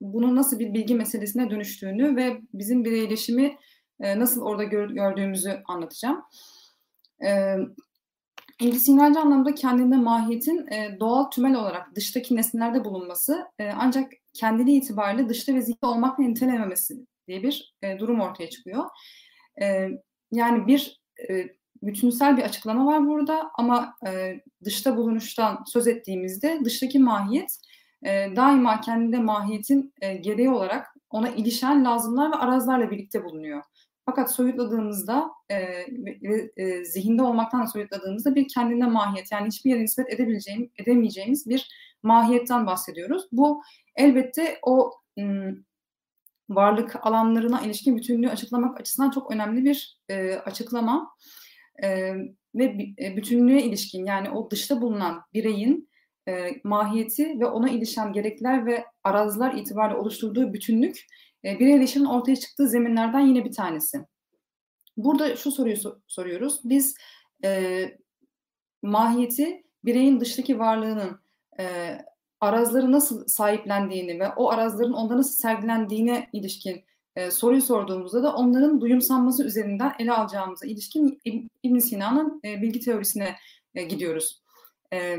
[0.00, 3.58] bunun nasıl bir bilgi meselesine dönüştüğünü ve bizim bireyleşimi
[4.00, 6.22] e, nasıl orada gör, gördüğümüzü anlatacağım.
[7.24, 7.56] E,
[8.60, 15.28] İlgisinlerce anlamda kendinde mahiyetin e, doğal tümel olarak dıştaki nesnelerde bulunması e, ancak kendiliği itibariyle
[15.28, 18.84] dışta ve zihni olmakla nitelememesi diye bir e, durum ortaya çıkıyor.
[19.62, 19.88] E,
[20.32, 21.00] yani bir
[21.30, 21.46] e,
[21.82, 27.58] bütünsel bir açıklama var burada ama e, dışta bulunuştan söz ettiğimizde dıştaki mahiyet
[28.04, 33.62] e, daima kendinde mahiyetin e, gereği olarak ona ilişen lazımlar ve arazlarla birlikte bulunuyor.
[34.06, 35.56] Fakat soyutladığımızda e,
[36.56, 41.68] e, zihinde olmaktan soyutladığımızda bir kendine mahiyet yani hiçbir yere nispet edebileceğim, edemeyeceğimiz bir
[42.02, 43.28] mahiyetten bahsediyoruz.
[43.32, 43.62] Bu
[43.96, 45.54] elbette o m,
[46.54, 51.16] varlık alanlarına ilişkin bütünlüğü açıklamak açısından çok önemli bir e, açıklama
[51.82, 52.14] e,
[52.54, 52.64] ve
[52.98, 55.88] e, bütünlüğe ilişkin yani o dışta bulunan bireyin
[56.28, 61.06] e, mahiyeti ve ona ilişen gerekler ve arazlar itibariyle oluşturduğu bütünlük
[61.44, 63.98] e, bireyleşimin ortaya çıktığı zeminlerden yine bir tanesi.
[64.96, 66.60] Burada şu soruyu so- soruyoruz.
[66.64, 66.96] Biz
[67.44, 67.82] e,
[68.82, 71.20] mahiyeti bireyin dıştaki varlığının
[71.60, 71.98] e,
[72.42, 76.84] arazları nasıl sahiplendiğini ve o arazların onda nasıl sergilendiğine ilişkin
[77.16, 81.20] e, soruyu sorduğumuzda da onların duyumsanması üzerinden ele alacağımıza ilişkin
[81.62, 83.36] İbn Sina'nın e, bilgi teorisine
[83.74, 84.42] e, gidiyoruz.
[84.92, 85.18] E,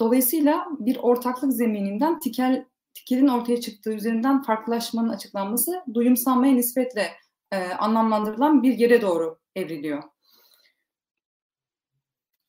[0.00, 2.64] dolayısıyla bir ortaklık zemininden tikel
[2.94, 7.10] tikelin ortaya çıktığı üzerinden farklılaşmanın açıklanması duyumsanmaya nispetle
[7.52, 10.02] e, anlamlandırılan bir yere doğru evriliyor.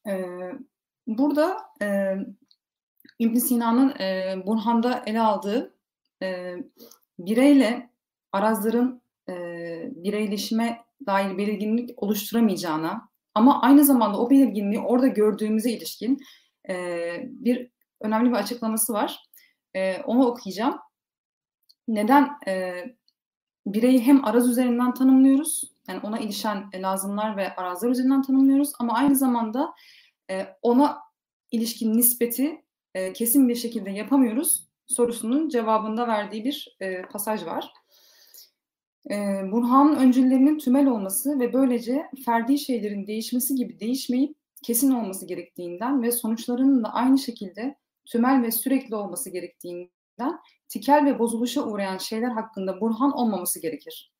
[0.07, 0.25] E,
[1.07, 2.15] burada e,
[3.21, 5.75] ibn Sina'nın e, Burhan'da ele aldığı
[6.23, 6.55] e,
[7.19, 7.89] bireyle
[8.31, 9.33] arazların e,
[9.95, 16.19] bireyleşime dair belirginlik oluşturamayacağına ama aynı zamanda o belirginliği orada gördüğümüze ilişkin
[16.69, 16.75] e,
[17.23, 17.71] bir
[18.01, 19.19] önemli bir açıklaması var.
[19.73, 20.77] E, onu okuyacağım.
[21.87, 22.83] Neden e,
[23.65, 29.15] bireyi hem araz üzerinden tanımlıyoruz, yani ona ilişen lazımlar ve arazlar üzerinden tanımlıyoruz ama aynı
[29.15, 29.73] zamanda
[30.31, 30.99] e, ona
[31.51, 32.61] ilişkin nispeti
[32.95, 37.73] e, kesin bir şekilde yapamıyoruz sorusunun cevabında verdiği bir e, pasaj var.
[39.11, 39.15] E,
[39.51, 46.11] Burhan'ın öncüllerinin tümel olması ve böylece ferdi şeylerin değişmesi gibi değişmeyip kesin olması gerektiğinden ve
[46.11, 52.81] sonuçlarının da aynı şekilde tümel ve sürekli olması gerektiğinden tikel ve bozuluşa uğrayan şeyler hakkında
[52.81, 54.13] burhan olmaması gerekir.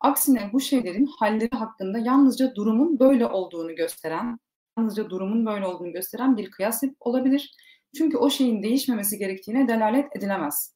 [0.00, 4.38] Aksine bu şeylerin halleri hakkında yalnızca durumun böyle olduğunu gösteren,
[4.78, 7.54] yalnızca durumun böyle olduğunu gösteren bir kıyas olabilir.
[7.96, 10.74] Çünkü o şeyin değişmemesi gerektiğine delalet edilemez.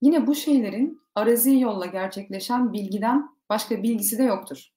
[0.00, 4.68] Yine bu şeylerin arazi yolla gerçekleşen bilgiden başka bilgisi de yoktur.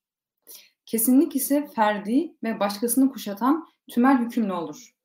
[0.86, 4.96] Kesinlik ise ferdi ve başkasını kuşatan tümel hükümlü olur.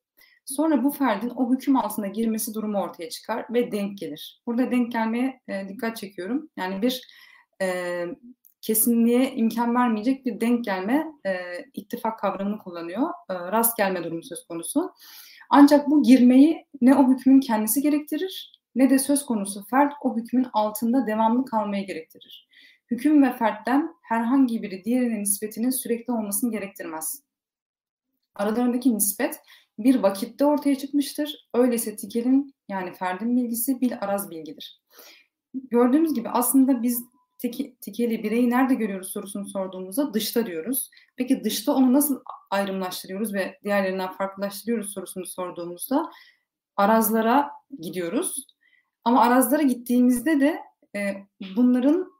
[0.45, 4.41] Sonra bu ferdin o hüküm altına girmesi durumu ortaya çıkar ve denk gelir.
[4.47, 6.49] Burada denk gelmeye e, dikkat çekiyorum.
[6.57, 7.07] Yani bir
[7.61, 8.05] e,
[8.61, 11.33] kesinliğe imkan vermeyecek bir denk gelme e,
[11.73, 13.09] ittifak kavramını kullanıyor.
[13.29, 14.93] E, rast gelme durumu söz konusu.
[15.53, 20.47] Ancak bu girmeyi ne o hükmün kendisi gerektirir ne de söz konusu fert o hükmün
[20.53, 22.47] altında devamlı kalmayı gerektirir.
[22.91, 27.23] Hüküm ve fertten herhangi biri diğerinin nispetinin sürekli olmasını gerektirmez.
[28.35, 29.39] Aralarındaki nispet
[29.79, 31.49] bir vakitte ortaya çıkmıştır.
[31.53, 34.81] Öyleyse tikelin yani ferdin bilgisi bir araz bilgidir.
[35.53, 37.03] Gördüğümüz gibi aslında biz
[37.41, 40.89] teki, tikeli bireyi nerede görüyoruz sorusunu sorduğumuzda dışta diyoruz.
[41.15, 46.11] Peki dışta onu nasıl ayrımlaştırıyoruz ve diğerlerinden farklılaştırıyoruz sorusunu sorduğumuzda
[46.77, 48.47] arazlara gidiyoruz.
[49.03, 50.61] Ama arazlara gittiğimizde de
[50.95, 51.15] e,
[51.55, 52.11] bunların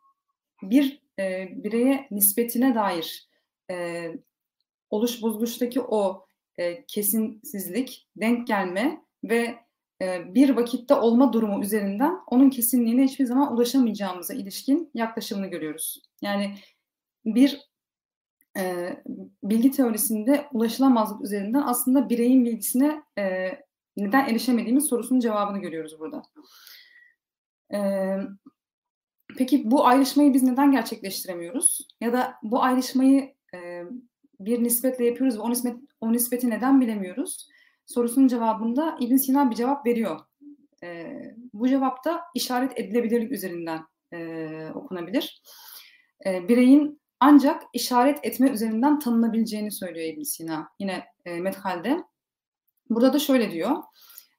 [0.64, 3.30] bir e, bireye nispetine dair
[3.72, 4.07] e,
[4.89, 6.26] oluş bozuluştaki o
[6.57, 9.56] e, kesinsizlik, denk gelme ve
[10.35, 16.01] bir vakitte olma durumu üzerinden onun kesinliğine hiçbir zaman ulaşamayacağımıza ilişkin yaklaşımını görüyoruz.
[16.21, 16.55] Yani
[17.25, 17.71] bir
[18.57, 18.95] e,
[19.43, 23.49] bilgi teorisinde ulaşılamazlık üzerinden aslında bireyin bilgisine e,
[23.97, 26.21] neden erişemediğimiz sorusunun cevabını görüyoruz burada.
[27.73, 27.79] E,
[29.37, 31.87] peki bu ayrışmayı biz neden gerçekleştiremiyoruz?
[32.01, 33.83] Ya da bu ayrışmayı e,
[34.39, 37.47] bir nispetle yapıyoruz ve o, nispet, o nispeti neden bilemiyoruz?
[37.93, 40.19] Sorusunun cevabında İbn Sina bir cevap veriyor.
[40.84, 41.18] E,
[41.53, 43.81] bu cevap da işaret edilebilirlik üzerinden
[44.13, 45.41] e, okunabilir.
[46.26, 52.03] E, bireyin ancak işaret etme üzerinden tanınabileceğini söylüyor İbn Sina yine e, Methal'de.
[52.89, 53.77] Burada da şöyle diyor.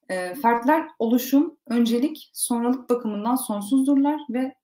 [0.08, 4.54] E, fertler oluşum, öncelik, sonralık bakımından sonsuzdurlar ve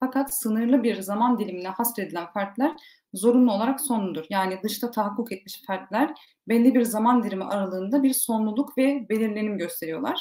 [0.00, 2.72] fakat sınırlı bir zaman dilimine hasredilen fertler
[3.14, 4.24] zorunlu olarak sonludur.
[4.30, 6.14] Yani dışta tahakkuk etmiş fertler
[6.48, 10.20] belli bir zaman dilimi aralığında bir sonluluk ve belirlenim gösteriyorlar.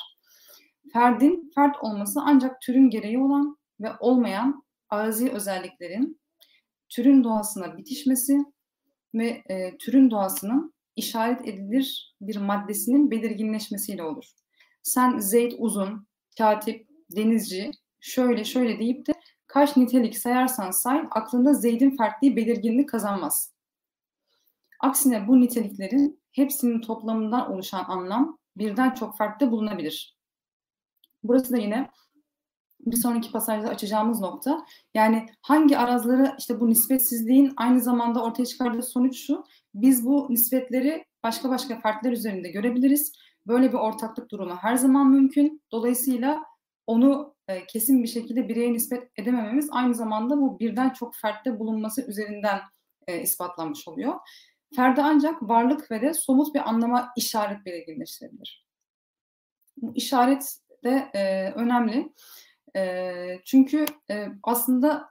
[0.93, 6.21] Ferdin fert olması ancak türün gereği olan ve olmayan arazi özelliklerin
[6.89, 8.37] türün doğasına bitişmesi
[9.15, 14.25] ve e, türün doğasının işaret edilir bir maddesinin belirginleşmesiyle olur.
[14.83, 19.13] Sen Zeyd uzun, katip, denizci, şöyle şöyle deyip de
[19.57, 23.53] kaç nitelik sayarsan say aklında Zeyd'in fertliği belirginliği kazanmaz.
[24.79, 30.17] Aksine bu niteliklerin hepsinin toplamından oluşan anlam birden çok farklı bulunabilir.
[31.23, 31.89] Burası da yine
[32.79, 34.65] bir sonraki pasajda açacağımız nokta.
[34.93, 39.43] Yani hangi arazları işte bu nispetsizliğin aynı zamanda ortaya çıkardığı sonuç şu.
[39.73, 43.13] Biz bu nispetleri başka başka farklar üzerinde görebiliriz.
[43.47, 45.61] Böyle bir ortaklık durumu her zaman mümkün.
[45.71, 46.43] Dolayısıyla
[46.87, 52.09] onu e, kesin bir şekilde bireye nispet edemememiz aynı zamanda bu birden çok fertte bulunması
[52.09, 52.59] üzerinden
[53.07, 54.15] e, ispatlanmış oluyor.
[54.75, 58.67] Ferde ancak varlık ve de somut bir anlama işaret belirginleştirebilir.
[59.77, 62.13] Bu işaret de e, önemli.
[62.75, 63.13] E,
[63.45, 65.09] çünkü e, aslında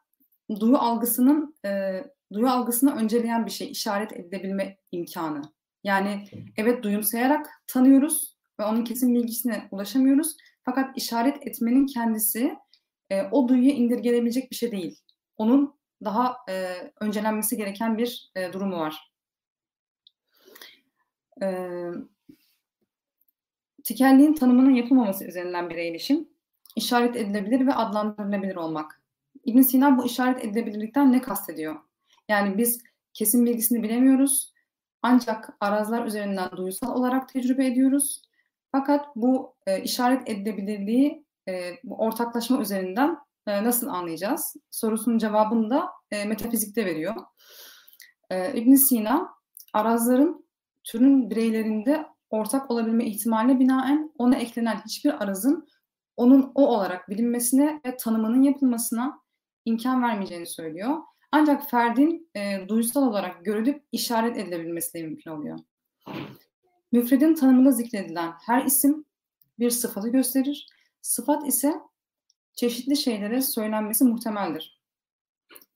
[0.60, 2.02] duyu algısının e,
[2.32, 5.42] duyu algısını önceleyen bir şey, işaret edilebilme imkanı.
[5.84, 6.24] Yani
[6.56, 10.36] evet duyumsayarak tanıyoruz ve onun kesin bilgisine ulaşamıyoruz.
[10.66, 12.58] Fakat işaret etmenin kendisi
[13.10, 15.00] e, o duyuya indirgenebilecek bir şey değil.
[15.36, 15.74] Onun
[16.04, 19.12] daha e, öncelenmesi gereken bir e, durumu var.
[21.42, 21.68] E,
[23.84, 26.28] tikelliğin tanımının yapılmaması üzerinden bir eğilim
[26.76, 29.02] işaret edilebilir ve adlandırılabilir olmak.
[29.44, 31.76] İbn Sina bu işaret edilebilirlikten ne kastediyor?
[32.28, 32.82] Yani biz
[33.12, 34.52] kesin bilgisini bilemiyoruz
[35.02, 38.22] ancak arazlar üzerinden duysal olarak tecrübe ediyoruz.
[38.78, 44.56] Fakat bu e, işaret edilebilirliği e, ortaklaşma üzerinden e, nasıl anlayacağız?
[44.70, 47.14] Sorusunun cevabını da e, metafizikte veriyor.
[48.30, 49.34] E, ibn Sina
[49.72, 50.46] arazların
[50.84, 55.68] türün bireylerinde ortak olabilme ihtimaline binaen ona eklenen hiçbir arazın
[56.16, 59.20] onun o olarak bilinmesine ve tanımının yapılmasına
[59.64, 60.96] imkan vermeyeceğini söylüyor.
[61.32, 65.58] Ancak ferdin e, duysal olarak görülüp işaret edilebilmesi de mümkün oluyor.
[66.96, 69.04] Müfredin tanımında zikredilen her isim
[69.58, 70.66] bir sıfatı gösterir.
[71.02, 71.74] Sıfat ise
[72.54, 74.80] çeşitli şeylere söylenmesi muhtemeldir.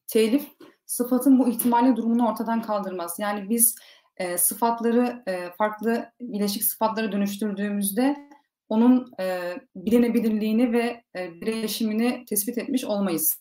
[0.06, 0.48] Telif,
[0.86, 3.16] sıfatın bu ihtimali durumunu ortadan kaldırmaz.
[3.18, 3.76] Yani biz
[4.16, 8.28] e, sıfatları e, farklı bileşik sıfatlara dönüştürdüğümüzde
[8.68, 13.40] onun e, bilinebilirliğini ve e, birleşimini tespit etmiş olmayız.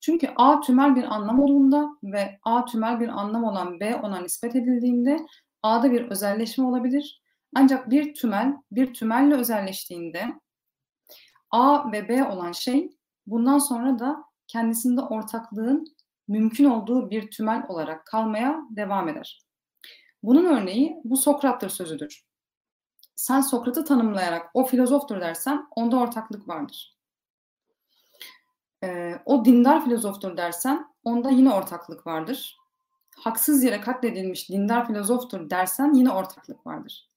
[0.00, 4.56] Çünkü A tümel bir anlam olduğunda ve A tümel bir anlam olan B ona nispet
[4.56, 5.26] edildiğinde
[5.62, 7.22] A'da bir özelleşme olabilir.
[7.54, 10.26] Ancak bir tümel bir tümelle özelleştiğinde
[11.50, 12.90] A ve B olan şey
[13.26, 15.96] bundan sonra da kendisinde ortaklığın
[16.28, 19.40] mümkün olduğu bir tümel olarak kalmaya devam eder.
[20.22, 22.26] Bunun örneği bu Sokrat'tır sözüdür
[23.16, 26.96] sen Sokrat'ı tanımlayarak o filozoftur dersen onda ortaklık vardır.
[28.84, 32.56] Ee, o dindar filozoftur dersen onda yine ortaklık vardır.
[33.18, 37.10] Haksız yere katledilmiş dindar filozoftur dersen yine ortaklık vardır.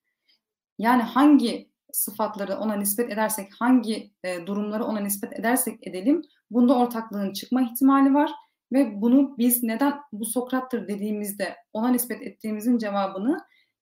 [0.77, 6.21] Yani hangi sıfatları ona nispet edersek, hangi e, durumları ona nispet edersek edelim,
[6.51, 8.31] bunda ortaklığın çıkma ihtimali var
[8.71, 13.37] ve bunu biz neden bu Sokrat'tır dediğimizde ona nispet ettiğimizin cevabını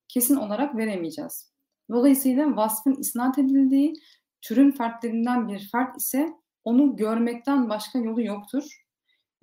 [0.07, 1.52] kesin olarak veremeyeceğiz.
[1.91, 3.94] Dolayısıyla vasfın isnat edildiği
[4.41, 6.34] türün fertlerinden bir fert ise
[6.64, 8.64] onu görmekten başka yolu yoktur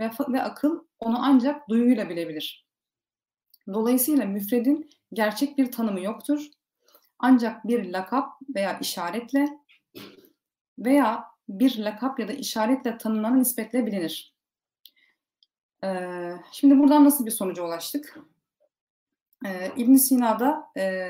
[0.01, 2.64] ve, ve akıl onu ancak duyuyla bilebilir.
[3.73, 6.47] Dolayısıyla müfredin gerçek bir tanımı yoktur.
[7.19, 9.49] Ancak bir lakap veya işaretle
[10.79, 14.35] veya bir lakap ya da işaretle tanımlanan nispetle bilinir.
[15.85, 18.19] Ee, şimdi buradan nasıl bir sonuca ulaştık?
[19.47, 21.09] Ee, İbn Sina'da e,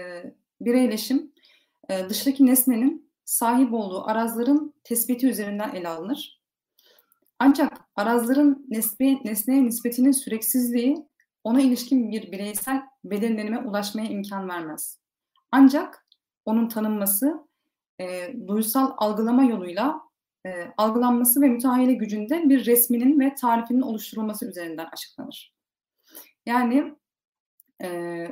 [0.61, 1.33] bireyleşim
[1.89, 6.41] e, dıştaki nesnenin sahip olduğu arazların tespiti üzerinden ele alınır.
[7.39, 11.09] Ancak arazların nesne, nesneye nispetinin süreksizliği
[11.45, 14.99] ona ilişkin bir bireysel belirlenime ulaşmaya imkan vermez.
[15.53, 16.07] Ancak
[16.45, 17.49] onun tanınması
[18.01, 20.01] e, duysal algılama yoluyla
[20.47, 25.55] e, algılanması ve müteahhile gücünde bir resminin ve tarifinin oluşturulması üzerinden açıklanır.
[26.47, 26.95] Yani
[27.83, 28.29] e,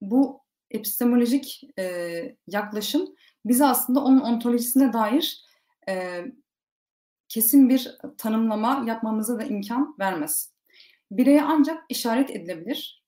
[0.00, 0.40] bu
[0.70, 3.14] epistemolojik e, yaklaşım
[3.44, 5.44] bize aslında onun ontolojisine dair
[5.88, 6.24] e,
[7.28, 10.55] kesin bir tanımlama yapmamıza da imkan vermez.
[11.10, 13.04] Bireye ancak işaret edilebilir.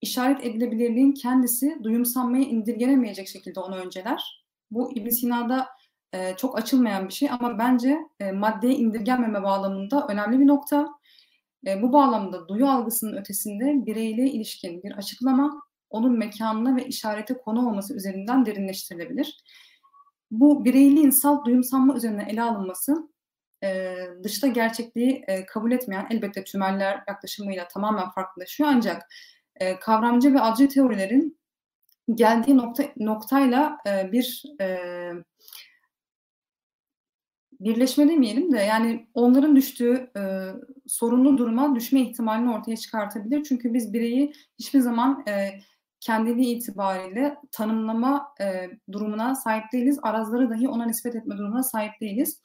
[0.00, 4.44] İşaret edilebilirliğin kendisi duyumsanmaya indirgenemeyecek şekilde onu önceler.
[4.70, 5.68] Bu İbn Sina'da
[6.12, 10.88] e, çok açılmayan bir şey ama bence e, maddeye indirgenmeme bağlamında önemli bir nokta.
[11.66, 17.68] E, bu bağlamda duyu algısının ötesinde bireyle ilişkin bir açıklama onun mekanına ve işarete konu
[17.68, 19.44] olması üzerinden derinleştirilebilir.
[20.30, 23.08] Bu bireyliğin salt duyumsanma üzerine ele alınması
[24.22, 29.08] dışta gerçekliği e, kabul etmeyen elbette tümeller yaklaşımıyla tamamen farklılaşıyor ancak
[29.56, 31.38] e, kavramcı ve alcı teorilerin
[32.14, 34.78] geldiği nokta noktayla e, bir e,
[37.60, 40.22] birleşme demeyelim de yani onların düştüğü e,
[40.86, 43.44] sorunlu duruma düşme ihtimalini ortaya çıkartabilir.
[43.44, 45.60] Çünkü biz bireyi hiçbir zaman e,
[46.00, 49.98] kendiliği itibariyle tanımlama e, durumuna sahip değiliz.
[50.02, 52.40] Arazları dahi ona nispet etme durumuna sahip değiliz.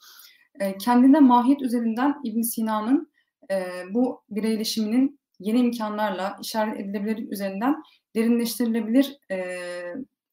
[0.60, 3.12] E, kendine mahiyet üzerinden İbn Sina'nın
[3.50, 7.82] e, bu bireyleşiminin yeni imkanlarla işaret edilebilir üzerinden
[8.16, 9.58] derinleştirilebilir e,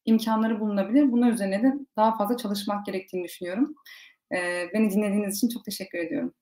[0.04, 1.12] imkanları bulunabilir.
[1.12, 3.74] Bunun üzerine de daha fazla çalışmak gerektiğini düşünüyorum.
[4.32, 6.34] E, beni dinlediğiniz için çok teşekkür ediyorum.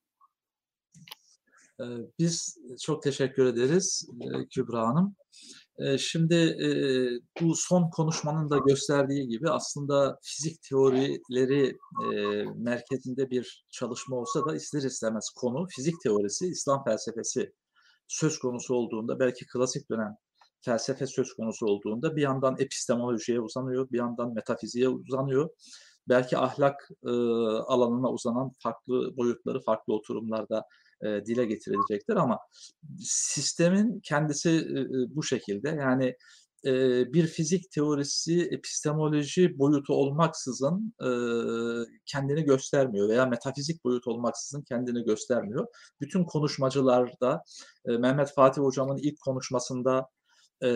[2.18, 4.08] Biz çok teşekkür ederiz
[4.50, 5.16] Kübra Hanım.
[5.98, 6.56] Şimdi
[7.40, 11.76] bu son konuşmanın da gösterdiği gibi aslında fizik teorileri
[12.56, 17.52] merkezinde bir çalışma olsa da ister istemez konu fizik teorisi, İslam felsefesi
[18.08, 20.16] söz konusu olduğunda belki klasik dönem
[20.60, 25.50] felsefe söz konusu olduğunda bir yandan epistemolojiye uzanıyor, bir yandan metafiziğe uzanıyor.
[26.08, 26.88] Belki ahlak
[27.66, 30.62] alanına uzanan farklı boyutları, farklı oturumlarda
[31.02, 32.38] e, dile getirilecektir ama
[33.00, 34.76] sistemin kendisi e,
[35.16, 36.14] bu şekilde yani
[36.66, 36.72] e,
[37.12, 41.08] bir fizik teorisi epistemoloji boyutu olmaksızın e,
[42.06, 45.66] kendini göstermiyor veya metafizik boyut olmaksızın kendini göstermiyor.
[46.00, 47.42] Bütün konuşmacılarda
[47.88, 50.06] e, Mehmet Fatih hocamın ilk konuşmasında
[50.62, 50.68] e,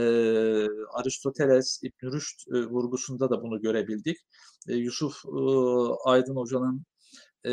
[0.92, 4.16] Aristoteles, İbn Rüşd e, vurgusunda da bunu görebildik.
[4.68, 5.30] E, Yusuf e,
[6.04, 6.84] Aydın hocanın
[7.46, 7.52] e,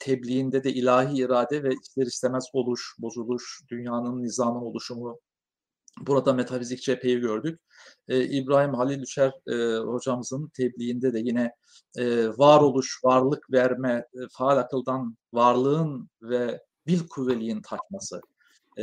[0.00, 5.20] tebliğinde de ilahi irade ve ister istemez oluş, bozuluş, dünyanın, nizamın oluşumu
[6.00, 7.60] burada metafizik cepheyi gördük.
[8.08, 11.52] E, İbrahim Halil Düşer e, hocamızın tebliğinde de yine
[11.98, 18.20] e, varoluş, varlık verme, e, faal akıldan varlığın ve bil kuvveliğin taşması,
[18.78, 18.82] e,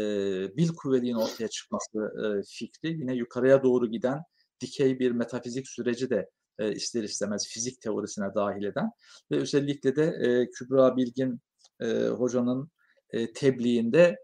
[0.57, 4.23] bil kuvveliğin ortaya çıkması e, fikri yine yukarıya doğru giden
[4.61, 6.30] dikey bir metafizik süreci de
[6.62, 8.90] e, ister istemez fizik teorisine dahil eden
[9.32, 11.42] ve özellikle de e, Kübra Bilgin
[11.82, 12.72] e, hocanın
[13.10, 14.18] e, tebliğinde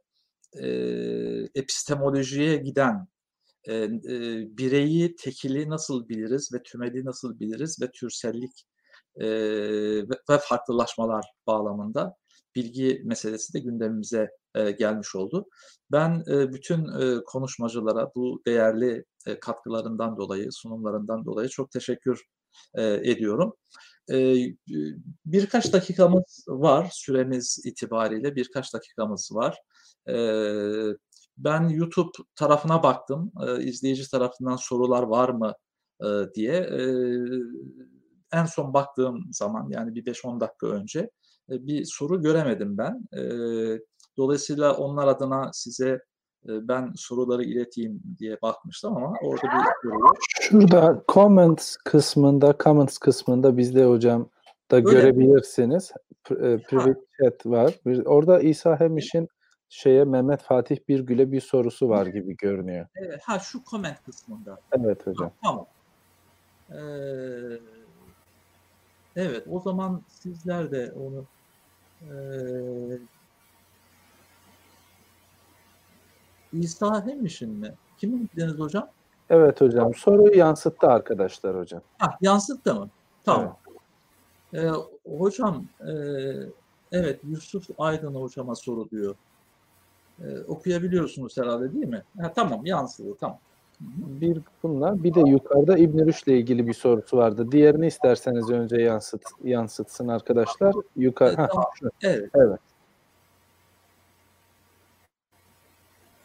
[0.53, 0.67] e,
[1.55, 3.07] epistemolojiye giden
[3.67, 3.89] e, e,
[4.57, 8.67] bireyi tekili nasıl biliriz ve tümeli nasıl biliriz ve türsellik
[9.15, 9.27] e,
[10.29, 12.15] ve, farklılaşmalar bağlamında
[12.57, 15.45] bilgi meselesi de gündemimize e, gelmiş oldu.
[15.91, 22.23] Ben e, bütün e, konuşmacılara bu değerli e, katkılarından dolayı, sunumlarından dolayı çok teşekkür
[22.75, 23.53] e, ediyorum.
[24.11, 24.35] E,
[25.25, 29.57] birkaç dakikamız var, süremiz itibariyle birkaç dakikamız var.
[30.09, 30.15] E,
[31.37, 35.53] ben YouTube tarafına baktım, e, izleyici tarafından sorular var mı
[36.01, 36.53] e, diye.
[36.53, 36.81] E,
[38.31, 41.09] en son baktığım zaman yani bir 5-10 dakika önce
[41.49, 43.07] bir soru göremedim ben.
[43.17, 43.21] E,
[44.17, 45.99] dolayısıyla onlar adına size
[46.45, 50.17] ben soruları ileteyim diye bakmıştım ama orada bir soru yok.
[50.41, 54.29] Şurada comments kısmında, comments kısmında bizde hocam
[54.71, 55.91] da Öyle görebilirsiniz.
[55.91, 56.63] Mi?
[56.63, 57.75] Private chat var.
[58.05, 59.27] Orada İsa Hemiş'in
[59.69, 62.87] şeye Mehmet Fatih Birgül'e bir sorusu var gibi görünüyor.
[62.95, 64.59] Evet, ha şu comment kısmında.
[64.71, 65.27] Evet hocam.
[65.27, 65.65] Ha, tamam.
[66.71, 66.79] Ee,
[69.15, 71.25] evet o zaman sizler de onu
[72.01, 72.09] e,
[76.53, 77.75] İsa Hemiş'in mi?
[77.97, 78.89] Kimin dediniz hocam?
[79.29, 79.93] Evet hocam.
[79.93, 81.81] Soruyu yansıttı arkadaşlar hocam.
[81.99, 82.89] Ha, yansıttı mı?
[83.25, 83.57] Tamam.
[84.53, 84.73] Evet.
[84.75, 85.91] Ee, hocam e,
[86.91, 89.15] evet Yusuf Aydın hocama soru diyor.
[90.19, 92.03] Ee, okuyabiliyorsunuz herhalde değil mi?
[92.21, 93.39] Ha, tamam yansıdı tamam.
[93.79, 95.03] Bir bunlar.
[95.03, 97.51] Bir de yukarıda İbn Rüşd'le ilgili bir sorusu vardı.
[97.51, 100.75] Diğerini isterseniz önce yansıt yansıtsın arkadaşlar.
[100.95, 101.35] Yukarı.
[101.37, 101.89] Evet, şu.
[102.01, 102.29] Evet.
[102.35, 102.59] Evet.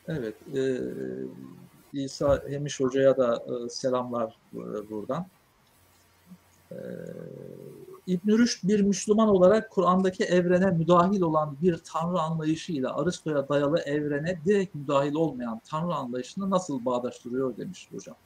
[0.08, 0.34] Evet.
[0.56, 0.80] E,
[1.92, 5.26] İsa Hemiş Hoca'ya da e, selamlar e, buradan.
[6.72, 6.76] E,
[8.06, 14.38] İbn Rüşd bir Müslüman olarak Kur'an'daki evrene müdahil olan bir tanrı anlayışıyla Aristo'ya dayalı evrene
[14.44, 18.16] direkt müdahil olmayan tanrı anlayışını nasıl bağdaştırıyor demiş hocam.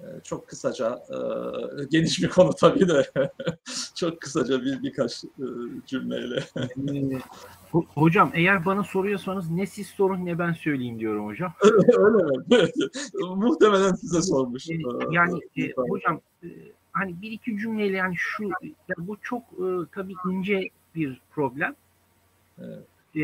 [0.00, 1.18] E, çok kısaca, e,
[1.90, 3.10] geniş bir konu tabii de
[3.94, 5.44] çok kısaca bir birkaç e,
[5.86, 6.44] cümleyle.
[6.56, 6.60] Ee,
[7.72, 11.52] ho- hocam eğer bana soruyorsanız ne siz sorun ne ben söyleyeyim diyorum hocam.
[11.98, 12.70] Öyle mi?
[13.36, 14.70] Muhtemelen size sormuş.
[14.70, 14.74] Ee,
[15.10, 16.48] yani e, hocam e,
[16.96, 21.74] hani bir iki cümleyle yani şu ya bu çok e, tabii ince bir problem.
[22.58, 22.86] Evet.
[23.16, 23.22] E,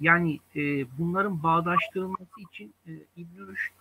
[0.00, 3.72] yani e, bunların bağdaştırılması için e, İbn Rüşd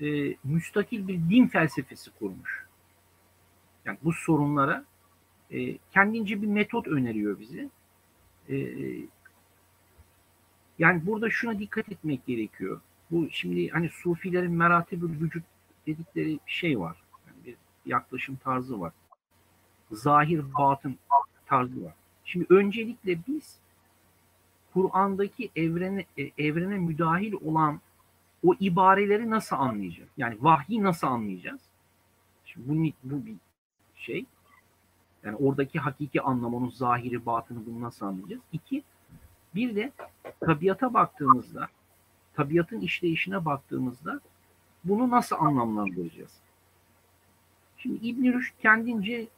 [0.00, 2.66] e, müstakil bir din felsefesi kurmuş.
[3.84, 4.84] Yani bu sorunlara
[5.50, 7.68] e, kendince bir metot öneriyor bize.
[8.48, 8.56] E,
[10.78, 12.80] yani burada şuna dikkat etmek gerekiyor.
[13.10, 15.44] Bu şimdi hani sufilerin meratibül vücut
[15.86, 17.05] dedikleri bir şey var.
[17.86, 18.92] Yaklaşım tarzı var.
[19.92, 20.98] Zahir batın
[21.46, 21.94] tarzı var.
[22.24, 23.58] Şimdi öncelikle biz
[24.72, 27.80] Kur'an'daki evrene e, evrene müdahil olan
[28.46, 30.10] o ibareleri nasıl anlayacağız?
[30.16, 31.60] Yani vahyi nasıl anlayacağız?
[32.44, 33.36] Şimdi bu, bu bir
[33.96, 34.24] şey.
[35.24, 38.42] Yani oradaki hakiki anlam, onun zahiri, batını bunu nasıl anlayacağız?
[38.52, 38.82] İki,
[39.54, 39.92] bir de
[40.40, 41.68] tabiata baktığımızda,
[42.34, 44.20] tabiatın işleyişine baktığımızda
[44.84, 46.32] bunu nasıl anlamlandıracağız?
[47.86, 49.28] Şimdi İbn Rüşd kendince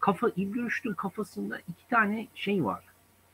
[0.00, 2.84] kafa İbn Rüşd'ün kafasında iki tane şey var.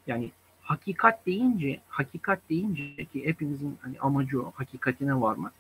[0.07, 0.31] Yani
[0.63, 5.53] hakikat deyince, hakikat deyince ki hepimizin hani amacı o, hakikatine varmak.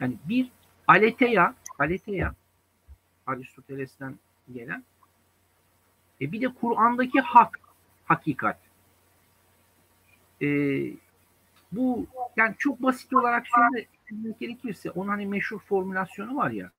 [0.00, 0.50] Yani bir
[0.86, 2.34] aleteya, aleteya
[3.26, 4.18] Aristoteles'ten
[4.52, 4.84] gelen
[6.20, 7.60] e bir de Kur'an'daki hak,
[8.04, 8.58] hakikat.
[10.42, 10.46] E,
[11.72, 12.06] bu
[12.36, 16.70] yani çok basit olarak söylemek gerekirse onun hani meşhur formülasyonu var ya.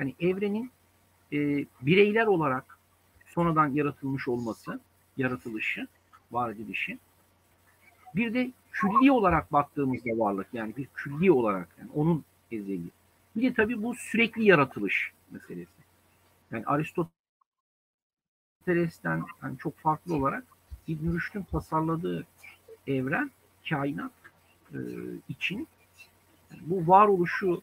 [0.00, 0.70] Yani evrenin
[1.32, 2.78] e, bireyler olarak
[3.26, 4.80] sonradan yaratılmış olması,
[5.16, 5.88] yaratılışı,
[6.32, 6.98] var edilişi.
[8.14, 12.90] Bir de külli olarak baktığımızda varlık yani bir külli olarak yani onun ezeli.
[13.36, 15.80] Bir de tabii bu sürekli yaratılış meselesi.
[16.50, 20.44] Yani Aristoteles'ten yani çok farklı olarak
[20.86, 22.26] İbn Rüşd'ün tasarladığı
[22.86, 23.30] evren,
[23.68, 24.12] kainat
[24.74, 24.78] e,
[25.28, 25.68] için
[26.50, 27.62] yani bu varoluşu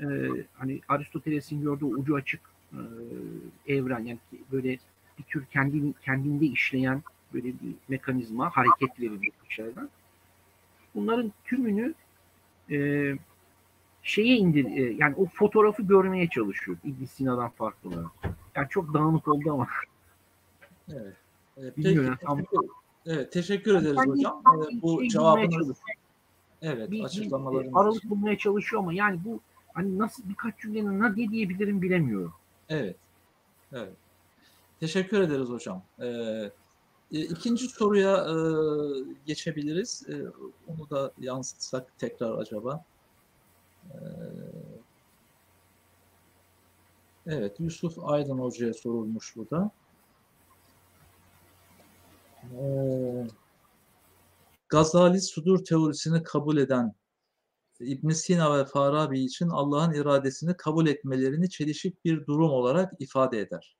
[0.00, 0.06] e,
[0.54, 2.40] hani Aristoteles'in gördüğü ucu açık
[2.72, 2.80] e,
[3.66, 4.18] evren yani
[4.52, 4.78] böyle
[5.18, 7.02] bir tür kendi, kendinde işleyen
[7.34, 9.88] böyle bir mekanizma, hareket verilir içeriden.
[10.94, 11.94] Bunların tümünü
[12.70, 13.12] e,
[14.02, 18.10] şeye indir, e, yani o fotoğrafı görmeye çalışıyor İbn Sina'dan farklı olarak.
[18.54, 19.68] Yani çok dağınık oldu ama.
[20.88, 21.16] Evet.
[21.56, 22.68] E, peki, Bilmiyorum, tam- teşekkür,
[23.06, 24.42] evet, teşekkür ederiz Yani hocam.
[24.46, 25.78] E, bu şey cevabınız,
[26.62, 29.40] evet, bir, açıklamalarınız aralık bulmaya çalışıyor ama yani bu
[29.74, 32.32] hani nasıl birkaç cümlenin ne diyebilirim bilemiyorum.
[32.68, 32.96] Evet.
[33.72, 33.92] Evet.
[34.80, 35.82] Teşekkür ederiz hocam.
[36.00, 36.06] Ee,
[37.12, 38.34] e, ikinci soruya e,
[39.26, 40.06] geçebiliriz.
[40.08, 40.14] E,
[40.68, 42.84] onu da yansıtsak tekrar acaba.
[43.84, 43.96] Ee,
[47.26, 49.70] evet, Yusuf Aydın Hoca'ya sorulmuş bu da.
[52.42, 53.26] Ee,
[54.68, 56.94] Gazali sudur teorisini kabul eden
[57.82, 63.76] İbn Sina ve Farabi için Allah'ın iradesini kabul etmelerini çelişik bir durum olarak ifade eder.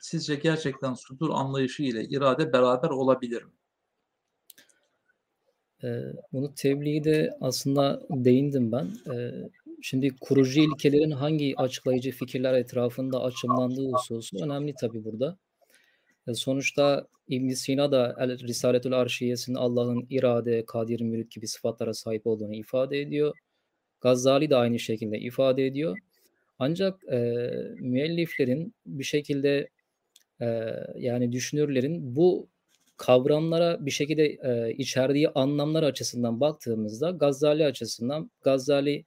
[0.00, 3.52] Sizce gerçekten sudur anlayışı ile irade beraber olabilir mi?
[5.84, 6.02] Ee,
[6.32, 8.90] bunu tebliğde aslında değindim ben.
[9.14, 9.32] Ee,
[9.82, 15.38] şimdi kurucu ilkelerin hangi açıklayıcı fikirler etrafında açımlandığı hususu önemli tabii burada.
[16.28, 22.54] E, sonuçta ibn Sina da Risaletül Arşiyesinde Allah'ın irade, kadir, mülk gibi sıfatlara sahip olduğunu
[22.54, 23.38] ifade ediyor.
[24.00, 25.98] Gazali de aynı şekilde ifade ediyor.
[26.58, 27.18] Ancak e,
[27.78, 29.68] müelliflerin bir şekilde
[30.40, 30.46] e,
[30.96, 32.48] yani düşünürlerin bu
[32.96, 39.04] kavramlara bir şekilde e, içerdiği anlamlar açısından baktığımızda Gazali açısından Gazali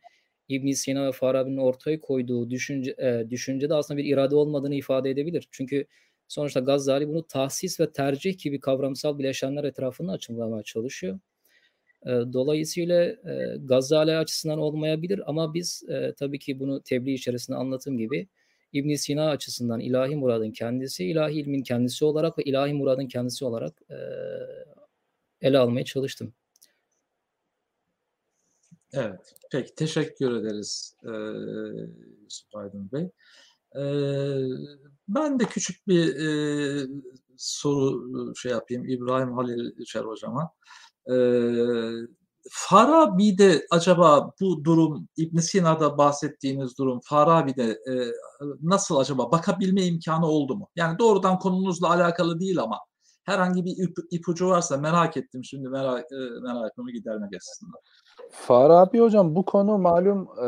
[0.49, 5.48] İbn Sina ve Farabi'nin ortaya koyduğu düşünce e, düşüncede aslında bir irade olmadığını ifade edebilir.
[5.52, 5.85] Çünkü
[6.34, 11.19] sonuçta Gazali bunu tahsis ve tercih gibi kavramsal bileşenler etrafında açıklamaya çalışıyor.
[12.05, 17.97] E, dolayısıyla e, Gazali açısından olmayabilir ama biz e, tabii ki bunu tebliğ içerisinde anlatım
[17.97, 18.27] gibi
[18.73, 23.81] İbn Sina açısından ilahi muradın kendisi, ilahi ilmin kendisi olarak ve ilahi muradın kendisi olarak
[23.89, 23.97] e,
[25.41, 26.34] ele almaya çalıştım.
[28.93, 30.95] Evet, peki teşekkür ederiz
[32.23, 33.10] Yusuf Aydın Bey.
[35.07, 36.15] Ben de küçük bir
[37.37, 40.51] soru şey yapayım İbrahim Halil Şer Hocam'a.
[42.51, 47.93] Farabi'de acaba bu durum, İbn Sina'da bahsettiğiniz durum Farabi'de e,
[48.61, 50.69] nasıl acaba bakabilme imkanı oldu mu?
[50.75, 52.79] Yani doğrudan konunuzla alakalı değil ama
[53.23, 57.79] herhangi bir ip, ipucu varsa merak ettim şimdi merak, e, merakımı gidermek açısından.
[58.35, 60.47] Farabi hocam bu konu malum e,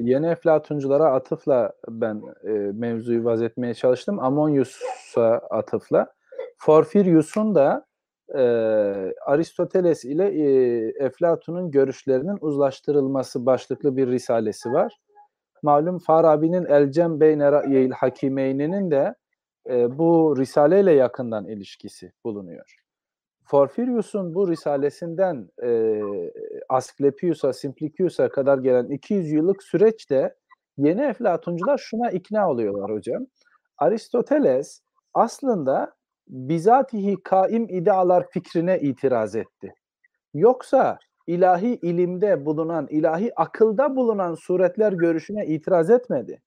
[0.00, 4.18] yeni eflatunculara atıfla ben e, mevzuyu vazetmeye çalıştım.
[4.18, 6.06] Amonyus'a atıfla.
[6.64, 7.86] Porfirius'un da
[8.34, 8.42] e,
[9.26, 10.46] Aristoteles ile e,
[11.04, 14.98] Eflatun'un görüşlerinin uzlaştırılması başlıklı bir risalesi var.
[15.62, 19.14] Malum Farabi'nin Elcem Beyne Ra'yil Hakimeyni'nin de
[19.70, 22.87] e, bu risaleyle yakından ilişkisi bulunuyor.
[23.50, 26.00] Porfirius'un bu risalesinden e,
[26.68, 30.34] Asklepius'a, Simplicius'a kadar gelen 200 yıllık süreçte
[30.76, 33.26] yeni Eflatuncular şuna ikna oluyorlar hocam.
[33.78, 34.80] Aristoteles
[35.14, 35.94] aslında
[36.28, 39.74] bizatihi kaim idealar fikrine itiraz etti.
[40.34, 46.42] Yoksa ilahi ilimde bulunan, ilahi akılda bulunan suretler görüşüne itiraz etmedi.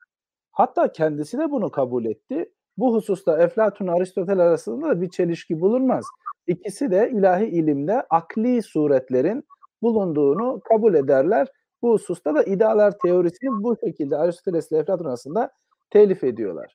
[0.51, 2.51] Hatta kendisi de bunu kabul etti.
[2.77, 6.05] Bu hususta Eflatun Aristotel arasında da bir çelişki bulunmaz.
[6.47, 9.43] İkisi de ilahi ilimde akli suretlerin
[9.81, 11.47] bulunduğunu kabul ederler.
[11.81, 15.51] Bu hususta da idealar teorisini bu şekilde Aristoteles ile Eflatun arasında
[15.89, 16.73] telif ediyorlar.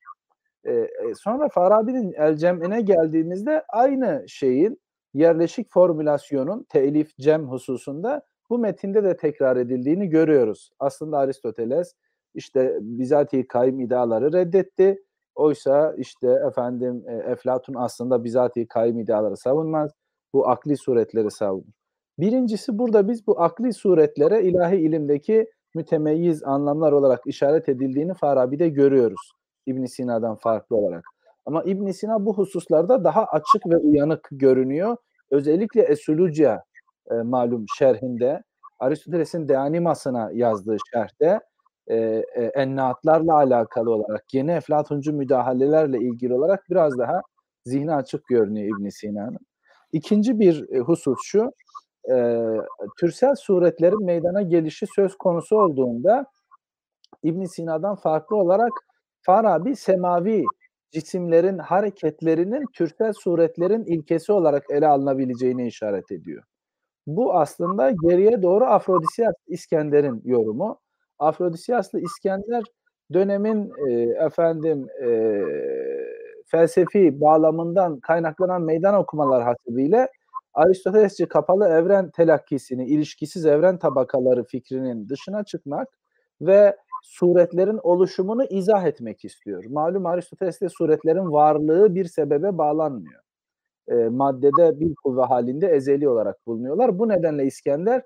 [0.66, 4.80] Ee, sonra Farabi'nin El Cem'ine geldiğimizde aynı şeyin
[5.14, 10.70] yerleşik formülasyonun telif cem hususunda bu metinde de tekrar edildiğini görüyoruz.
[10.78, 11.94] Aslında Aristoteles
[12.34, 15.02] işte bizatihi kaim ideaları reddetti.
[15.36, 19.90] Oysa işte efendim Eflatun aslında bizatihi kaim ideaları savunmaz.
[20.32, 21.72] Bu akli suretleri savunur.
[22.18, 29.32] Birincisi burada biz bu akli suretlere ilahi ilimdeki mütemeyyiz anlamlar olarak işaret edildiğini Farabi'de görüyoruz.
[29.66, 31.04] İbn Sina'dan farklı olarak.
[31.46, 34.96] Ama İbn Sina bu hususlarda daha açık ve uyanık görünüyor.
[35.30, 36.62] Özellikle Esulucia
[37.10, 38.42] e, malum şerhinde
[38.78, 41.40] Aristoteles'in De Animas'ına yazdığı şerhte
[41.86, 47.20] e, e, ennaatlarla alakalı olarak yeni Eflatuncu müdahalelerle ilgili olarak biraz daha
[47.64, 49.38] zihni açık görünüyor İbn Sina'nın.
[49.92, 51.52] İkinci bir e, husus şu,
[52.12, 52.44] e,
[53.00, 56.26] türsel suretlerin meydana gelişi söz konusu olduğunda
[57.22, 58.72] İbn Sina'dan farklı olarak
[59.22, 60.44] Farabi semavi
[60.90, 66.42] cisimlerin hareketlerinin türsel suretlerin ilkesi olarak ele alınabileceğini işaret ediyor.
[67.06, 70.80] Bu aslında geriye doğru Afrodisiyas İskender'in yorumu.
[71.18, 72.62] Afrodisiyaslı İskender
[73.12, 73.92] dönemin e,
[74.24, 75.40] efendim e,
[76.46, 80.08] felsefi bağlamından kaynaklanan meydan okumalar hasebiyle
[80.54, 85.88] Aristotelesçi kapalı evren telakkisini, ilişkisiz evren tabakaları fikrinin dışına çıkmak
[86.40, 89.64] ve suretlerin oluşumunu izah etmek istiyor.
[89.64, 93.22] Malum Aristoteles'te suretlerin varlığı bir sebebe bağlanmıyor.
[93.88, 96.98] E, maddede bir kuvve halinde ezeli olarak bulunuyorlar.
[96.98, 98.02] Bu nedenle İskender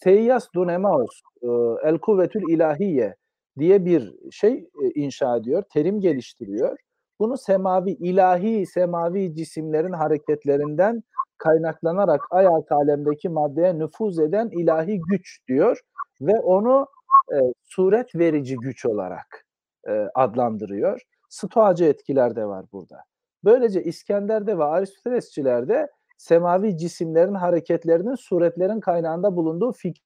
[0.00, 1.48] Teyyas Dunemaos, e,
[1.88, 3.14] El Kuvvetül İlahiye
[3.58, 6.78] diye bir şey e, inşa ediyor, terim geliştiriyor.
[7.18, 11.02] Bunu semavi, ilahi, semavi cisimlerin hareketlerinden
[11.38, 15.80] kaynaklanarak ayet alemdeki maddeye nüfuz eden ilahi güç diyor
[16.20, 16.86] ve onu
[17.32, 19.46] e, suret verici güç olarak
[19.88, 21.00] e, adlandırıyor.
[21.28, 23.02] Stoacı etkiler de var burada.
[23.44, 30.02] Böylece İskender'de ve Aristotelesçilerde semavi cisimlerin hareketlerinin suretlerin kaynağında bulunduğu fikir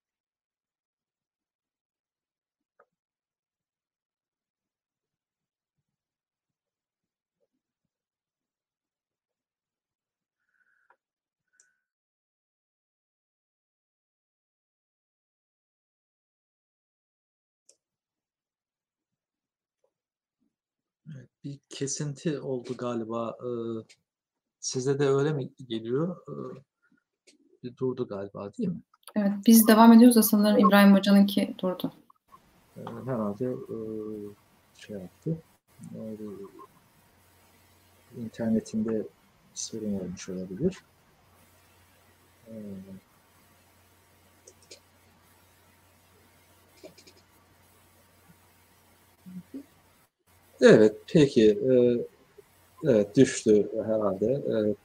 [21.45, 23.37] bir kesinti oldu galiba.
[23.43, 23.49] Ee,
[24.61, 26.17] size de öyle mi geliyor?
[27.63, 28.81] Bir durdu galiba değil mi?
[29.17, 31.93] Evet, biz devam ediyoruz da sanırım İbrahim Hoca'nınki durdu.
[32.77, 33.77] Ee, herhalde e,
[34.79, 35.39] şey yaptı.
[35.95, 36.17] Yani,
[38.17, 39.07] internetinde
[39.55, 40.79] sorun olmuş olabilir.
[50.61, 51.51] Evet, peki.
[51.51, 52.20] Ee,
[52.85, 54.43] evet, düştü herhalde.
[54.49, 54.77] Evet.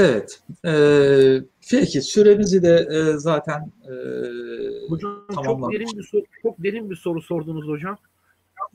[0.00, 0.40] Evet.
[0.66, 3.92] Ee, peki süremizi de e, zaten e,
[4.88, 5.74] Hocam çok tamamlamış.
[5.74, 7.96] derin bir soru, çok derin bir soru sordunuz hocam.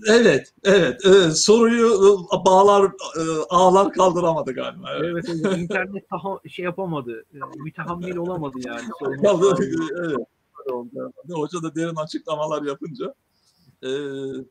[0.07, 1.05] Evet, evet.
[1.05, 4.87] e, soruyu e, bağlar, e, ağlar kaldıramadı galiba.
[4.99, 5.25] Evet.
[5.29, 5.57] Evet, evet.
[5.57, 7.25] internet daha şey yapamadı.
[7.33, 8.81] e, Mütehammil olamadı yani.
[9.23, 10.05] Kaldı, cevabını.
[10.05, 10.27] evet.
[11.31, 13.13] Hoca da derin açıklamalar yapınca.
[13.83, 13.89] E,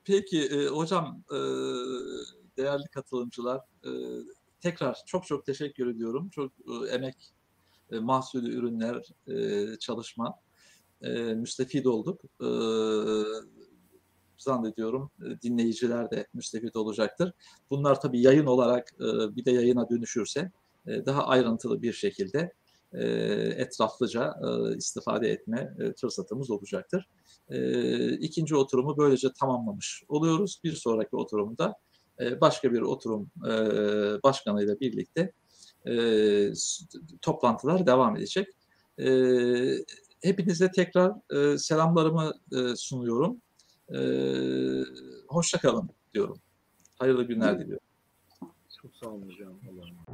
[0.04, 1.38] peki e, hocam, e,
[2.56, 3.90] değerli katılımcılar, e,
[4.64, 6.28] tekrar çok çok teşekkür ediyorum.
[6.28, 7.32] Çok e, emek,
[7.92, 10.34] e, mahsulü ürünler, e, çalışma.
[11.02, 12.20] E, müstefid olduk.
[12.40, 12.48] E,
[14.38, 17.32] zannediyorum e, dinleyiciler de müstefid olacaktır.
[17.70, 20.52] Bunlar tabii yayın olarak e, bir de yayına dönüşürse
[20.86, 22.52] e, daha ayrıntılı bir şekilde
[22.92, 23.04] e,
[23.56, 27.08] etraflıca e, istifade etme e, fırsatımız olacaktır.
[27.48, 30.60] E, ikinci oturumu böylece tamamlamış oluyoruz.
[30.64, 31.74] Bir sonraki oturumda
[32.20, 33.52] e, başka bir oturum e,
[34.22, 35.32] başkanıyla birlikte
[35.88, 35.94] e,
[37.22, 38.48] toplantılar devam edecek.
[38.98, 39.06] E,
[40.22, 43.42] hepinize tekrar e, selamlarımı e, sunuyorum.
[43.94, 43.98] E,
[45.28, 46.38] hoşça kalın diyorum.
[46.98, 47.86] Hayırlı günler diliyorum.
[48.82, 49.60] Çok sağ olun hocam.
[49.70, 50.04] Allah'ım.